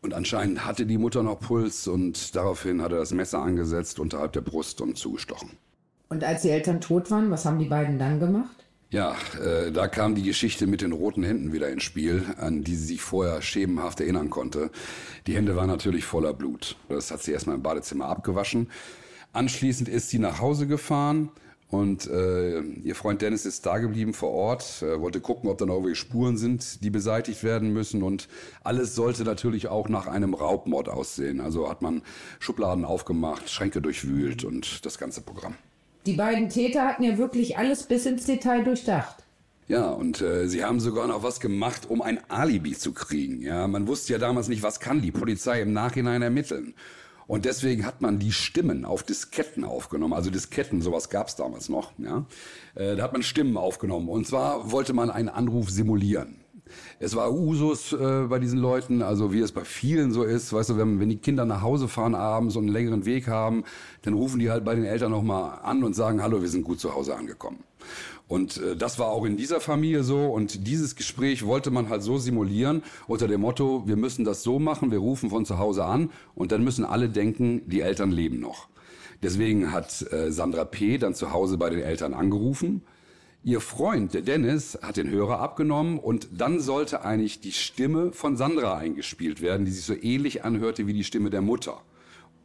Und 0.00 0.14
anscheinend 0.14 0.64
hatte 0.64 0.86
die 0.86 0.96
Mutter 0.96 1.24
noch 1.24 1.40
Puls 1.40 1.88
und 1.88 2.36
daraufhin 2.36 2.80
hat 2.82 2.92
er 2.92 2.98
das 2.98 3.10
Messer 3.10 3.42
angesetzt 3.42 3.98
unterhalb 3.98 4.32
der 4.32 4.42
Brust 4.42 4.80
und 4.80 4.96
zugestochen. 4.96 5.58
Und 6.10 6.24
als 6.24 6.42
die 6.42 6.50
Eltern 6.50 6.80
tot 6.80 7.10
waren, 7.10 7.30
was 7.30 7.44
haben 7.44 7.60
die 7.60 7.66
beiden 7.66 7.98
dann 7.98 8.18
gemacht? 8.18 8.56
Ja, 8.90 9.14
äh, 9.40 9.70
da 9.70 9.86
kam 9.86 10.16
die 10.16 10.24
Geschichte 10.24 10.66
mit 10.66 10.82
den 10.82 10.90
roten 10.90 11.22
Händen 11.22 11.52
wieder 11.52 11.70
ins 11.70 11.84
Spiel, 11.84 12.24
an 12.38 12.64
die 12.64 12.74
sie 12.74 12.86
sich 12.86 13.00
vorher 13.00 13.40
schemenhaft 13.40 14.00
erinnern 14.00 14.28
konnte. 14.28 14.70
Die 15.28 15.36
Hände 15.36 15.54
waren 15.54 15.68
natürlich 15.68 16.04
voller 16.04 16.34
Blut. 16.34 16.76
Das 16.88 17.12
hat 17.12 17.22
sie 17.22 17.30
erstmal 17.30 17.54
im 17.54 17.62
Badezimmer 17.62 18.06
abgewaschen. 18.06 18.68
Anschließend 19.32 19.88
ist 19.88 20.10
sie 20.10 20.18
nach 20.18 20.40
Hause 20.40 20.66
gefahren 20.66 21.30
und 21.68 22.08
äh, 22.08 22.60
ihr 22.60 22.96
Freund 22.96 23.22
Dennis 23.22 23.46
ist 23.46 23.64
da 23.64 23.78
geblieben 23.78 24.12
vor 24.12 24.30
Ort, 24.30 24.82
äh, 24.82 25.00
wollte 25.00 25.20
gucken, 25.20 25.48
ob 25.48 25.58
da 25.58 25.66
noch 25.66 25.74
irgendwelche 25.74 26.00
Spuren 26.00 26.36
sind, 26.36 26.82
die 26.82 26.90
beseitigt 26.90 27.44
werden 27.44 27.72
müssen. 27.72 28.02
Und 28.02 28.26
alles 28.64 28.96
sollte 28.96 29.22
natürlich 29.22 29.68
auch 29.68 29.88
nach 29.88 30.08
einem 30.08 30.34
Raubmord 30.34 30.88
aussehen. 30.88 31.40
Also 31.40 31.70
hat 31.70 31.80
man 31.80 32.02
Schubladen 32.40 32.84
aufgemacht, 32.84 33.48
Schränke 33.48 33.80
durchwühlt 33.80 34.42
und 34.42 34.84
das 34.84 34.98
ganze 34.98 35.20
Programm. 35.20 35.54
Die 36.06 36.14
beiden 36.14 36.48
Täter 36.48 36.86
hatten 36.86 37.02
ja 37.02 37.18
wirklich 37.18 37.58
alles 37.58 37.82
bis 37.82 38.06
ins 38.06 38.24
Detail 38.24 38.64
durchdacht. 38.64 39.16
Ja, 39.68 39.90
und 39.90 40.20
äh, 40.20 40.48
sie 40.48 40.64
haben 40.64 40.80
sogar 40.80 41.06
noch 41.06 41.22
was 41.22 41.38
gemacht, 41.38 41.88
um 41.88 42.02
ein 42.02 42.18
Alibi 42.28 42.72
zu 42.72 42.92
kriegen. 42.92 43.40
Ja, 43.40 43.68
man 43.68 43.86
wusste 43.86 44.14
ja 44.14 44.18
damals 44.18 44.48
nicht, 44.48 44.64
was 44.64 44.80
kann 44.80 45.00
die 45.00 45.12
Polizei 45.12 45.60
im 45.62 45.72
Nachhinein 45.72 46.22
ermitteln. 46.22 46.74
Und 47.28 47.44
deswegen 47.44 47.86
hat 47.86 48.00
man 48.00 48.18
die 48.18 48.32
Stimmen 48.32 48.84
auf 48.84 49.04
Disketten 49.04 49.62
aufgenommen. 49.62 50.14
Also 50.14 50.30
Disketten, 50.30 50.82
sowas 50.82 51.10
gab 51.10 51.28
es 51.28 51.36
damals 51.36 51.68
noch. 51.68 51.92
Ja? 51.98 52.26
Äh, 52.74 52.96
da 52.96 53.04
hat 53.04 53.12
man 53.12 53.22
Stimmen 53.22 53.56
aufgenommen. 53.56 54.08
Und 54.08 54.26
zwar 54.26 54.72
wollte 54.72 54.92
man 54.94 55.10
einen 55.10 55.28
Anruf 55.28 55.70
simulieren. 55.70 56.39
Es 56.98 57.16
war 57.16 57.32
Usus 57.32 57.92
äh, 57.92 58.26
bei 58.28 58.38
diesen 58.38 58.58
Leuten, 58.58 59.02
also 59.02 59.32
wie 59.32 59.40
es 59.40 59.52
bei 59.52 59.64
vielen 59.64 60.12
so 60.12 60.22
ist, 60.22 60.52
weißt 60.52 60.70
du, 60.70 60.76
wenn, 60.76 61.00
wenn 61.00 61.08
die 61.08 61.18
Kinder 61.18 61.44
nach 61.44 61.62
Hause 61.62 61.88
fahren 61.88 62.14
abends 62.14 62.56
und 62.56 62.64
einen 62.64 62.72
längeren 62.72 63.04
Weg 63.04 63.28
haben, 63.28 63.64
dann 64.02 64.14
rufen 64.14 64.38
die 64.38 64.50
halt 64.50 64.64
bei 64.64 64.74
den 64.74 64.84
Eltern 64.84 65.10
nochmal 65.10 65.60
an 65.62 65.84
und 65.84 65.94
sagen, 65.94 66.22
hallo, 66.22 66.40
wir 66.42 66.48
sind 66.48 66.64
gut 66.64 66.80
zu 66.80 66.94
Hause 66.94 67.16
angekommen. 67.16 67.64
Und 68.28 68.58
äh, 68.58 68.76
das 68.76 68.98
war 68.98 69.08
auch 69.08 69.24
in 69.24 69.36
dieser 69.36 69.60
Familie 69.60 70.04
so 70.04 70.26
und 70.26 70.66
dieses 70.68 70.94
Gespräch 70.94 71.44
wollte 71.44 71.70
man 71.70 71.88
halt 71.88 72.02
so 72.02 72.16
simulieren 72.16 72.82
unter 73.08 73.26
dem 73.26 73.40
Motto, 73.40 73.82
wir 73.86 73.96
müssen 73.96 74.24
das 74.24 74.42
so 74.42 74.58
machen, 74.58 74.92
wir 74.92 74.98
rufen 74.98 75.30
von 75.30 75.44
zu 75.44 75.58
Hause 75.58 75.84
an 75.84 76.10
und 76.36 76.52
dann 76.52 76.62
müssen 76.62 76.84
alle 76.84 77.08
denken, 77.08 77.62
die 77.66 77.80
Eltern 77.80 78.12
leben 78.12 78.38
noch. 78.38 78.68
Deswegen 79.22 79.72
hat 79.72 80.06
äh, 80.12 80.30
Sandra 80.30 80.64
P. 80.64 80.96
dann 80.98 81.14
zu 81.14 81.32
Hause 81.32 81.58
bei 81.58 81.70
den 81.70 81.80
Eltern 81.80 82.14
angerufen, 82.14 82.82
Ihr 83.42 83.62
Freund, 83.62 84.12
der 84.12 84.20
Dennis, 84.20 84.78
hat 84.82 84.98
den 84.98 85.08
Hörer 85.08 85.40
abgenommen 85.40 85.98
und 85.98 86.28
dann 86.30 86.60
sollte 86.60 87.06
eigentlich 87.06 87.40
die 87.40 87.52
Stimme 87.52 88.12
von 88.12 88.36
Sandra 88.36 88.76
eingespielt 88.76 89.40
werden, 89.40 89.64
die 89.64 89.72
sich 89.72 89.86
so 89.86 89.94
ähnlich 89.94 90.44
anhörte 90.44 90.86
wie 90.86 90.92
die 90.92 91.04
Stimme 91.04 91.30
der 91.30 91.40
Mutter. 91.40 91.80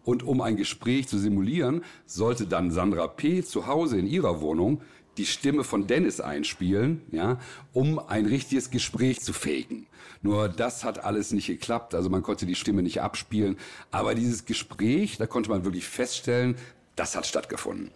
Und 0.05 0.23
um 0.23 0.39
ein 0.39 0.55
Gespräch 0.55 1.09
zu 1.09 1.17
simulieren, 1.17 1.83
sollte 2.05 2.47
dann 2.47 2.71
Sandra 2.71 3.07
P. 3.07 3.43
zu 3.43 3.67
Hause 3.67 3.97
in 3.99 4.07
ihrer 4.07 4.39
Wohnung 4.39 4.79
die 5.17 5.25
Stimme 5.25 5.65
von 5.65 5.85
Dennis 5.85 6.21
einspielen, 6.21 7.01
ja, 7.11 7.41
um 7.73 7.99
ein 7.99 8.25
richtiges 8.25 8.69
Gespräch 8.69 9.19
zu 9.19 9.33
faken. 9.33 9.87
Nur 10.21 10.47
das 10.47 10.85
hat 10.85 11.03
alles 11.03 11.33
nicht 11.33 11.47
geklappt, 11.47 11.93
also 11.93 12.09
man 12.09 12.23
konnte 12.23 12.45
die 12.45 12.55
Stimme 12.55 12.83
nicht 12.83 13.01
abspielen, 13.01 13.57
aber 13.91 14.15
dieses 14.15 14.45
Gespräch, 14.45 15.17
da 15.17 15.27
konnte 15.27 15.49
man 15.49 15.65
wirklich 15.65 15.87
feststellen, 15.87 16.55
das 16.95 17.17
hat 17.17 17.25
stattgefunden. 17.25 17.91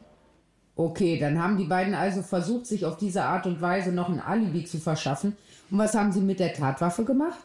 Okay, 0.80 1.20
dann 1.20 1.44
haben 1.44 1.58
die 1.58 1.66
beiden 1.66 1.94
also 1.94 2.22
versucht, 2.22 2.66
sich 2.66 2.86
auf 2.86 2.96
diese 2.96 3.26
Art 3.26 3.46
und 3.46 3.60
Weise 3.60 3.92
noch 3.92 4.08
ein 4.08 4.22
Alibi 4.22 4.64
zu 4.64 4.78
verschaffen. 4.78 5.36
Und 5.70 5.78
was 5.78 5.94
haben 5.94 6.14
sie 6.14 6.22
mit 6.22 6.40
der 6.40 6.54
Tatwaffe 6.54 7.04
gemacht? 7.04 7.38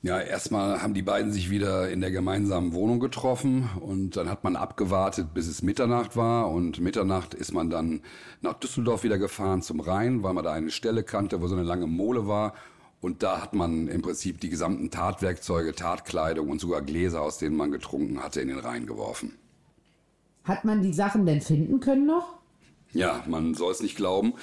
Ja, 0.00 0.18
erstmal 0.18 0.80
haben 0.80 0.94
die 0.94 1.02
beiden 1.02 1.30
sich 1.30 1.50
wieder 1.50 1.90
in 1.90 2.00
der 2.00 2.10
gemeinsamen 2.10 2.72
Wohnung 2.72 3.00
getroffen 3.00 3.68
und 3.82 4.16
dann 4.16 4.30
hat 4.30 4.44
man 4.44 4.56
abgewartet, 4.56 5.34
bis 5.34 5.46
es 5.46 5.60
Mitternacht 5.60 6.16
war 6.16 6.50
und 6.50 6.80
Mitternacht 6.80 7.34
ist 7.34 7.52
man 7.52 7.68
dann 7.68 8.00
nach 8.40 8.54
Düsseldorf 8.54 9.04
wieder 9.04 9.18
gefahren 9.18 9.60
zum 9.60 9.80
Rhein, 9.80 10.22
weil 10.22 10.32
man 10.32 10.42
da 10.44 10.54
eine 10.54 10.70
Stelle 10.70 11.02
kannte, 11.02 11.42
wo 11.42 11.48
so 11.48 11.54
eine 11.54 11.64
lange 11.64 11.86
Mole 11.86 12.28
war 12.28 12.54
und 13.02 13.22
da 13.22 13.42
hat 13.42 13.52
man 13.52 13.88
im 13.88 14.00
Prinzip 14.00 14.40
die 14.40 14.48
gesamten 14.48 14.90
Tatwerkzeuge, 14.90 15.74
Tatkleidung 15.74 16.48
und 16.48 16.62
sogar 16.62 16.80
Gläser, 16.80 17.20
aus 17.20 17.36
denen 17.36 17.58
man 17.58 17.72
getrunken 17.72 18.22
hatte, 18.22 18.40
in 18.40 18.48
den 18.48 18.58
Rhein 18.58 18.86
geworfen. 18.86 19.34
Hat 20.44 20.64
man 20.64 20.80
die 20.80 20.94
Sachen 20.94 21.26
denn 21.26 21.42
finden 21.42 21.80
können 21.80 22.06
noch? 22.06 22.37
Ja, 22.92 23.22
man 23.26 23.54
soll 23.54 23.72
es 23.72 23.82
nicht 23.82 23.96
glauben. 23.96 24.34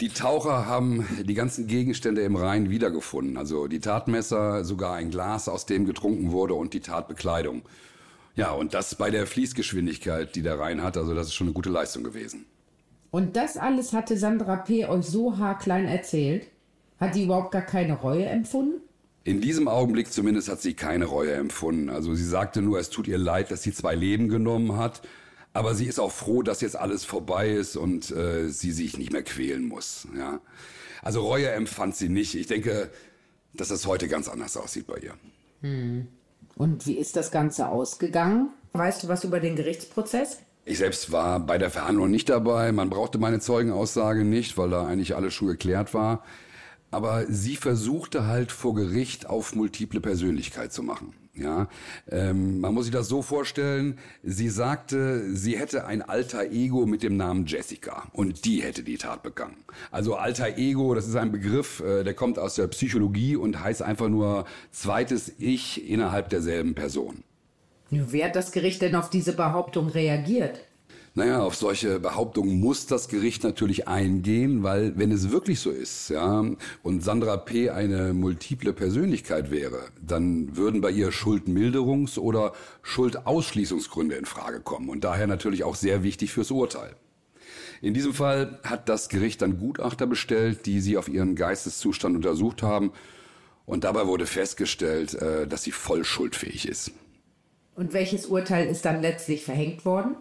Die 0.00 0.08
Taucher 0.08 0.66
haben 0.66 1.06
die 1.24 1.34
ganzen 1.34 1.66
Gegenstände 1.66 2.22
im 2.22 2.36
Rhein 2.36 2.70
wiedergefunden. 2.70 3.36
Also 3.36 3.66
die 3.66 3.80
Tatmesser, 3.80 4.64
sogar 4.64 4.94
ein 4.94 5.10
Glas, 5.10 5.48
aus 5.48 5.66
dem 5.66 5.84
getrunken 5.84 6.32
wurde 6.32 6.54
und 6.54 6.72
die 6.72 6.80
Tatbekleidung. 6.80 7.62
Ja, 8.36 8.52
und 8.52 8.72
das 8.72 8.94
bei 8.94 9.10
der 9.10 9.26
Fließgeschwindigkeit, 9.26 10.34
die 10.34 10.42
der 10.42 10.58
Rhein 10.58 10.82
hat. 10.82 10.96
Also 10.96 11.14
das 11.14 11.26
ist 11.26 11.34
schon 11.34 11.48
eine 11.48 11.54
gute 11.54 11.68
Leistung 11.68 12.04
gewesen. 12.04 12.46
Und 13.10 13.36
das 13.36 13.56
alles 13.56 13.92
hatte 13.92 14.16
Sandra 14.16 14.56
P. 14.56 14.86
euch 14.86 15.04
so 15.04 15.36
haarklein 15.36 15.86
erzählt? 15.86 16.46
Hat 16.98 17.14
die 17.14 17.24
überhaupt 17.24 17.50
gar 17.50 17.62
keine 17.62 17.94
Reue 17.94 18.26
empfunden? 18.26 18.80
In 19.24 19.40
diesem 19.40 19.68
Augenblick 19.68 20.12
zumindest 20.12 20.48
hat 20.48 20.62
sie 20.62 20.74
keine 20.74 21.06
Reue 21.06 21.32
empfunden. 21.32 21.90
Also 21.90 22.14
sie 22.14 22.24
sagte 22.24 22.62
nur, 22.62 22.78
es 22.78 22.88
tut 22.88 23.08
ihr 23.08 23.18
leid, 23.18 23.50
dass 23.50 23.62
sie 23.62 23.74
zwei 23.74 23.94
Leben 23.94 24.28
genommen 24.28 24.76
hat. 24.76 25.02
Aber 25.52 25.74
sie 25.74 25.86
ist 25.86 25.98
auch 25.98 26.12
froh, 26.12 26.42
dass 26.42 26.60
jetzt 26.60 26.76
alles 26.76 27.04
vorbei 27.04 27.50
ist 27.50 27.76
und 27.76 28.10
äh, 28.10 28.48
sie 28.48 28.70
sich 28.70 28.96
nicht 28.96 29.12
mehr 29.12 29.22
quälen 29.22 29.66
muss. 29.66 30.06
Ja? 30.16 30.40
Also 31.02 31.22
Reue 31.22 31.50
empfand 31.50 31.96
sie 31.96 32.08
nicht. 32.08 32.34
Ich 32.34 32.46
denke, 32.46 32.90
dass 33.54 33.68
das 33.68 33.86
heute 33.86 34.06
ganz 34.08 34.28
anders 34.28 34.56
aussieht 34.56 34.86
bei 34.86 34.98
ihr. 34.98 35.14
Hm. 35.62 36.06
Und 36.56 36.86
wie 36.86 36.94
ist 36.94 37.16
das 37.16 37.30
Ganze 37.30 37.68
ausgegangen? 37.68 38.50
Weißt 38.72 39.02
du 39.02 39.08
was 39.08 39.24
über 39.24 39.40
den 39.40 39.56
Gerichtsprozess? 39.56 40.38
Ich 40.64 40.78
selbst 40.78 41.10
war 41.10 41.40
bei 41.40 41.58
der 41.58 41.70
Verhandlung 41.70 42.10
nicht 42.10 42.28
dabei. 42.28 42.70
Man 42.70 42.90
brauchte 42.90 43.18
meine 43.18 43.40
Zeugenaussage 43.40 44.24
nicht, 44.24 44.56
weil 44.56 44.70
da 44.70 44.86
eigentlich 44.86 45.16
alles 45.16 45.34
schon 45.34 45.48
geklärt 45.48 45.94
war. 45.94 46.22
Aber 46.90 47.26
sie 47.28 47.56
versuchte 47.56 48.26
halt 48.26 48.52
vor 48.52 48.74
Gericht 48.74 49.28
auf 49.28 49.54
multiple 49.54 50.00
Persönlichkeit 50.00 50.72
zu 50.72 50.82
machen. 50.82 51.14
Ja, 51.34 51.68
ähm, 52.10 52.60
man 52.60 52.74
muss 52.74 52.84
sich 52.84 52.92
das 52.92 53.08
so 53.08 53.22
vorstellen. 53.22 53.98
Sie 54.22 54.48
sagte, 54.48 55.34
sie 55.34 55.56
hätte 55.56 55.86
ein 55.86 56.02
alter 56.02 56.50
Ego 56.50 56.86
mit 56.86 57.02
dem 57.02 57.16
Namen 57.16 57.46
Jessica 57.46 58.08
und 58.12 58.44
die 58.44 58.62
hätte 58.62 58.82
die 58.82 58.98
Tat 58.98 59.22
begangen. 59.22 59.56
Also 59.90 60.16
alter 60.16 60.58
Ego, 60.58 60.94
das 60.94 61.06
ist 61.06 61.16
ein 61.16 61.32
Begriff, 61.32 61.80
äh, 61.80 62.02
der 62.02 62.14
kommt 62.14 62.38
aus 62.38 62.56
der 62.56 62.66
Psychologie 62.66 63.36
und 63.36 63.62
heißt 63.62 63.80
einfach 63.80 64.08
nur 64.08 64.44
zweites 64.72 65.32
Ich 65.38 65.88
innerhalb 65.88 66.28
derselben 66.28 66.74
Person. 66.74 67.22
Wie 67.90 68.24
hat 68.24 68.36
das 68.36 68.52
Gericht 68.52 68.82
denn 68.82 68.94
auf 68.94 69.10
diese 69.10 69.32
Behauptung 69.32 69.88
reagiert? 69.88 70.60
Naja, 71.14 71.42
auf 71.42 71.56
solche 71.56 71.98
Behauptungen 71.98 72.60
muss 72.60 72.86
das 72.86 73.08
Gericht 73.08 73.42
natürlich 73.42 73.88
eingehen, 73.88 74.62
weil 74.62 74.96
wenn 74.96 75.10
es 75.10 75.32
wirklich 75.32 75.58
so 75.58 75.70
ist, 75.70 76.08
ja, 76.08 76.44
und 76.84 77.02
Sandra 77.02 77.36
P. 77.36 77.70
eine 77.70 78.14
multiple 78.14 78.72
Persönlichkeit 78.72 79.50
wäre, 79.50 79.80
dann 80.00 80.56
würden 80.56 80.80
bei 80.80 80.90
ihr 80.92 81.10
Schuldmilderungs- 81.10 82.18
oder 82.18 82.52
Schuldausschließungsgründe 82.82 84.14
in 84.14 84.24
Frage 84.24 84.60
kommen 84.60 84.88
und 84.88 85.02
daher 85.02 85.26
natürlich 85.26 85.64
auch 85.64 85.74
sehr 85.74 86.04
wichtig 86.04 86.30
fürs 86.30 86.52
Urteil. 86.52 86.94
In 87.82 87.92
diesem 87.92 88.14
Fall 88.14 88.60
hat 88.62 88.88
das 88.88 89.08
Gericht 89.08 89.42
dann 89.42 89.58
Gutachter 89.58 90.06
bestellt, 90.06 90.64
die 90.66 90.80
sie 90.80 90.96
auf 90.96 91.08
ihren 91.08 91.34
Geisteszustand 91.34 92.14
untersucht 92.14 92.62
haben 92.62 92.92
und 93.66 93.82
dabei 93.82 94.06
wurde 94.06 94.26
festgestellt, 94.26 95.14
äh, 95.14 95.48
dass 95.48 95.64
sie 95.64 95.72
voll 95.72 96.04
schuldfähig 96.04 96.68
ist. 96.68 96.92
Und 97.74 97.94
welches 97.94 98.26
Urteil 98.26 98.68
ist 98.68 98.84
dann 98.84 99.00
letztlich 99.00 99.44
verhängt 99.44 99.84
worden? 99.84 100.14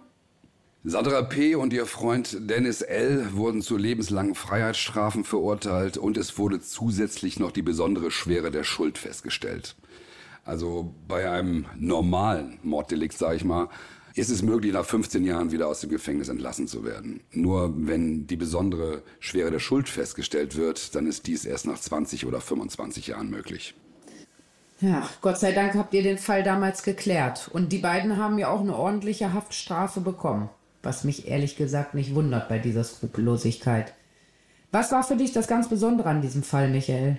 Sandra 0.86 1.24
P. 1.24 1.56
und 1.56 1.74
ihr 1.74 1.86
Freund 1.86 2.38
Dennis 2.50 2.82
L. 2.82 3.34
wurden 3.34 3.62
zu 3.62 3.76
lebenslangen 3.76 4.34
Freiheitsstrafen 4.34 5.26
verurteilt 5.26 5.98
und 5.98 6.16
es 6.16 6.38
wurde 6.38 6.62
zusätzlich 6.62 7.38
noch 7.38 7.52
die 7.52 7.62
besondere 7.62 8.12
Schwere 8.12 8.50
der 8.50 8.64
Schuld 8.64 8.98
festgestellt. 8.98 9.76
Also 10.46 10.96
bei 11.06 11.30
einem 11.30 11.66
normalen 11.78 12.60
Morddelikt, 12.64 13.18
sage 13.18 13.36
ich 13.36 13.44
mal, 13.44 13.68
ist 14.16 14.30
es 14.30 14.42
möglich, 14.42 14.72
nach 14.72 14.86
15 14.86 15.26
Jahren 15.26 15.52
wieder 15.52 15.68
aus 15.68 15.82
dem 15.82 15.90
Gefängnis 15.90 16.30
entlassen 16.30 16.66
zu 16.70 16.86
werden. 16.86 17.20
Nur 17.34 17.74
wenn 17.76 18.26
die 18.26 18.38
besondere 18.38 19.04
Schwere 19.20 19.52
der 19.52 19.60
Schuld 19.60 19.90
festgestellt 19.90 20.56
wird, 20.56 20.96
dann 20.96 21.08
ist 21.08 21.28
dies 21.28 21.44
erst 21.44 21.66
nach 21.68 21.78
20 21.78 22.26
oder 22.26 22.40
25 22.40 23.08
Jahren 23.08 23.30
möglich. 23.30 23.76
Ja, 24.80 25.10
Gott 25.20 25.40
sei 25.40 25.52
Dank 25.52 25.76
habt 25.76 25.94
ihr 25.94 26.04
den 26.04 26.18
Fall 26.18 26.42
damals 26.42 26.84
geklärt. 26.84 27.50
Und 27.52 27.74
die 27.74 27.80
beiden 27.80 28.16
haben 28.16 28.38
ja 28.38 28.48
auch 28.48 28.62
eine 28.62 28.78
ordentliche 28.78 29.34
Haftstrafe 29.34 30.00
bekommen 30.00 30.50
was 30.84 31.04
mich 31.04 31.28
ehrlich 31.28 31.56
gesagt 31.56 31.94
nicht 31.94 32.16
wundert 32.16 32.50
bei 32.50 32.60
dieser 32.60 32.84
Skrupellosigkeit. 32.84 33.94
Was 34.72 34.92
war 34.92 35.04
für 35.04 35.16
dich 35.16 35.34
das 35.34 35.48
ganz 35.48 35.68
Besondere 35.68 36.10
an 36.10 36.22
diesem 36.22 36.44
Fall, 36.44 36.70
Michael? 36.70 37.18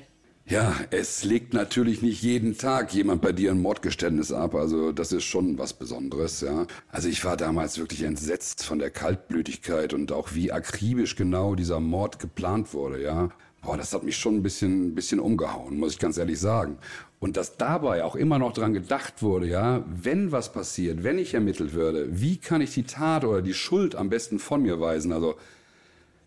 Ja, 0.51 0.75
es 0.91 1.23
legt 1.23 1.55
natürlich 1.55 2.03
nicht 2.03 2.25
jeden 2.25 2.59
Tag 2.59 2.93
jemand 2.93 3.23
bei 3.23 3.31
dir 3.31 3.53
ein 3.53 3.63
Mordgeständnis 3.63 4.33
ab. 4.33 4.57
Also 4.57 4.91
das 4.91 5.13
ist 5.13 5.23
schon 5.23 5.59
was 5.59 5.75
Besonderes, 5.75 6.41
ja. 6.41 6.67
Also 6.91 7.09
ich 7.09 7.25
war 7.25 7.37
damals 7.37 7.79
wirklich 7.79 8.03
entsetzt 8.03 8.65
von 8.65 8.81
der 8.81 8.91
Kaltblütigkeit 8.91 9.95
und 9.95 10.11
auch 10.11 10.35
wie 10.35 10.51
akribisch 10.51 11.15
genau 11.15 11.55
dieser 11.55 11.79
Mord 11.79 12.19
geplant 12.19 12.75
wurde, 12.75 13.01
ja. 13.01 13.29
Boah, 13.63 13.77
das 13.77 13.93
hat 13.93 14.03
mich 14.03 14.17
schon 14.17 14.39
ein 14.39 14.43
bisschen, 14.43 14.89
ein 14.89 14.95
bisschen 14.97 15.21
umgehauen, 15.21 15.79
muss 15.79 15.93
ich 15.93 15.99
ganz 16.01 16.19
ehrlich 16.19 16.41
sagen. 16.41 16.79
Und 17.21 17.37
dass 17.37 17.57
dabei 17.57 18.03
auch 18.03 18.17
immer 18.17 18.41
noch 18.41 18.53
dran 18.53 18.73
gedacht 18.73 19.23
wurde, 19.23 19.47
ja, 19.47 19.85
wenn 19.87 20.33
was 20.33 20.53
passiert, 20.53 21.05
wenn 21.05 21.21
ich 21.21 21.33
ermittelt 21.33 21.75
würde, 21.75 22.09
wie 22.11 22.39
kann 22.39 22.61
ich 22.61 22.75
die 22.75 22.83
Tat 22.83 23.25
oder 23.25 23.41
die 23.41 23.55
Schuld 23.55 23.95
am 23.95 24.09
besten 24.09 24.41
von 24.41 24.63
mir 24.63 24.81
weisen? 24.81 25.13
Also, 25.13 25.37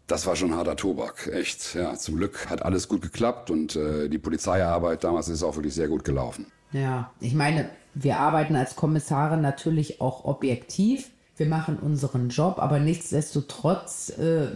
das 0.08 0.28
war 0.28 0.36
schon 0.36 0.56
harter 0.56 0.76
Tobak, 0.76 1.30
echt. 1.34 1.76
Ja, 1.76 1.95
zum 1.95 2.18
Glück 2.18 2.49
hat 2.49 2.64
alles 2.64 2.88
gut 2.88 3.01
geklappt 3.01 3.49
und 3.49 3.76
äh, 3.76 4.10
die 4.10 4.18
Polizeiarbeit 4.18 5.04
damals 5.04 5.30
ist 5.30 5.43
auch 5.43 5.56
wirklich 5.56 5.74
sehr 5.74 5.88
gut 5.88 6.04
gelaufen. 6.04 6.47
Ja, 6.72 7.12
ich 7.20 7.34
meine, 7.34 7.70
wir 7.93 8.20
arbeiten 8.20 8.56
als 8.56 8.76
Kommissare 8.76 9.38
natürlich 9.38 10.01
auch 10.01 10.26
objektiv. 10.26 11.10
Wir 11.38 11.45
machen 11.47 11.78
unseren 11.78 12.30
Job, 12.30 12.60
aber 12.60 12.80
nichtsdestotrotz 12.80 14.10
äh, 14.18 14.47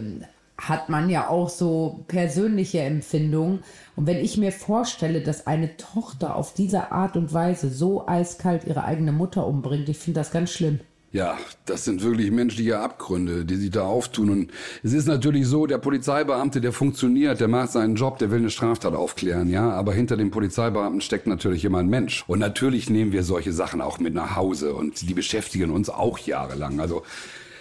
hat 0.58 0.88
man 0.88 1.08
ja 1.08 1.28
auch 1.28 1.48
so 1.48 2.04
persönliche 2.08 2.80
Empfindungen. 2.80 3.60
Und 3.96 4.06
wenn 4.06 4.18
ich 4.18 4.36
mir 4.36 4.52
vorstelle, 4.52 5.22
dass 5.22 5.46
eine 5.46 5.76
Tochter 5.76 6.34
auf 6.34 6.52
diese 6.52 6.90
Art 6.90 7.16
und 7.16 7.32
Weise 7.32 7.70
so 7.70 8.06
eiskalt 8.06 8.64
ihre 8.64 8.84
eigene 8.84 9.12
Mutter 9.12 9.46
umbringt, 9.46 9.88
ich 9.88 9.98
finde 9.98 10.20
das 10.20 10.32
ganz 10.32 10.50
schlimm. 10.50 10.80
Ja, 11.10 11.38
das 11.64 11.86
sind 11.86 12.02
wirklich 12.02 12.30
menschliche 12.30 12.78
Abgründe, 12.78 13.46
die 13.46 13.56
sich 13.56 13.70
da 13.70 13.84
auftun. 13.84 14.28
Und 14.28 14.50
es 14.82 14.92
ist 14.92 15.08
natürlich 15.08 15.46
so, 15.46 15.66
der 15.66 15.78
Polizeibeamte, 15.78 16.60
der 16.60 16.72
funktioniert, 16.72 17.40
der 17.40 17.48
macht 17.48 17.72
seinen 17.72 17.94
Job, 17.94 18.18
der 18.18 18.30
will 18.30 18.40
eine 18.40 18.50
Straftat 18.50 18.94
aufklären, 18.94 19.48
ja. 19.48 19.70
Aber 19.70 19.94
hinter 19.94 20.18
dem 20.18 20.30
Polizeibeamten 20.30 21.00
steckt 21.00 21.26
natürlich 21.26 21.64
immer 21.64 21.78
ein 21.78 21.88
Mensch. 21.88 22.24
Und 22.26 22.40
natürlich 22.40 22.90
nehmen 22.90 23.12
wir 23.12 23.22
solche 23.22 23.54
Sachen 23.54 23.80
auch 23.80 23.98
mit 23.98 24.12
nach 24.12 24.36
Hause 24.36 24.74
und 24.74 25.08
die 25.08 25.14
beschäftigen 25.14 25.70
uns 25.70 25.88
auch 25.88 26.18
jahrelang. 26.18 26.78
Also 26.78 27.02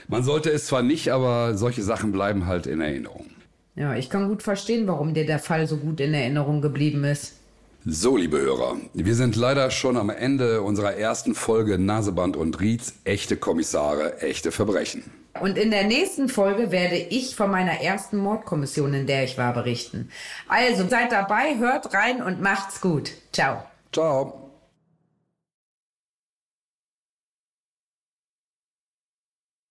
man 0.09 0.23
sollte 0.23 0.49
es 0.51 0.65
zwar 0.65 0.81
nicht, 0.81 1.13
aber 1.13 1.55
solche 1.55 1.83
Sachen 1.83 2.11
bleiben 2.11 2.47
halt 2.47 2.67
in 2.67 2.81
Erinnerung. 2.81 3.27
Ja, 3.75 3.95
ich 3.95 4.09
kann 4.09 4.27
gut 4.27 4.43
verstehen, 4.43 4.87
warum 4.87 5.13
dir 5.13 5.25
der 5.25 5.39
Fall 5.39 5.67
so 5.67 5.77
gut 5.77 6.01
in 6.01 6.13
Erinnerung 6.13 6.61
geblieben 6.61 7.05
ist. 7.05 7.36
So, 7.89 8.17
liebe 8.17 8.37
Hörer, 8.37 8.75
wir 8.93 9.15
sind 9.15 9.37
leider 9.37 9.71
schon 9.71 9.95
am 9.95 10.09
Ende 10.09 10.61
unserer 10.61 10.95
ersten 10.95 11.33
Folge 11.33 11.79
Naseband 11.79 12.35
und 12.35 12.59
Rietz, 12.59 12.95
echte 13.05 13.37
Kommissare, 13.37 14.21
echte 14.21 14.51
Verbrechen. 14.51 15.09
Und 15.39 15.57
in 15.57 15.71
der 15.71 15.85
nächsten 15.85 16.27
Folge 16.27 16.71
werde 16.71 16.97
ich 16.97 17.37
von 17.37 17.49
meiner 17.49 17.79
ersten 17.79 18.17
Mordkommission, 18.17 18.93
in 18.93 19.07
der 19.07 19.23
ich 19.23 19.37
war, 19.37 19.53
berichten. 19.53 20.09
Also 20.49 20.85
seid 20.89 21.13
dabei, 21.13 21.57
hört 21.59 21.93
rein 21.93 22.21
und 22.21 22.41
macht's 22.41 22.81
gut. 22.81 23.11
Ciao. 23.31 23.63
Ciao. 23.93 24.46